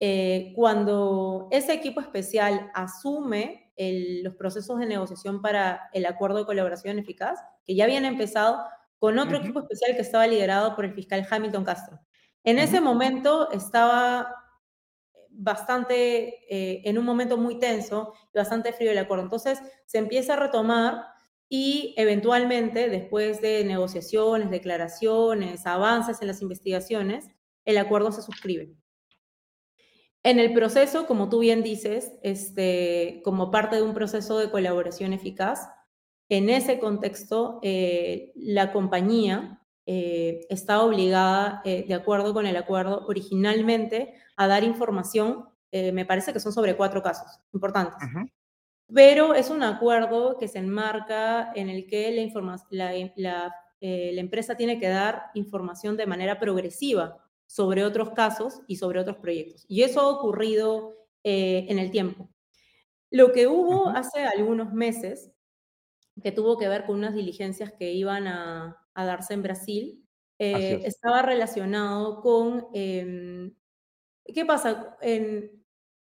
Eh, 0.00 0.54
cuando 0.56 1.48
ese 1.50 1.74
equipo 1.74 2.00
especial 2.00 2.70
asume 2.72 3.70
los 3.76 4.34
procesos 4.36 4.78
de 4.78 4.86
negociación 4.86 5.42
para 5.42 5.90
el 5.92 6.06
acuerdo 6.06 6.38
de 6.38 6.46
colaboración 6.46 6.98
eficaz, 6.98 7.38
que 7.64 7.74
ya 7.74 7.84
habían 7.84 8.04
empezado 8.04 8.62
con 8.98 9.18
otro 9.18 9.38
equipo 9.38 9.60
especial 9.60 9.96
que 9.96 10.02
estaba 10.02 10.26
liderado 10.26 10.76
por 10.76 10.84
el 10.84 10.94
fiscal 10.94 11.26
Hamilton 11.28 11.64
Castro. 11.64 12.00
En 12.44 12.58
ese 12.58 12.80
momento 12.80 13.50
estaba 13.50 14.34
bastante, 15.30 16.44
eh, 16.48 16.82
en 16.84 16.98
un 16.98 17.04
momento 17.04 17.36
muy 17.36 17.58
tenso 17.58 18.14
y 18.32 18.38
bastante 18.38 18.72
frío 18.72 18.90
el 18.90 18.98
acuerdo. 18.98 19.24
Entonces 19.24 19.60
se 19.86 19.98
empieza 19.98 20.34
a 20.34 20.36
retomar 20.36 21.04
y 21.48 21.94
eventualmente, 21.98 22.88
después 22.88 23.40
de 23.40 23.64
negociaciones, 23.64 24.50
declaraciones, 24.50 25.66
avances 25.66 26.20
en 26.22 26.28
las 26.28 26.40
investigaciones, 26.40 27.28
el 27.64 27.78
acuerdo 27.78 28.12
se 28.12 28.22
suscribe. 28.22 28.74
En 30.22 30.38
el 30.38 30.54
proceso, 30.54 31.06
como 31.06 31.28
tú 31.28 31.40
bien 31.40 31.62
dices, 31.62 32.12
este, 32.22 33.20
como 33.24 33.50
parte 33.50 33.76
de 33.76 33.82
un 33.82 33.92
proceso 33.92 34.38
de 34.38 34.50
colaboración 34.50 35.12
eficaz, 35.12 35.68
en 36.32 36.48
ese 36.48 36.78
contexto, 36.78 37.60
eh, 37.62 38.32
la 38.36 38.72
compañía 38.72 39.60
eh, 39.84 40.46
está 40.48 40.82
obligada, 40.82 41.60
eh, 41.62 41.84
de 41.86 41.92
acuerdo 41.92 42.32
con 42.32 42.46
el 42.46 42.56
acuerdo, 42.56 43.04
originalmente 43.06 44.14
a 44.36 44.46
dar 44.46 44.64
información, 44.64 45.48
me 45.74 46.04
parece 46.04 46.34
que 46.34 46.40
son 46.40 46.52
sobre 46.52 46.76
cuatro 46.76 47.02
casos 47.02 47.40
importantes. 47.54 47.96
Pero 48.92 49.32
es 49.32 49.48
un 49.48 49.62
acuerdo 49.62 50.36
que 50.36 50.46
se 50.46 50.58
enmarca 50.58 51.50
en 51.54 51.70
el 51.70 51.86
que 51.86 52.30
la, 52.70 52.92
la, 53.16 53.54
la 53.80 54.20
empresa 54.20 54.54
tiene 54.54 54.78
que 54.78 54.88
dar 54.88 55.30
información 55.32 55.96
de 55.96 56.04
manera 56.04 56.38
progresiva 56.38 57.24
sobre 57.46 57.86
otros 57.86 58.10
casos 58.10 58.60
y 58.66 58.76
sobre 58.76 59.00
otros 59.00 59.16
proyectos. 59.16 59.64
Y 59.66 59.82
eso 59.82 60.00
ha 60.00 60.08
ocurrido 60.08 60.92
en 61.22 61.78
el 61.78 61.90
tiempo. 61.90 62.28
Lo 63.10 63.32
que 63.32 63.46
hubo 63.46 63.88
hace 63.88 64.24
algunos 64.24 64.74
meses 64.74 65.31
que 66.22 66.32
tuvo 66.32 66.58
que 66.58 66.68
ver 66.68 66.84
con 66.84 66.96
unas 66.98 67.14
diligencias 67.14 67.72
que 67.72 67.92
iban 67.92 68.26
a, 68.26 68.78
darse 68.94 69.34
en 69.34 69.42
Brasil, 69.42 70.06
eh, 70.38 70.82
estaba 70.84 71.22
relacionado 71.22 72.20
con, 72.20 72.66
em, 72.74 73.54
¿qué 74.26 74.44
pasa? 74.44 74.96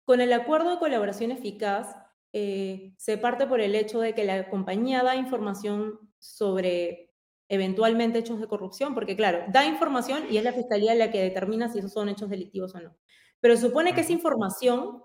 con 0.04 0.20
el 0.20 0.32
acuerdo 0.32 0.70
de 0.70 0.78
colaboración 0.78 1.30
eficaz, 1.30 1.96
eh, 2.32 2.94
se 2.96 3.18
parte 3.18 3.46
por 3.46 3.60
el 3.60 3.74
hecho 3.74 4.00
de 4.00 4.14
que 4.14 4.24
la 4.24 4.48
compañía 4.48 5.02
da 5.02 5.16
información 5.16 5.98
sobre 6.18 7.10
eventualmente 7.48 8.20
hechos 8.20 8.40
de 8.40 8.48
corrupción, 8.48 8.94
porque 8.94 9.16
claro, 9.16 9.44
da 9.52 9.66
información 9.66 10.24
y 10.30 10.38
es 10.38 10.44
la 10.44 10.54
fiscalía 10.54 10.94
la 10.94 11.10
que 11.10 11.22
determina 11.22 11.68
si 11.68 11.80
esos 11.80 11.92
son 11.92 12.08
hechos 12.08 12.30
delictivos 12.30 12.74
o 12.74 12.80
no. 12.80 12.96
Pero 13.40 13.56
supone 13.58 13.94
que 13.94 14.00
esa 14.00 14.12
información 14.12 15.02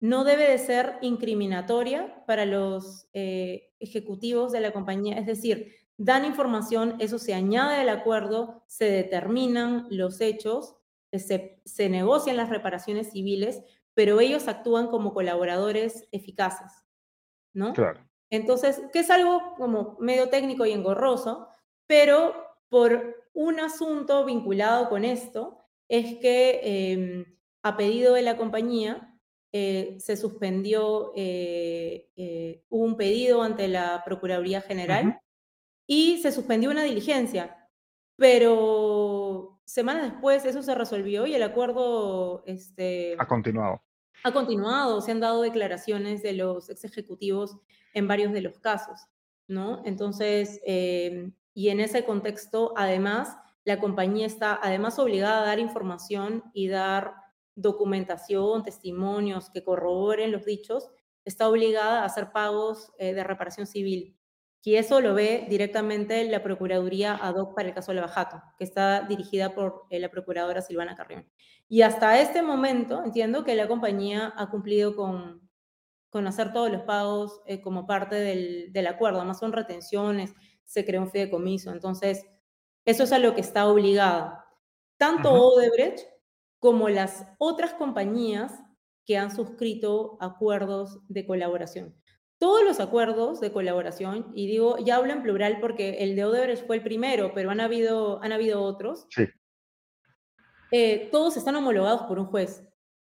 no 0.00 0.24
debe 0.24 0.50
de 0.50 0.58
ser 0.58 0.98
incriminatoria 1.02 2.24
para 2.26 2.46
los 2.46 3.08
eh, 3.12 3.72
ejecutivos 3.80 4.52
de 4.52 4.60
la 4.60 4.72
compañía, 4.72 5.18
es 5.18 5.26
decir, 5.26 5.74
dan 5.96 6.24
información, 6.24 6.96
eso 7.00 7.18
se 7.18 7.34
añade 7.34 7.80
al 7.80 7.88
acuerdo, 7.88 8.62
se 8.68 8.84
determinan 8.84 9.86
los 9.90 10.20
hechos, 10.20 10.76
se, 11.12 11.60
se 11.64 11.88
negocian 11.88 12.36
las 12.36 12.50
reparaciones 12.50 13.10
civiles, 13.10 13.62
pero 13.94 14.20
ellos 14.20 14.46
actúan 14.46 14.86
como 14.86 15.12
colaboradores 15.12 16.06
eficaces, 16.12 16.84
¿no? 17.52 17.72
Claro. 17.72 18.08
Entonces, 18.30 18.80
que 18.92 19.00
es 19.00 19.10
algo 19.10 19.54
como 19.56 19.96
medio 19.98 20.28
técnico 20.28 20.66
y 20.66 20.72
engorroso, 20.72 21.48
pero 21.86 22.34
por 22.68 23.16
un 23.32 23.58
asunto 23.60 24.24
vinculado 24.24 24.88
con 24.88 25.04
esto, 25.04 25.58
es 25.88 26.18
que 26.18 26.60
em, 26.62 27.36
a 27.62 27.76
pedido 27.76 28.14
de 28.14 28.22
la 28.22 28.36
compañía, 28.36 29.17
eh, 29.50 29.96
se 29.98 30.18
suspendió, 30.18 31.12
eh, 31.16 32.10
eh, 32.16 32.62
un 32.68 32.98
pedido 32.98 33.42
ante 33.42 33.66
la 33.66 34.02
Procuraduría 34.04 34.60
General 34.60 35.20
y 35.86 36.18
se 36.18 36.32
suspendió 36.32 36.70
una 36.70 36.82
diligencia, 36.82 37.56
pero 38.16 39.58
semanas 39.64 40.12
después 40.12 40.44
eso 40.44 40.62
se 40.62 40.74
resolvió 40.74 41.26
y 41.26 41.34
el 41.34 41.42
acuerdo 41.42 42.42
este, 42.44 43.16
ha 43.18 43.26
continuado. 43.26 43.82
Ha 44.22 44.32
continuado, 44.32 45.00
se 45.00 45.12
han 45.12 45.20
dado 45.20 45.40
declaraciones 45.40 46.22
de 46.22 46.34
los 46.34 46.68
ex 46.68 46.84
ejecutivos 46.84 47.56
en 47.94 48.06
varios 48.06 48.32
de 48.32 48.42
los 48.42 48.58
casos, 48.58 49.00
¿no? 49.46 49.80
Entonces, 49.86 50.60
y 50.64 51.68
en 51.70 51.80
ese 51.80 52.04
contexto, 52.04 52.74
además, 52.76 53.36
la 53.64 53.80
compañía 53.80 54.26
está 54.26 54.58
además 54.62 54.98
obligada 54.98 55.42
a 55.42 55.46
dar 55.46 55.58
información 55.58 56.42
y 56.52 56.68
dar 56.68 57.14
documentación, 57.60 58.62
testimonios 58.62 59.50
que 59.50 59.64
corroboren 59.64 60.32
los 60.32 60.44
dichos, 60.44 60.90
está 61.24 61.48
obligada 61.48 62.02
a 62.02 62.04
hacer 62.04 62.32
pagos 62.32 62.92
eh, 62.98 63.12
de 63.14 63.24
reparación 63.24 63.66
civil. 63.66 64.16
Y 64.62 64.76
eso 64.76 65.00
lo 65.00 65.14
ve 65.14 65.46
directamente 65.48 66.24
la 66.24 66.42
Procuraduría 66.42 67.14
ad 67.14 67.36
hoc 67.36 67.54
para 67.54 67.68
el 67.68 67.74
caso 67.74 67.92
de 67.92 68.00
Bajato, 68.00 68.42
que 68.58 68.64
está 68.64 69.02
dirigida 69.02 69.54
por 69.54 69.86
eh, 69.90 69.98
la 69.98 70.10
Procuradora 70.10 70.62
Silvana 70.62 70.94
Carrión. 70.94 71.26
Y 71.68 71.82
hasta 71.82 72.20
este 72.20 72.42
momento 72.42 73.02
entiendo 73.04 73.44
que 73.44 73.54
la 73.54 73.68
compañía 73.68 74.32
ha 74.36 74.50
cumplido 74.50 74.94
con, 74.94 75.48
con 76.10 76.26
hacer 76.26 76.52
todos 76.52 76.70
los 76.70 76.82
pagos 76.82 77.40
eh, 77.46 77.60
como 77.60 77.86
parte 77.86 78.16
del, 78.16 78.72
del, 78.72 78.86
acuerdo. 78.86 79.18
Además 79.18 79.38
son 79.38 79.52
retenciones, 79.52 80.34
se 80.64 80.84
creó 80.84 81.02
un 81.02 81.10
fideicomiso. 81.10 81.72
Entonces, 81.72 82.26
eso 82.84 83.04
es 83.04 83.12
a 83.12 83.18
lo 83.18 83.34
que 83.34 83.40
está 83.40 83.68
obligada. 83.68 84.44
Tanto 84.96 85.32
Odebrecht 85.32 86.00
como 86.58 86.88
las 86.88 87.26
otras 87.38 87.74
compañías 87.74 88.52
que 89.04 89.16
han 89.16 89.34
suscrito 89.34 90.18
acuerdos 90.20 91.00
de 91.08 91.26
colaboración. 91.26 91.94
Todos 92.38 92.62
los 92.62 92.78
acuerdos 92.78 93.40
de 93.40 93.52
colaboración, 93.52 94.32
y 94.34 94.46
digo, 94.46 94.78
ya 94.78 94.96
hablo 94.96 95.12
en 95.12 95.22
plural 95.22 95.58
porque 95.60 96.04
el 96.04 96.14
de 96.14 96.24
Odebrecht 96.24 96.66
fue 96.66 96.76
el 96.76 96.82
primero, 96.82 97.32
pero 97.34 97.50
han 97.50 97.60
habido, 97.60 98.22
han 98.22 98.32
habido 98.32 98.62
otros, 98.62 99.06
sí. 99.10 99.26
Eh, 100.70 101.08
todos 101.10 101.36
están 101.36 101.56
homologados 101.56 102.02
por 102.02 102.18
un 102.18 102.26
juez. 102.26 102.62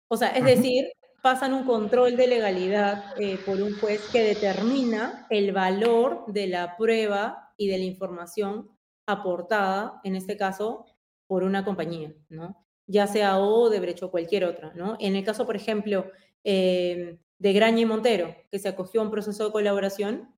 O 0.08 0.16
sea, 0.16 0.30
es 0.30 0.44
decir, 0.44 0.86
pasan 1.22 1.52
un 1.52 1.64
control 1.64 2.16
de 2.16 2.26
legalidad 2.26 3.20
eh, 3.20 3.38
por 3.44 3.60
un 3.60 3.78
juez 3.78 4.08
que 4.10 4.22
determina 4.22 5.26
el 5.30 5.52
valor 5.52 6.24
de 6.26 6.46
la 6.46 6.76
prueba 6.76 7.52
y 7.56 7.68
de 7.68 7.78
la 7.78 7.84
información 7.84 8.70
aportada, 9.06 10.00
en 10.04 10.16
este 10.16 10.36
caso, 10.36 10.86
por 11.26 11.42
una 11.42 11.64
compañía, 11.64 12.14
¿no? 12.28 12.66
Ya 12.90 13.06
sea 13.06 13.38
Odebrecht 13.38 14.02
o 14.02 14.10
cualquier 14.10 14.44
otra, 14.44 14.72
¿no? 14.74 14.96
En 14.98 15.14
el 15.14 15.24
caso, 15.24 15.46
por 15.46 15.54
ejemplo, 15.56 16.10
em, 16.42 17.18
de 17.38 17.52
Graña 17.52 17.80
y 17.80 17.86
Montero, 17.86 18.34
que 18.50 18.58
se 18.58 18.68
acogió 18.68 19.00
a 19.00 19.04
un 19.04 19.10
proceso 19.10 19.46
de 19.46 19.52
colaboración, 19.52 20.34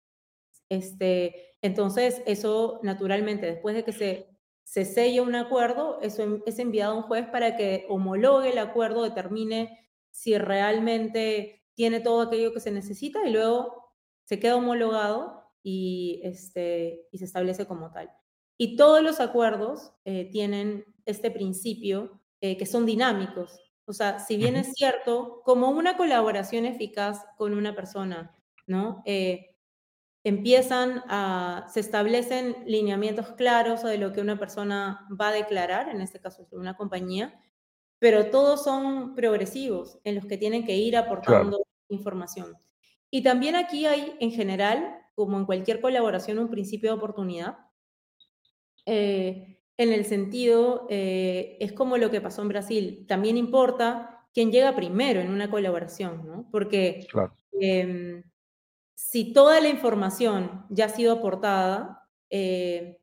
este, 0.68 1.57
entonces 1.62 2.22
eso 2.26 2.80
naturalmente, 2.82 3.46
después 3.46 3.74
de 3.74 3.84
que 3.84 3.92
se, 3.92 4.28
se 4.64 4.84
sella 4.84 5.22
un 5.22 5.34
acuerdo, 5.34 5.98
eso 6.03 6.42
es 6.46 6.59
enviado 6.59 6.92
a 6.92 6.96
un 6.96 7.03
juez 7.03 7.26
para 7.28 7.57
que 7.57 7.86
homologue 7.88 8.50
el 8.50 8.59
acuerdo, 8.59 9.03
determine 9.03 9.78
si 10.11 10.36
realmente 10.36 11.64
tiene 11.74 12.00
todo 12.00 12.20
aquello 12.22 12.53
que 12.53 12.61
se 12.61 12.70
necesita 12.70 13.26
y 13.26 13.32
luego 13.32 13.94
se 14.24 14.38
queda 14.38 14.57
homologado 14.57 15.42
y, 15.62 16.20
este, 16.22 17.09
y 17.11 17.18
se 17.18 17.24
establece 17.24 17.66
como 17.66 17.90
tal. 17.92 18.11
Y 18.59 18.76
todos 18.76 19.03
los 19.03 19.20
acuerdos 19.20 19.92
eh, 20.05 20.28
tienen 20.30 20.84
este 21.07 21.30
principio 21.30 22.22
eh, 22.43 22.57
que 22.57 22.66
son 22.66 22.84
dinámicos. 22.84 23.61
O 23.84 23.93
sea, 23.93 24.18
si 24.18 24.36
bien 24.36 24.57
es 24.57 24.72
cierto, 24.74 25.43
como 25.45 25.70
una 25.70 25.97
colaboración 25.97 26.66
eficaz 26.66 27.24
con 27.36 27.55
una 27.55 27.74
persona, 27.76 28.36
¿no? 28.66 29.01
Eh, 29.07 29.55
empiezan 30.24 31.05
a, 31.09 31.66
se 31.72 31.78
establecen 31.78 32.57
lineamientos 32.66 33.32
claros 33.32 33.84
de 33.84 33.97
lo 33.97 34.12
que 34.12 34.20
una 34.20 34.40
persona 34.40 35.07
va 35.20 35.28
a 35.28 35.32
declarar, 35.32 35.88
en 35.88 36.01
este 36.01 36.18
caso 36.18 36.49
una 36.51 36.76
compañía, 36.76 37.40
pero 38.01 38.28
todos 38.30 38.64
son 38.64 39.14
progresivos 39.14 40.01
en 40.03 40.16
los 40.16 40.26
que 40.26 40.36
tienen 40.36 40.66
que 40.66 40.76
ir 40.76 40.97
aportando 40.97 41.64
información. 41.90 42.57
Y 43.09 43.22
también 43.22 43.55
aquí 43.55 43.86
hay, 43.86 44.16
en 44.18 44.32
general, 44.32 44.99
como 45.14 45.38
en 45.38 45.47
cualquier 45.47 45.80
colaboración, 45.80 46.40
un 46.40 46.51
principio 46.51 46.90
de 46.90 46.97
oportunidad, 46.97 47.59
eh, 48.84 49.61
en 49.83 49.93
el 49.93 50.05
sentido, 50.05 50.87
eh, 50.91 51.57
es 51.61 51.72
como 51.72 51.97
lo 51.97 52.11
que 52.11 52.20
pasó 52.20 52.43
en 52.43 52.49
Brasil. 52.49 53.05
También 53.09 53.37
importa 53.37 54.26
quién 54.33 54.51
llega 54.51 54.74
primero 54.74 55.20
en 55.20 55.30
una 55.30 55.51
colaboración, 55.51 56.26
¿no? 56.26 56.49
Porque 56.51 57.07
em, 57.61 58.22
si 58.95 59.33
toda 59.33 59.61
la 59.61 59.68
información 59.68 60.66
ya 60.70 60.87
ha 60.87 60.89
sido 60.89 61.12
aportada, 61.12 62.09
eh, 62.30 63.01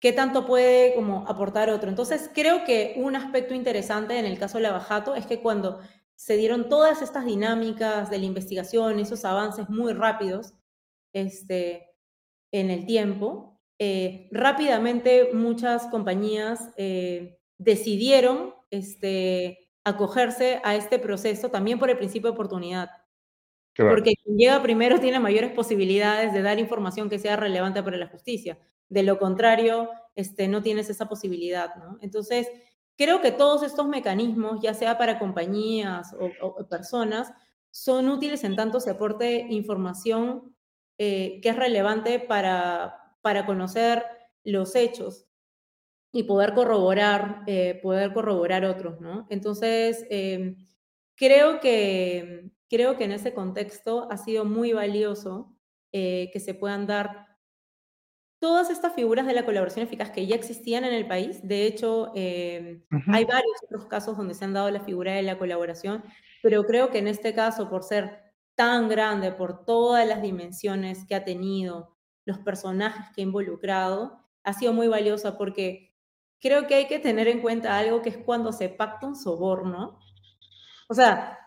¿qué 0.00 0.12
tanto 0.12 0.46
puede 0.46 0.94
como 0.94 1.28
aportar 1.28 1.70
otro? 1.70 1.90
Entonces, 1.90 2.30
creo 2.34 2.64
que 2.64 2.94
un 2.96 3.16
aspecto 3.16 3.54
interesante 3.54 4.18
en 4.18 4.24
el 4.26 4.38
caso 4.38 4.58
de 4.58 4.62
Lavajato 4.62 5.14
es 5.14 5.26
que 5.26 5.40
cuando 5.40 5.80
se 6.14 6.36
dieron 6.36 6.68
todas 6.68 7.02
estas 7.02 7.24
dinámicas 7.24 8.10
de 8.10 8.18
la 8.18 8.26
investigación, 8.26 8.98
esos 8.98 9.24
avances 9.24 9.68
muy 9.68 9.92
rápidos 9.92 10.54
este, 11.12 11.90
en 12.52 12.70
el 12.70 12.86
tiempo, 12.86 13.49
eh, 13.82 14.28
rápidamente 14.30 15.30
muchas 15.32 15.86
compañías 15.86 16.68
eh, 16.76 17.40
decidieron 17.56 18.54
este, 18.70 19.70
acogerse 19.84 20.60
a 20.64 20.76
este 20.76 20.98
proceso 20.98 21.48
también 21.48 21.78
por 21.78 21.88
el 21.88 21.96
principio 21.96 22.30
de 22.30 22.34
oportunidad. 22.34 22.90
Porque 23.74 24.12
quien 24.22 24.36
llega 24.36 24.62
primero 24.62 25.00
tiene 25.00 25.18
mayores 25.18 25.52
posibilidades 25.52 26.34
de 26.34 26.42
dar 26.42 26.58
información 26.58 27.08
que 27.08 27.18
sea 27.18 27.36
relevante 27.36 27.82
para 27.82 27.96
la 27.96 28.08
justicia. 28.08 28.58
De 28.90 29.02
lo 29.02 29.18
contrario, 29.18 29.88
este, 30.14 30.46
no 30.46 30.60
tienes 30.60 30.90
esa 30.90 31.08
posibilidad. 31.08 31.74
¿no? 31.76 31.96
Entonces, 32.02 32.48
creo 32.98 33.22
que 33.22 33.32
todos 33.32 33.62
estos 33.62 33.88
mecanismos, 33.88 34.60
ya 34.60 34.74
sea 34.74 34.98
para 34.98 35.18
compañías 35.18 36.14
o, 36.20 36.68
personas, 36.68 37.32
son 37.70 38.10
útiles 38.10 38.44
en 38.44 38.56
tanto 38.56 38.78
se 38.78 38.90
aporte 38.90 39.46
información 39.48 40.54
eh, 40.98 41.40
que 41.40 41.48
es 41.48 41.56
relevante 41.56 42.18
para, 42.18 42.99
para 43.22 43.46
conocer 43.46 44.04
los 44.44 44.74
hechos 44.74 45.26
y 46.12 46.24
poder 46.24 46.54
corroborar, 46.54 47.42
eh, 47.46 47.78
poder 47.82 48.12
corroborar 48.12 48.64
otros, 48.64 49.00
¿no? 49.00 49.26
Entonces, 49.30 50.06
em, 50.10 50.66
creo, 51.16 51.60
que, 51.60 52.50
creo 52.68 52.96
que 52.96 53.04
en 53.04 53.12
ese 53.12 53.32
contexto 53.34 54.10
ha 54.10 54.16
sido 54.16 54.44
muy 54.44 54.72
valioso 54.72 55.54
eh, 55.92 56.30
que 56.32 56.40
se 56.40 56.54
puedan 56.54 56.86
dar 56.86 57.26
todas 58.40 58.70
estas 58.70 58.94
figuras 58.94 59.26
de 59.26 59.34
la 59.34 59.44
colaboración 59.44 59.84
eficaz 59.84 60.10
que 60.10 60.26
ya 60.26 60.34
existían 60.34 60.84
en 60.84 60.94
el 60.94 61.06
país. 61.06 61.46
De 61.46 61.66
hecho, 61.66 62.12
hay 62.14 63.24
varios 63.24 63.62
otros 63.64 63.86
casos 63.86 64.16
donde 64.16 64.34
se 64.34 64.44
han 64.46 64.54
dado 64.54 64.70
la 64.70 64.80
figura 64.80 65.12
de 65.12 65.22
la 65.22 65.38
colaboración, 65.38 66.02
pero 66.42 66.64
creo 66.64 66.90
que 66.90 66.98
en 66.98 67.08
este 67.08 67.34
caso, 67.34 67.68
por 67.68 67.84
ser 67.84 68.18
tan 68.54 68.88
grande, 68.88 69.32
por 69.32 69.64
todas 69.64 70.06
las 70.08 70.22
dimensiones 70.22 71.04
que 71.06 71.14
ha 71.14 71.24
tenido, 71.24 71.96
los 72.24 72.38
personajes 72.38 73.06
que 73.14 73.22
he 73.22 73.24
involucrado, 73.24 74.20
ha 74.42 74.52
sido 74.52 74.72
muy 74.72 74.88
valiosa 74.88 75.36
porque 75.36 75.94
creo 76.40 76.66
que 76.66 76.74
hay 76.74 76.86
que 76.86 76.98
tener 76.98 77.28
en 77.28 77.40
cuenta 77.40 77.76
algo 77.78 78.02
que 78.02 78.10
es 78.10 78.18
cuando 78.18 78.52
se 78.52 78.68
pacta 78.68 79.06
un 79.06 79.16
soborno. 79.16 79.98
O 80.88 80.94
sea, 80.94 81.38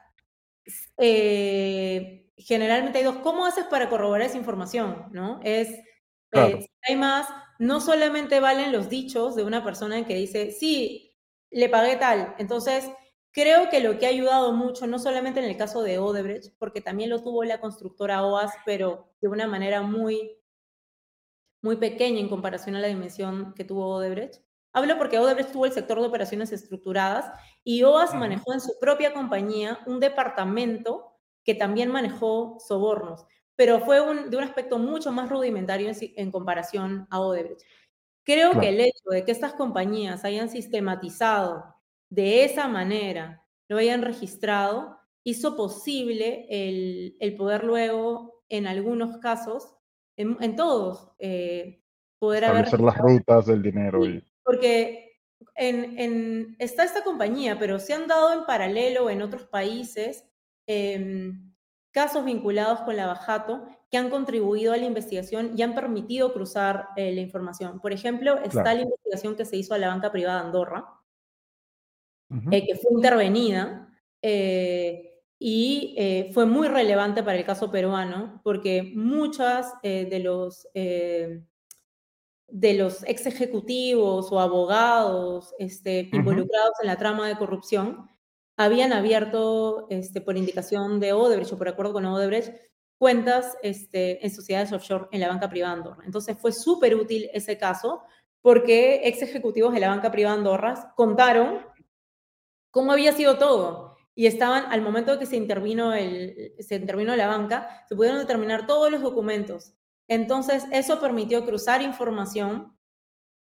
eh, 0.97 2.31
generalmente 2.37 2.99
hay 2.99 3.03
dos, 3.03 3.17
¿cómo 3.17 3.45
haces 3.45 3.65
para 3.65 3.89
corroborar 3.89 4.27
esa 4.27 4.37
información? 4.37 5.07
¿no? 5.11 5.39
Es, 5.43 5.69
eh, 6.31 6.67
hay 6.87 6.95
más, 6.95 7.27
no 7.59 7.79
solamente 7.79 8.39
valen 8.39 8.71
los 8.71 8.89
dichos 8.89 9.35
de 9.35 9.43
una 9.43 9.63
persona 9.63 10.05
que 10.05 10.15
dice, 10.15 10.51
sí, 10.51 11.15
le 11.51 11.69
pagué 11.69 11.95
tal. 11.95 12.35
Entonces, 12.37 12.89
creo 13.31 13.69
que 13.69 13.81
lo 13.81 13.97
que 13.97 14.05
ha 14.05 14.09
ayudado 14.09 14.53
mucho, 14.53 14.87
no 14.87 14.99
solamente 14.99 15.39
en 15.39 15.45
el 15.47 15.57
caso 15.57 15.81
de 15.81 15.99
Odebrecht, 15.99 16.53
porque 16.59 16.81
también 16.81 17.09
lo 17.09 17.21
tuvo 17.21 17.43
la 17.43 17.59
constructora 17.59 18.25
OAS, 18.25 18.53
pero 18.65 19.09
de 19.21 19.27
una 19.27 19.47
manera 19.47 19.81
muy 19.81 20.37
muy 21.63 21.77
pequeña 21.77 22.19
en 22.19 22.29
comparación 22.29 22.75
a 22.75 22.79
la 22.79 22.87
dimensión 22.87 23.53
que 23.55 23.63
tuvo 23.63 23.87
Odebrecht. 23.95 24.43
Hablo 24.73 24.97
porque 24.97 25.17
Odebrecht 25.17 25.51
tuvo 25.51 25.65
el 25.65 25.71
sector 25.71 25.99
de 25.99 26.07
operaciones 26.07 26.51
estructuradas 26.51 27.31
y 27.63 27.83
OAS 27.83 28.13
manejó 28.13 28.53
en 28.53 28.61
su 28.61 28.77
propia 28.79 29.13
compañía 29.13 29.79
un 29.87 29.99
departamento 29.99 31.13
que 31.43 31.55
también 31.55 31.89
manejó 31.89 32.57
sobornos, 32.59 33.25
pero 33.55 33.79
fue 33.79 33.97
de 34.29 34.37
un 34.37 34.43
aspecto 34.43 34.77
mucho 34.77 35.11
más 35.11 35.29
rudimentario 35.29 35.91
en, 35.99 36.31
comparación 36.31 37.07
a 37.09 37.21
Odebrecht. 37.21 37.61
Creo 38.23 38.59
que 38.59 38.69
el 38.69 38.81
hecho 38.81 39.09
de 39.09 39.23
que 39.23 39.31
estas 39.31 39.53
compañías 39.53 40.25
hayan 40.25 40.49
sistematizado 40.49 41.75
de 42.09 42.43
esa 42.43 42.67
manera, 42.67 43.45
lo 43.69 43.77
hayan 43.77 44.01
registrado, 44.01 44.97
hizo 45.23 45.55
posible 45.55 46.45
el, 46.49 47.15
el 47.19 47.35
poder 47.35 47.63
luego, 47.63 48.43
en 48.49 48.67
algunos 48.67 49.17
casos, 49.17 49.75
en, 50.17 50.55
todos, 50.55 51.11
eh, 51.19 51.81
poder 52.19 52.43
Establecer 52.43 52.79
las 52.81 52.97
rutas 52.97 53.45
del 53.45 53.61
dinero. 53.61 54.05
Y... 54.05 54.23
Porque 54.43 55.19
en, 55.55 56.55
está 56.59 56.83
esta 56.83 57.03
compañía, 57.03 57.57
pero 57.59 57.79
se 57.79 57.93
han 57.93 58.07
dado 58.07 58.33
en 58.33 58.45
paralelo 58.45 59.09
en 59.09 59.21
otros 59.21 59.43
países 59.43 60.25
em, 60.67 61.53
casos 61.91 62.25
vinculados 62.25 62.81
con 62.81 62.95
la 62.95 63.07
Bajato 63.07 63.67
que 63.89 63.97
han 63.97 64.09
contribuido 64.09 64.73
a 64.73 64.77
la 64.77 64.85
investigación 64.85 65.53
y 65.55 65.61
han 65.61 65.75
permitido 65.75 66.33
cruzar 66.33 66.89
eh, 66.95 67.13
la 67.13 67.21
información. 67.21 67.79
Por 67.79 67.93
ejemplo, 67.93 68.39
está 68.43 68.73
la 68.73 68.81
investigación 68.81 69.35
que 69.35 69.45
se 69.45 69.57
hizo 69.57 69.75
a 69.75 69.77
la 69.77 69.89
banca 69.89 70.11
privada 70.11 70.41
Andorra, 70.41 70.85
eh, 72.51 72.65
que 72.65 72.75
fue 72.75 72.91
intervenida. 72.93 73.93
Eh, 74.19 75.12
y 75.45 75.93
eh, 75.97 76.31
fue 76.33 76.45
muy 76.45 76.69
relevante 76.69 77.21
para 77.21 77.37
el 77.37 77.43
caso 77.43 77.69
peruano 77.69 78.39
porque 78.45 78.93
muchas 78.95 79.73
eh, 79.83 80.07
de 80.09 80.19
los 80.19 80.69
eh, 80.73 81.43
de 82.47 82.73
los 82.75 83.03
ex 83.03 83.25
ejecutivos 83.25 84.31
o 84.31 84.39
abogados 84.39 85.53
este, 85.59 86.09
involucrados 86.13 86.71
en 86.81 86.87
la 86.87 86.95
trama 86.95 87.27
de 87.27 87.35
corrupción 87.35 88.09
habían 88.55 88.93
abierto 88.93 89.87
este, 89.89 90.21
por 90.21 90.37
indicación 90.37 91.01
de 91.01 91.11
Odebrecht 91.11 91.51
o 91.51 91.57
por 91.57 91.67
acuerdo 91.67 91.91
con 91.91 92.05
Odebrecht 92.05 92.55
cuentas 92.97 93.57
este, 93.63 94.25
en 94.25 94.31
sociedades 94.31 94.71
offshore 94.71 95.09
en 95.11 95.19
la 95.19 95.27
banca 95.27 95.49
privada 95.49 95.73
Andorra. 95.73 96.03
Entonces 96.05 96.37
fue 96.39 96.53
súper 96.53 96.95
útil 96.95 97.29
ese 97.33 97.57
caso 97.57 98.03
porque 98.41 99.01
ex 99.03 99.21
ejecutivos 99.21 99.73
de 99.73 99.81
la 99.81 99.89
banca 99.89 100.09
privada 100.09 100.37
Andorra 100.37 100.93
contaron 100.95 101.59
cómo 102.71 102.93
había 102.93 103.11
sido 103.11 103.37
todo 103.37 103.92
y 104.15 104.27
estaban, 104.27 104.65
al 104.71 104.81
momento 104.81 105.17
que 105.17 105.25
se 105.25 105.35
intervino, 105.35 105.93
el, 105.93 106.53
se 106.59 106.75
intervino 106.75 107.15
la 107.15 107.27
banca, 107.27 107.85
se 107.89 107.95
pudieron 107.95 108.19
determinar 108.19 108.67
todos 108.67 108.91
los 108.91 109.01
documentos. 109.01 109.73
Entonces, 110.07 110.65
eso 110.71 110.99
permitió 110.99 111.45
cruzar 111.45 111.81
información. 111.81 112.77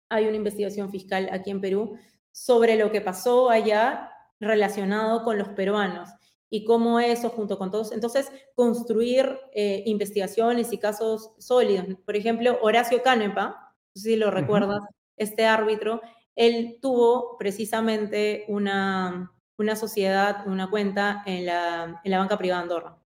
Hay 0.10 0.28
una 0.28 0.36
investigación 0.36 0.92
fiscal 0.92 1.30
aquí 1.32 1.50
en 1.50 1.62
Perú 1.62 1.98
sobre 2.32 2.76
lo 2.76 2.92
que 2.92 3.02
pasó 3.02 3.50
allá 3.50 4.12
relacionado 4.40 5.24
con 5.24 5.38
los 5.38 5.50
peruanos 5.50 6.10
y 6.50 6.66
cómo 6.66 7.00
eso 7.00 7.30
junto 7.30 7.58
con 7.58 7.72
todos, 7.72 7.94
entonces 7.94 8.30
construir 8.56 9.40
eh, 9.54 9.84
investigaciones 9.86 10.74
y 10.74 10.78
casos 10.78 11.32
sólidos. 11.40 11.86
Por 12.06 12.18
ejemplo, 12.18 12.60
Horacio 12.62 13.02
Canepa, 13.02 13.74
si 13.96 14.18
lo 14.18 14.32
recuerdas, 14.32 14.82
este 15.16 15.46
árbitro, 15.46 16.02
él 16.36 16.78
tuvo 16.82 17.38
precisamente 17.38 18.46
una, 18.50 19.32
una 19.62 19.76
sociedad, 19.76 20.46
una 20.48 20.70
cuenta 20.70 21.24
en 21.26 21.46
la, 21.46 22.02
en 22.04 22.12
la 22.12 22.18
banca 22.18 22.38
privada 22.38 22.62
Andorra. 22.62 22.98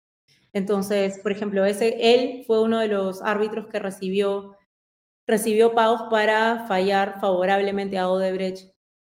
Entonces, 0.53 1.19
por 1.19 1.33
ejemplo, 1.33 1.65
ese, 1.65 1.97
él 2.15 2.45
fue 2.47 2.63
uno 2.63 2.79
de 2.79 2.89
los 2.89 3.21
árbitros 3.23 3.67
que 3.67 3.81
recibió, 3.81 4.57
recibió 5.27 5.75
pagos 5.75 6.05
para 6.11 6.67
fallar 6.69 7.21
favorablemente 7.21 7.99
a 7.99 8.09
Odebrecht 8.09 8.73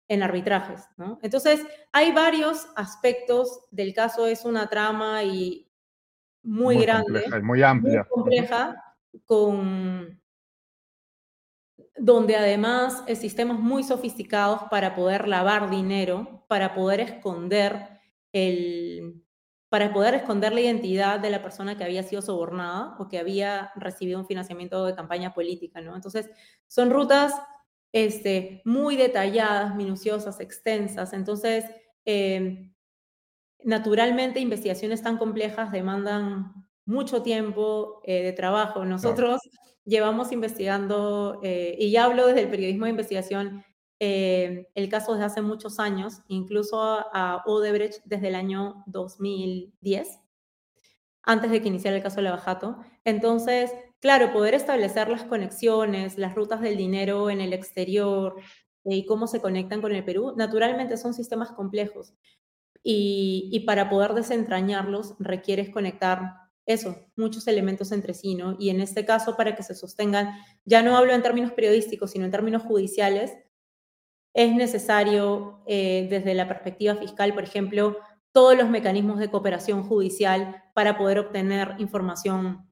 en 0.07 0.23
arbitrajes. 0.23 0.87
¿no? 0.97 1.19
Entonces, 1.21 1.65
hay 1.91 2.11
varios 2.11 2.67
aspectos 2.75 3.67
del 3.71 3.93
caso, 3.93 4.25
es 4.25 4.45
una 4.45 4.67
trama 4.67 5.23
y 5.23 5.69
muy, 6.43 6.77
grande, 6.81 7.23
muy 7.43 7.61
amplia. 7.61 7.99
Muy 7.99 8.09
compleja, 8.09 8.95
con, 9.25 10.19
donde 11.97 12.35
además 12.35 13.03
sistemas 13.15 13.59
muy 13.59 13.83
sofisticados 13.83 14.63
para 14.69 14.95
poder 14.95 15.27
lavar 15.27 15.69
dinero, 15.69 16.36
para 16.47 16.73
poder 16.73 17.01
esconder 17.01 17.99
el 18.31 19.23
para 19.69 19.91
poder 19.91 20.13
esconder 20.13 20.53
la 20.53 20.61
identidad 20.61 21.19
de 21.19 21.29
la 21.29 21.41
persona 21.41 21.77
que 21.77 21.83
había 21.83 22.01
sido 22.03 22.21
sobornada 22.21 22.95
o 22.99 23.09
que 23.09 23.19
había 23.19 23.71
recibido 23.75 24.17
un 24.19 24.25
financiamiento 24.25 24.85
de 24.85 24.95
campaña 24.95 25.33
política, 25.33 25.81
¿no? 25.81 25.93
Entonces, 25.93 26.29
son 26.67 26.89
rutas 26.89 27.33
este, 27.91 28.61
muy 28.65 28.95
detalladas, 28.95 29.75
minuciosas, 29.75 30.39
extensas. 30.39 31.11
Entonces, 31.13 31.65
em, 32.05 32.73
naturalmente, 33.63 34.39
investigaciones 34.39 35.01
tan 35.01 35.17
complejas 35.17 35.71
demandan 35.71 36.53
mucho 36.85 37.21
tiempo 37.21 38.01
eh, 38.05 38.23
de 38.23 38.33
trabajo. 38.33 38.85
Nosotros 38.85 39.41
llevamos 39.83 40.31
investigando, 40.31 41.39
eh, 41.43 41.75
y 41.79 41.91
ya 41.91 42.05
hablo 42.05 42.27
desde 42.27 42.41
el 42.43 42.49
periodismo 42.49 42.85
de 42.85 42.91
investigación, 42.91 43.65
eh, 43.99 44.67
el 44.75 44.89
caso 44.89 45.13
desde 45.13 45.25
hace 45.25 45.41
muchos 45.41 45.79
años, 45.79 46.21
incluso 46.27 46.79
a, 46.81 47.43
Odebrecht 47.45 48.03
desde 48.05 48.27
el 48.27 48.35
año 48.35 48.83
2010, 48.85 50.19
antes 51.23 51.51
de 51.51 51.61
que 51.61 51.67
iniciara 51.67 51.97
el 51.97 52.03
caso 52.03 52.17
de 52.17 52.23
la 52.23 52.31
Bajato. 52.31 52.77
Entonces, 53.03 53.71
claro, 53.99 54.31
poder 54.31 54.53
establecer 54.53 55.09
las 55.09 55.23
conexiones, 55.23 56.17
las 56.17 56.35
rutas 56.35 56.61
del 56.61 56.77
dinero 56.77 57.29
en 57.29 57.41
el 57.41 57.53
exterior 57.53 58.35
eh, 58.85 58.95
y 58.97 59.05
cómo 59.05 59.27
se 59.27 59.41
conectan 59.41 59.81
con 59.81 59.93
el 59.93 60.05
Perú, 60.05 60.33
naturalmente 60.37 60.95
son 60.97 61.13
sistemas 61.13 61.51
complejos. 61.51 62.13
Y, 62.83 63.63
para 63.65 63.89
poder 63.89 64.13
desentrañarlos 64.13 65.15
requieres 65.19 65.69
conectar 65.69 66.35
eso, 66.65 66.95
muchos 67.17 67.47
elementos 67.47 67.91
entre 67.91 68.13
sí. 68.13 68.37
Y 68.59 68.69
en 68.69 68.79
este 68.79 69.05
caso, 69.05 69.35
para 69.35 69.55
que 69.55 69.63
se 69.63 69.75
sostengan, 69.75 70.29
ya 70.63 70.81
no 70.83 70.95
hablo 70.95 71.13
en 71.13 71.21
términos 71.21 71.51
periodísticos, 71.51 72.11
sino 72.11 72.25
en 72.25 72.31
términos 72.31 72.63
judiciales, 72.63 73.35
es 74.37 74.53
necesario, 74.53 75.63
eh, 75.65 76.05
desde 76.11 76.35
la 76.35 76.47
perspectiva 76.47 76.95
fiscal, 76.95 77.33
por 77.33 77.43
ejemplo, 77.43 77.97
todos 78.31 78.55
los 78.55 78.69
mecanismos 78.69 79.17
de 79.17 79.31
cooperación 79.31 79.81
judicial 79.81 80.63
para 80.75 80.95
poder 80.95 81.17
obtener 81.17 81.73
información 81.79 82.71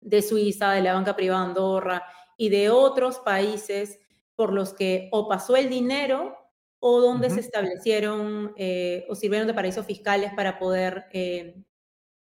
de 0.00 0.20
Suiza, 0.20 0.72
de 0.72 0.82
la 0.82 0.94
banca 0.94 1.14
privada 1.14 1.44
Andorra 1.44 2.02
y 2.36 2.48
de 2.48 2.70
otros 2.70 3.20
países 3.20 4.00
por 4.34 4.52
los 4.52 4.74
que 4.74 5.08
o 5.12 5.28
pasó 5.28 5.54
el 5.54 5.70
dinero 5.70 6.36
o 6.80 7.00
donde 7.00 7.30
se 7.30 7.38
establecieron 7.38 8.52
eh, 8.56 9.06
o 9.08 9.14
sirvieron 9.14 9.46
de 9.46 9.54
paraísos 9.54 9.86
fiscales 9.86 10.32
para 10.34 10.58
poder 10.58 11.06
eh, 11.12 11.62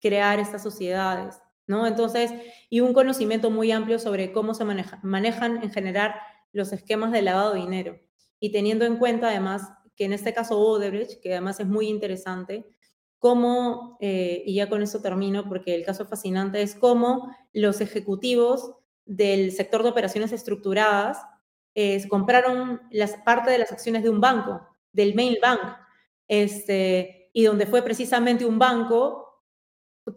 crear 0.01 0.39
estas 0.39 0.63
sociedades, 0.63 1.43
¿no? 1.67 1.87
Entonces, 1.87 2.33
y 2.71 2.81
un 2.81 2.95
conocimiento 2.95 3.51
muy 3.51 3.71
amplio 3.71 3.99
sobre 3.99 4.33
cómo 4.33 4.55
se 4.55 4.65
manejan 4.65 5.63
en 5.63 5.71
general 5.71 6.15
los 6.53 6.73
esquemas 6.73 7.13
de 7.13 7.21
lavado 7.21 7.53
de 7.53 7.61
dinero. 7.61 8.12
Y 8.43 8.51
teniendo 8.51 8.85
en 8.85 8.97
cuenta 8.97 9.29
además 9.29 9.73
que 9.95 10.05
en 10.05 10.13
este 10.13 10.35
caso 10.35 10.59
Odebrecht, 10.59 11.21
que 11.21 11.31
además 11.31 11.61
es 11.61 11.67
muy 11.69 11.87
interesante, 11.87 12.67
cómo, 13.21 13.97
eh, 14.01 14.43
y 14.45 14.57
ya 14.57 14.69
con 14.69 14.83
eso 14.83 15.01
termino 15.01 15.49
porque 15.49 15.77
el 15.77 15.85
caso 15.85 16.07
fascinante, 16.07 16.61
es 16.61 16.75
cómo 16.75 17.33
los 17.53 17.81
ejecutivos 17.81 18.75
del 19.05 19.53
sector 19.53 19.85
de 19.85 19.91
operaciones 19.91 20.33
estructuradas 20.33 21.25
eh, 21.77 22.03
compraron 22.09 22.81
las, 22.91 23.13
parte 23.19 23.53
de 23.53 23.59
las 23.59 23.71
acciones 23.71 24.03
de 24.03 24.11
un 24.11 24.21
banco, 24.21 24.61
del 24.91 25.15
main 25.15 25.37
bank, 25.41 25.61
este, 26.27 27.31
y 27.33 27.45
donde 27.45 27.67
fue 27.67 27.83
precisamente 27.83 28.45
un 28.45 28.59
banco 28.59 29.41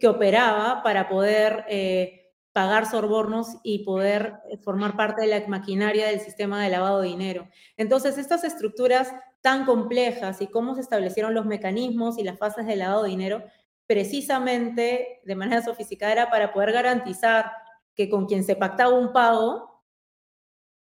que 0.00 0.08
operaba 0.08 0.82
para 0.82 1.08
poder 1.08 1.64
eh, 1.68 2.25
pagar 2.56 2.86
sobornos 2.86 3.58
y 3.62 3.80
poder 3.80 4.40
eh, 4.48 4.56
formar 4.56 4.96
parte 4.96 5.20
de 5.20 5.26
la 5.26 5.46
maquinaria 5.46 6.06
del 6.06 6.20
sistema 6.20 6.64
de 6.64 6.70
lavado 6.70 7.02
de 7.02 7.08
dinero. 7.08 7.50
Entonces, 7.76 8.16
estas 8.16 8.44
estructuras 8.44 9.12
tan 9.42 9.66
complejas 9.66 10.40
y 10.40 10.46
cómo 10.46 10.74
se 10.74 10.80
establecieron 10.80 11.34
los 11.34 11.44
mecanismos 11.44 12.16
y 12.16 12.24
las 12.24 12.38
fases 12.38 12.66
de 12.66 12.76
lavado 12.76 13.02
de 13.02 13.10
dinero, 13.10 13.44
precisamente 13.86 15.20
de 15.22 15.34
manera 15.34 15.60
sofisticada 15.60 16.12
era 16.12 16.30
para 16.30 16.54
poder 16.54 16.72
garantizar 16.72 17.52
que 17.94 18.08
con 18.08 18.24
quien 18.24 18.42
se 18.42 18.56
pactaba 18.56 18.98
un 18.98 19.12
pago, 19.12 19.84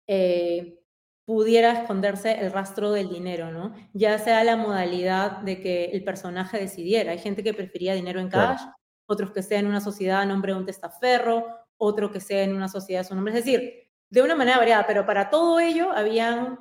eh, 0.07 0.79
pudiera 1.25 1.73
esconderse 1.73 2.39
el 2.39 2.53
rastro 2.53 2.93
del 2.93 3.09
dinero, 3.09 3.51
¿no? 3.51 3.75
Ya 3.91 4.17
sea 4.19 4.41
la 4.45 4.55
modalidad 4.55 5.39
de 5.39 5.59
que 5.59 5.85
el 5.87 6.05
personaje 6.05 6.59
decidiera. 6.59 7.11
Hay 7.11 7.19
gente 7.19 7.43
que 7.43 7.53
prefería 7.53 7.93
dinero 7.93 8.21
en 8.21 8.29
cash, 8.29 8.61
otros 9.05 9.31
que 9.31 9.41
sea 9.41 9.59
en 9.59 9.67
una 9.67 9.81
sociedad 9.81 10.21
a 10.21 10.25
nombre 10.25 10.53
de 10.53 10.59
un 10.59 10.65
testaferro, 10.65 11.56
otro 11.77 12.11
que 12.11 12.19
sea 12.19 12.43
en 12.43 12.55
una 12.55 12.67
sociedad 12.67 13.01
a 13.01 13.03
su 13.03 13.15
nombre. 13.15 13.37
Es 13.37 13.45
decir, 13.45 13.87
de 14.09 14.21
una 14.21 14.35
manera 14.35 14.57
variada, 14.57 14.87
pero 14.87 15.05
para 15.05 15.29
todo 15.29 15.59
ello 15.59 15.91
habían 15.91 16.59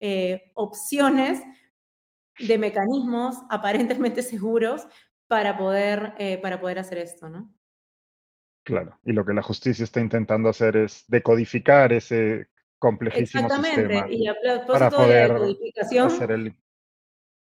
eh, 0.00 0.50
opciones 0.54 1.42
de 2.38 2.58
mecanismos 2.58 3.36
aparentemente 3.48 4.22
seguros 4.22 4.86
para 5.28 5.56
poder, 5.56 6.14
eh, 6.18 6.38
para 6.38 6.60
poder 6.60 6.78
hacer 6.78 6.98
esto, 6.98 7.28
¿no? 7.28 7.52
Claro, 8.64 8.98
y 9.04 9.12
lo 9.12 9.24
que 9.24 9.34
la 9.34 9.42
justicia 9.42 9.84
está 9.84 10.00
intentando 10.00 10.48
hacer 10.48 10.76
es 10.76 11.04
decodificar 11.08 11.92
ese 11.92 12.48
complejísimo 12.78 13.46
Exactamente, 13.46 14.14
y 14.14 14.26
a 14.26 14.34
para 14.66 14.90
poder 14.90 15.08
de 15.08 15.28
la 15.28 15.34
decodificación, 15.34 16.06
hacer 16.06 16.30
el... 16.32 16.56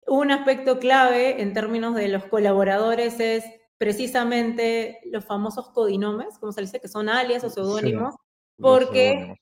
un 0.07 0.32
aspecto 0.32 0.80
clave 0.80 1.41
en 1.41 1.53
términos 1.53 1.95
de 1.95 2.07
los 2.07 2.26
colaboradores 2.26 3.19
es 3.19 3.45
precisamente 3.82 4.99
los 5.05 5.25
famosos 5.25 5.69
codinomes, 5.69 6.38
como 6.38 6.51
se 6.51 6.61
dice, 6.61 6.79
que 6.79 6.88
son 6.88 7.09
alias 7.09 7.43
o 7.43 7.49
seudónimos, 7.49 8.13
porque, 8.59 9.34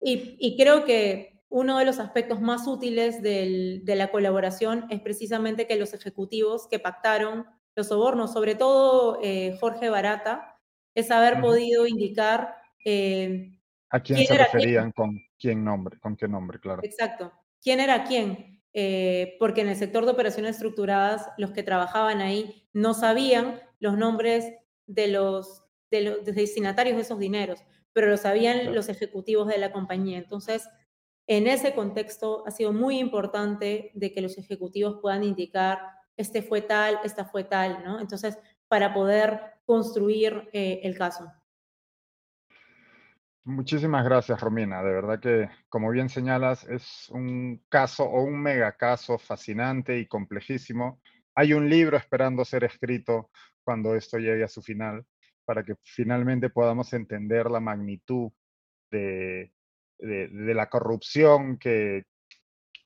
y, 0.00 0.56
creo 0.56 0.86
que 0.86 1.42
uno 1.50 1.78
de 1.78 1.84
los 1.84 1.98
aspectos 1.98 2.40
más 2.40 2.66
útiles 2.66 3.20
de 3.20 3.82
la 3.84 4.10
colaboración 4.10 4.86
es 4.88 5.02
precisamente 5.02 5.66
que 5.66 5.76
los 5.76 5.92
ejecutivos 5.92 6.66
que 6.68 6.78
pactaron 6.78 7.44
los 7.76 7.88
sobornos, 7.88 8.32
sobre 8.32 8.54
todo 8.54 9.18
eh, 9.22 9.58
Jorge 9.60 9.90
Barata, 9.90 10.58
es 10.94 11.10
haber 11.10 11.42
podido 11.42 11.86
indicar... 11.86 12.54
Eh, 12.82 13.58
¿A 13.90 14.00
quién, 14.00 14.26
se 14.26 14.38
referían 14.38 14.90
con 14.90 15.20
quién 15.38 15.62
nombre, 15.62 16.00
con 16.00 16.16
qué 16.16 16.26
nombre, 16.26 16.58
claro? 16.60 16.80
Exacto. 16.82 17.30
¿Quién 17.60 17.80
era 17.80 18.04
quién? 18.04 18.53
Eh, 18.76 19.36
porque 19.38 19.60
en 19.60 19.68
el 19.68 19.76
sector 19.76 20.04
de 20.04 20.10
operaciones 20.10 20.56
estructuradas 20.56 21.28
los 21.38 21.52
que 21.52 21.62
trabajaban 21.62 22.20
ahí 22.20 22.68
no 22.72 22.92
sabían 22.92 23.60
los 23.78 23.96
nombres 23.96 24.52
de 24.86 25.06
los, 25.06 25.62
de 25.92 26.00
los 26.02 26.24
destinatarios 26.24 26.96
de 26.96 27.02
esos 27.02 27.20
dineros, 27.20 27.60
pero 27.92 28.08
lo 28.08 28.16
sabían 28.16 28.74
los 28.74 28.88
ejecutivos 28.88 29.46
de 29.46 29.58
la 29.58 29.70
compañía. 29.70 30.18
Entonces, 30.18 30.68
en 31.28 31.46
ese 31.46 31.72
contexto 31.72 32.42
ha 32.46 32.50
sido 32.50 32.72
muy 32.72 32.98
importante 32.98 33.92
de 33.94 34.12
que 34.12 34.20
los 34.20 34.36
ejecutivos 34.38 34.98
puedan 35.00 35.22
indicar, 35.22 35.78
este 36.16 36.42
fue 36.42 36.60
tal, 36.60 36.98
esta 37.04 37.24
fue 37.24 37.44
tal, 37.44 37.82
¿no? 37.84 38.00
Entonces, 38.00 38.38
para 38.66 38.92
poder 38.92 39.40
construir 39.64 40.50
eh, 40.52 40.80
el 40.82 40.98
caso. 40.98 41.32
Muchísimas 43.46 44.04
gracias, 44.04 44.40
Romina. 44.40 44.82
De 44.82 44.90
verdad 44.90 45.20
que, 45.20 45.50
como 45.68 45.90
bien 45.90 46.08
señalas, 46.08 46.64
es 46.64 47.10
un 47.10 47.62
caso 47.68 48.04
o 48.04 48.22
un 48.22 48.40
mega 48.42 48.72
caso 48.76 49.18
fascinante 49.18 49.98
y 49.98 50.06
complejísimo. 50.06 51.02
Hay 51.34 51.52
un 51.52 51.68
libro 51.68 51.98
esperando 51.98 52.44
ser 52.44 52.64
escrito 52.64 53.30
cuando 53.62 53.94
esto 53.96 54.18
llegue 54.18 54.44
a 54.44 54.48
su 54.48 54.62
final, 54.62 55.04
para 55.44 55.62
que 55.62 55.74
finalmente 55.82 56.48
podamos 56.48 56.92
entender 56.94 57.50
la 57.50 57.60
magnitud 57.60 58.32
de, 58.90 59.52
de 59.98 60.54
la 60.54 60.70
corrupción 60.70 61.58
que, 61.58 62.04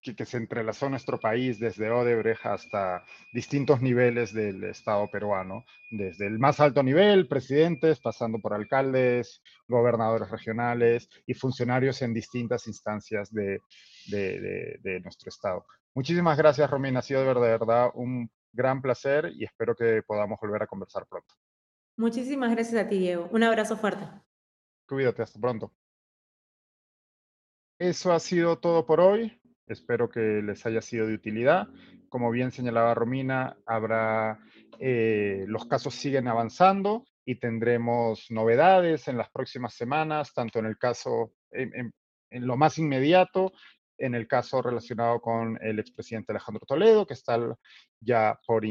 que, 0.00 0.24
se 0.24 0.36
entrelazó 0.36 0.88
nuestro 0.88 1.18
país 1.18 1.58
desde 1.58 1.90
Odebrecht 1.90 2.46
hasta 2.46 3.04
distintos 3.32 3.80
niveles 3.80 4.32
del 4.32 4.64
Estado 4.64 5.08
peruano, 5.10 5.64
desde 5.90 6.26
el 6.26 6.38
más 6.38 6.60
alto 6.60 6.82
nivel, 6.82 7.28
presidentes, 7.28 8.00
pasando 8.00 8.38
por 8.38 8.54
alcaldes, 8.54 9.42
gobernadores 9.66 10.30
regionales 10.30 11.08
y 11.26 11.34
funcionarios 11.34 12.00
en 12.02 12.14
distintas 12.14 12.66
instancias 12.66 13.32
de, 13.32 13.60
de, 14.06 15.00
nuestro 15.02 15.28
Estado. 15.28 15.66
Muchísimas 15.94 16.38
gracias, 16.38 16.70
Romina. 16.70 17.00
Ha 17.00 17.02
sido 17.02 17.22
de 17.22 17.40
verdad 17.40 17.90
un 17.94 18.30
gran 18.52 18.80
placer 18.80 19.32
y 19.34 19.44
espero 19.44 19.74
que 19.74 20.02
podamos 20.06 20.38
volver 20.40 20.62
a 20.62 20.66
conversar 20.66 21.06
pronto. 21.06 21.34
Muchísimas 21.96 22.52
gracias 22.52 22.84
a 22.84 22.88
ti, 22.88 22.98
Diego. 22.98 23.28
Un 23.32 23.42
abrazo 23.42 23.76
fuerte. 23.76 24.04
Cuídate, 24.86 25.22
hasta 25.22 25.40
pronto. 25.40 25.72
Eso 27.78 28.12
ha 28.12 28.18
sido 28.18 28.58
todo 28.58 28.86
por 28.86 29.00
hoy. 29.00 29.37
Espero 29.68 30.08
que 30.08 30.42
les 30.42 30.64
haya 30.66 30.80
sido 30.80 31.06
de 31.06 31.14
utilidad. 31.14 31.68
Como 32.08 32.30
bien 32.30 32.50
señalaba 32.50 32.94
Romina, 32.94 33.56
habrá, 33.66 34.40
eh, 34.78 35.44
los 35.46 35.66
casos 35.66 35.94
siguen 35.94 36.26
avanzando 36.28 37.04
y 37.24 37.34
tendremos 37.34 38.30
novedades 38.30 39.08
en 39.08 39.18
las 39.18 39.28
próximas 39.28 39.74
semanas, 39.74 40.32
tanto 40.32 40.58
en 40.58 40.66
el 40.66 40.78
caso, 40.78 41.34
en, 41.50 41.92
lo 42.30 42.56
más 42.56 42.78
inmediato, 42.78 43.52
en 43.98 44.14
el 44.14 44.26
caso 44.26 44.62
relacionado 44.62 45.20
con 45.20 45.58
el 45.60 45.78
expresidente 45.78 46.32
Alejandro 46.32 46.64
Toledo, 46.66 47.06
que 47.06 47.14
está 47.14 47.38
ya 48.00 48.38
por 48.46 48.64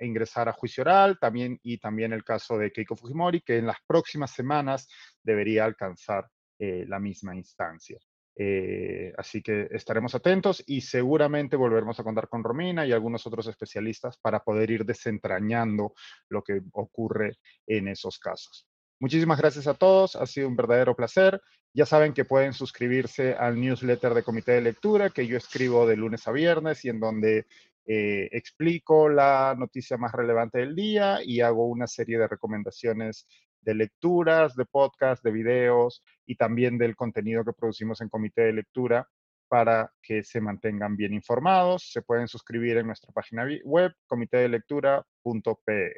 ingresar 0.00 0.48
a 0.48 0.54
juicio 0.54 0.82
oral, 0.82 1.18
también, 1.18 1.58
y 1.62 1.76
también 1.76 2.14
el 2.14 2.24
caso 2.24 2.56
de 2.56 2.72
Keiko 2.72 2.96
Fujimori, 2.96 3.42
que 3.42 3.58
en 3.58 3.66
las 3.66 3.78
próximas 3.86 4.30
semanas 4.30 4.88
debería 5.22 5.66
alcanzar 5.66 6.30
eh, 6.58 6.86
la 6.88 6.98
misma 6.98 7.36
instancia. 7.36 7.98
Eh, 8.40 9.12
así 9.18 9.42
que 9.42 9.66
estaremos 9.72 10.14
atentos 10.14 10.62
y 10.64 10.80
seguramente 10.80 11.56
volveremos 11.56 11.98
a 11.98 12.04
contar 12.04 12.28
con 12.28 12.44
Romina 12.44 12.86
y 12.86 12.92
algunos 12.92 13.26
otros 13.26 13.48
especialistas 13.48 14.16
para 14.16 14.44
poder 14.44 14.70
ir 14.70 14.84
desentrañando 14.84 15.92
lo 16.28 16.44
que 16.44 16.62
ocurre 16.72 17.38
en 17.66 17.88
esos 17.88 18.20
casos. 18.20 18.68
Muchísimas 19.00 19.38
gracias 19.38 19.66
a 19.66 19.74
todos, 19.74 20.14
ha 20.14 20.24
sido 20.26 20.46
un 20.46 20.54
verdadero 20.54 20.94
placer. 20.94 21.40
Ya 21.74 21.84
saben 21.84 22.12
que 22.12 22.24
pueden 22.24 22.52
suscribirse 22.52 23.34
al 23.34 23.60
newsletter 23.60 24.14
de 24.14 24.22
Comité 24.22 24.52
de 24.52 24.60
Lectura 24.60 25.10
que 25.10 25.26
yo 25.26 25.36
escribo 25.36 25.84
de 25.86 25.96
lunes 25.96 26.26
a 26.28 26.32
viernes 26.32 26.84
y 26.84 26.90
en 26.90 27.00
donde 27.00 27.46
eh, 27.86 28.28
explico 28.32 29.08
la 29.08 29.56
noticia 29.58 29.96
más 29.96 30.12
relevante 30.12 30.58
del 30.58 30.76
día 30.76 31.20
y 31.24 31.40
hago 31.40 31.66
una 31.66 31.88
serie 31.88 32.18
de 32.18 32.28
recomendaciones 32.28 33.26
de 33.68 33.74
lecturas, 33.74 34.56
de 34.56 34.64
podcast, 34.64 35.22
de 35.22 35.30
videos 35.30 36.02
y 36.24 36.36
también 36.36 36.78
del 36.78 36.96
contenido 36.96 37.44
que 37.44 37.52
producimos 37.52 38.00
en 38.00 38.08
comité 38.08 38.44
de 38.44 38.54
lectura 38.54 39.06
para 39.46 39.92
que 40.02 40.24
se 40.24 40.40
mantengan 40.40 40.96
bien 40.96 41.12
informados. 41.12 41.90
Se 41.92 42.00
pueden 42.00 42.28
suscribir 42.28 42.78
en 42.78 42.86
nuestra 42.86 43.12
página 43.12 43.46
web 43.64 43.92
comitedelectura.pe. 44.06 45.92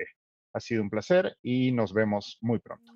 Ha 0.53 0.59
sido 0.61 0.83
un 0.83 0.91
placer 0.91 1.37
y 1.43 1.71
nos 1.71 1.95
vemos 1.95 2.39
muy 2.41 2.59
pronto. 2.59 2.93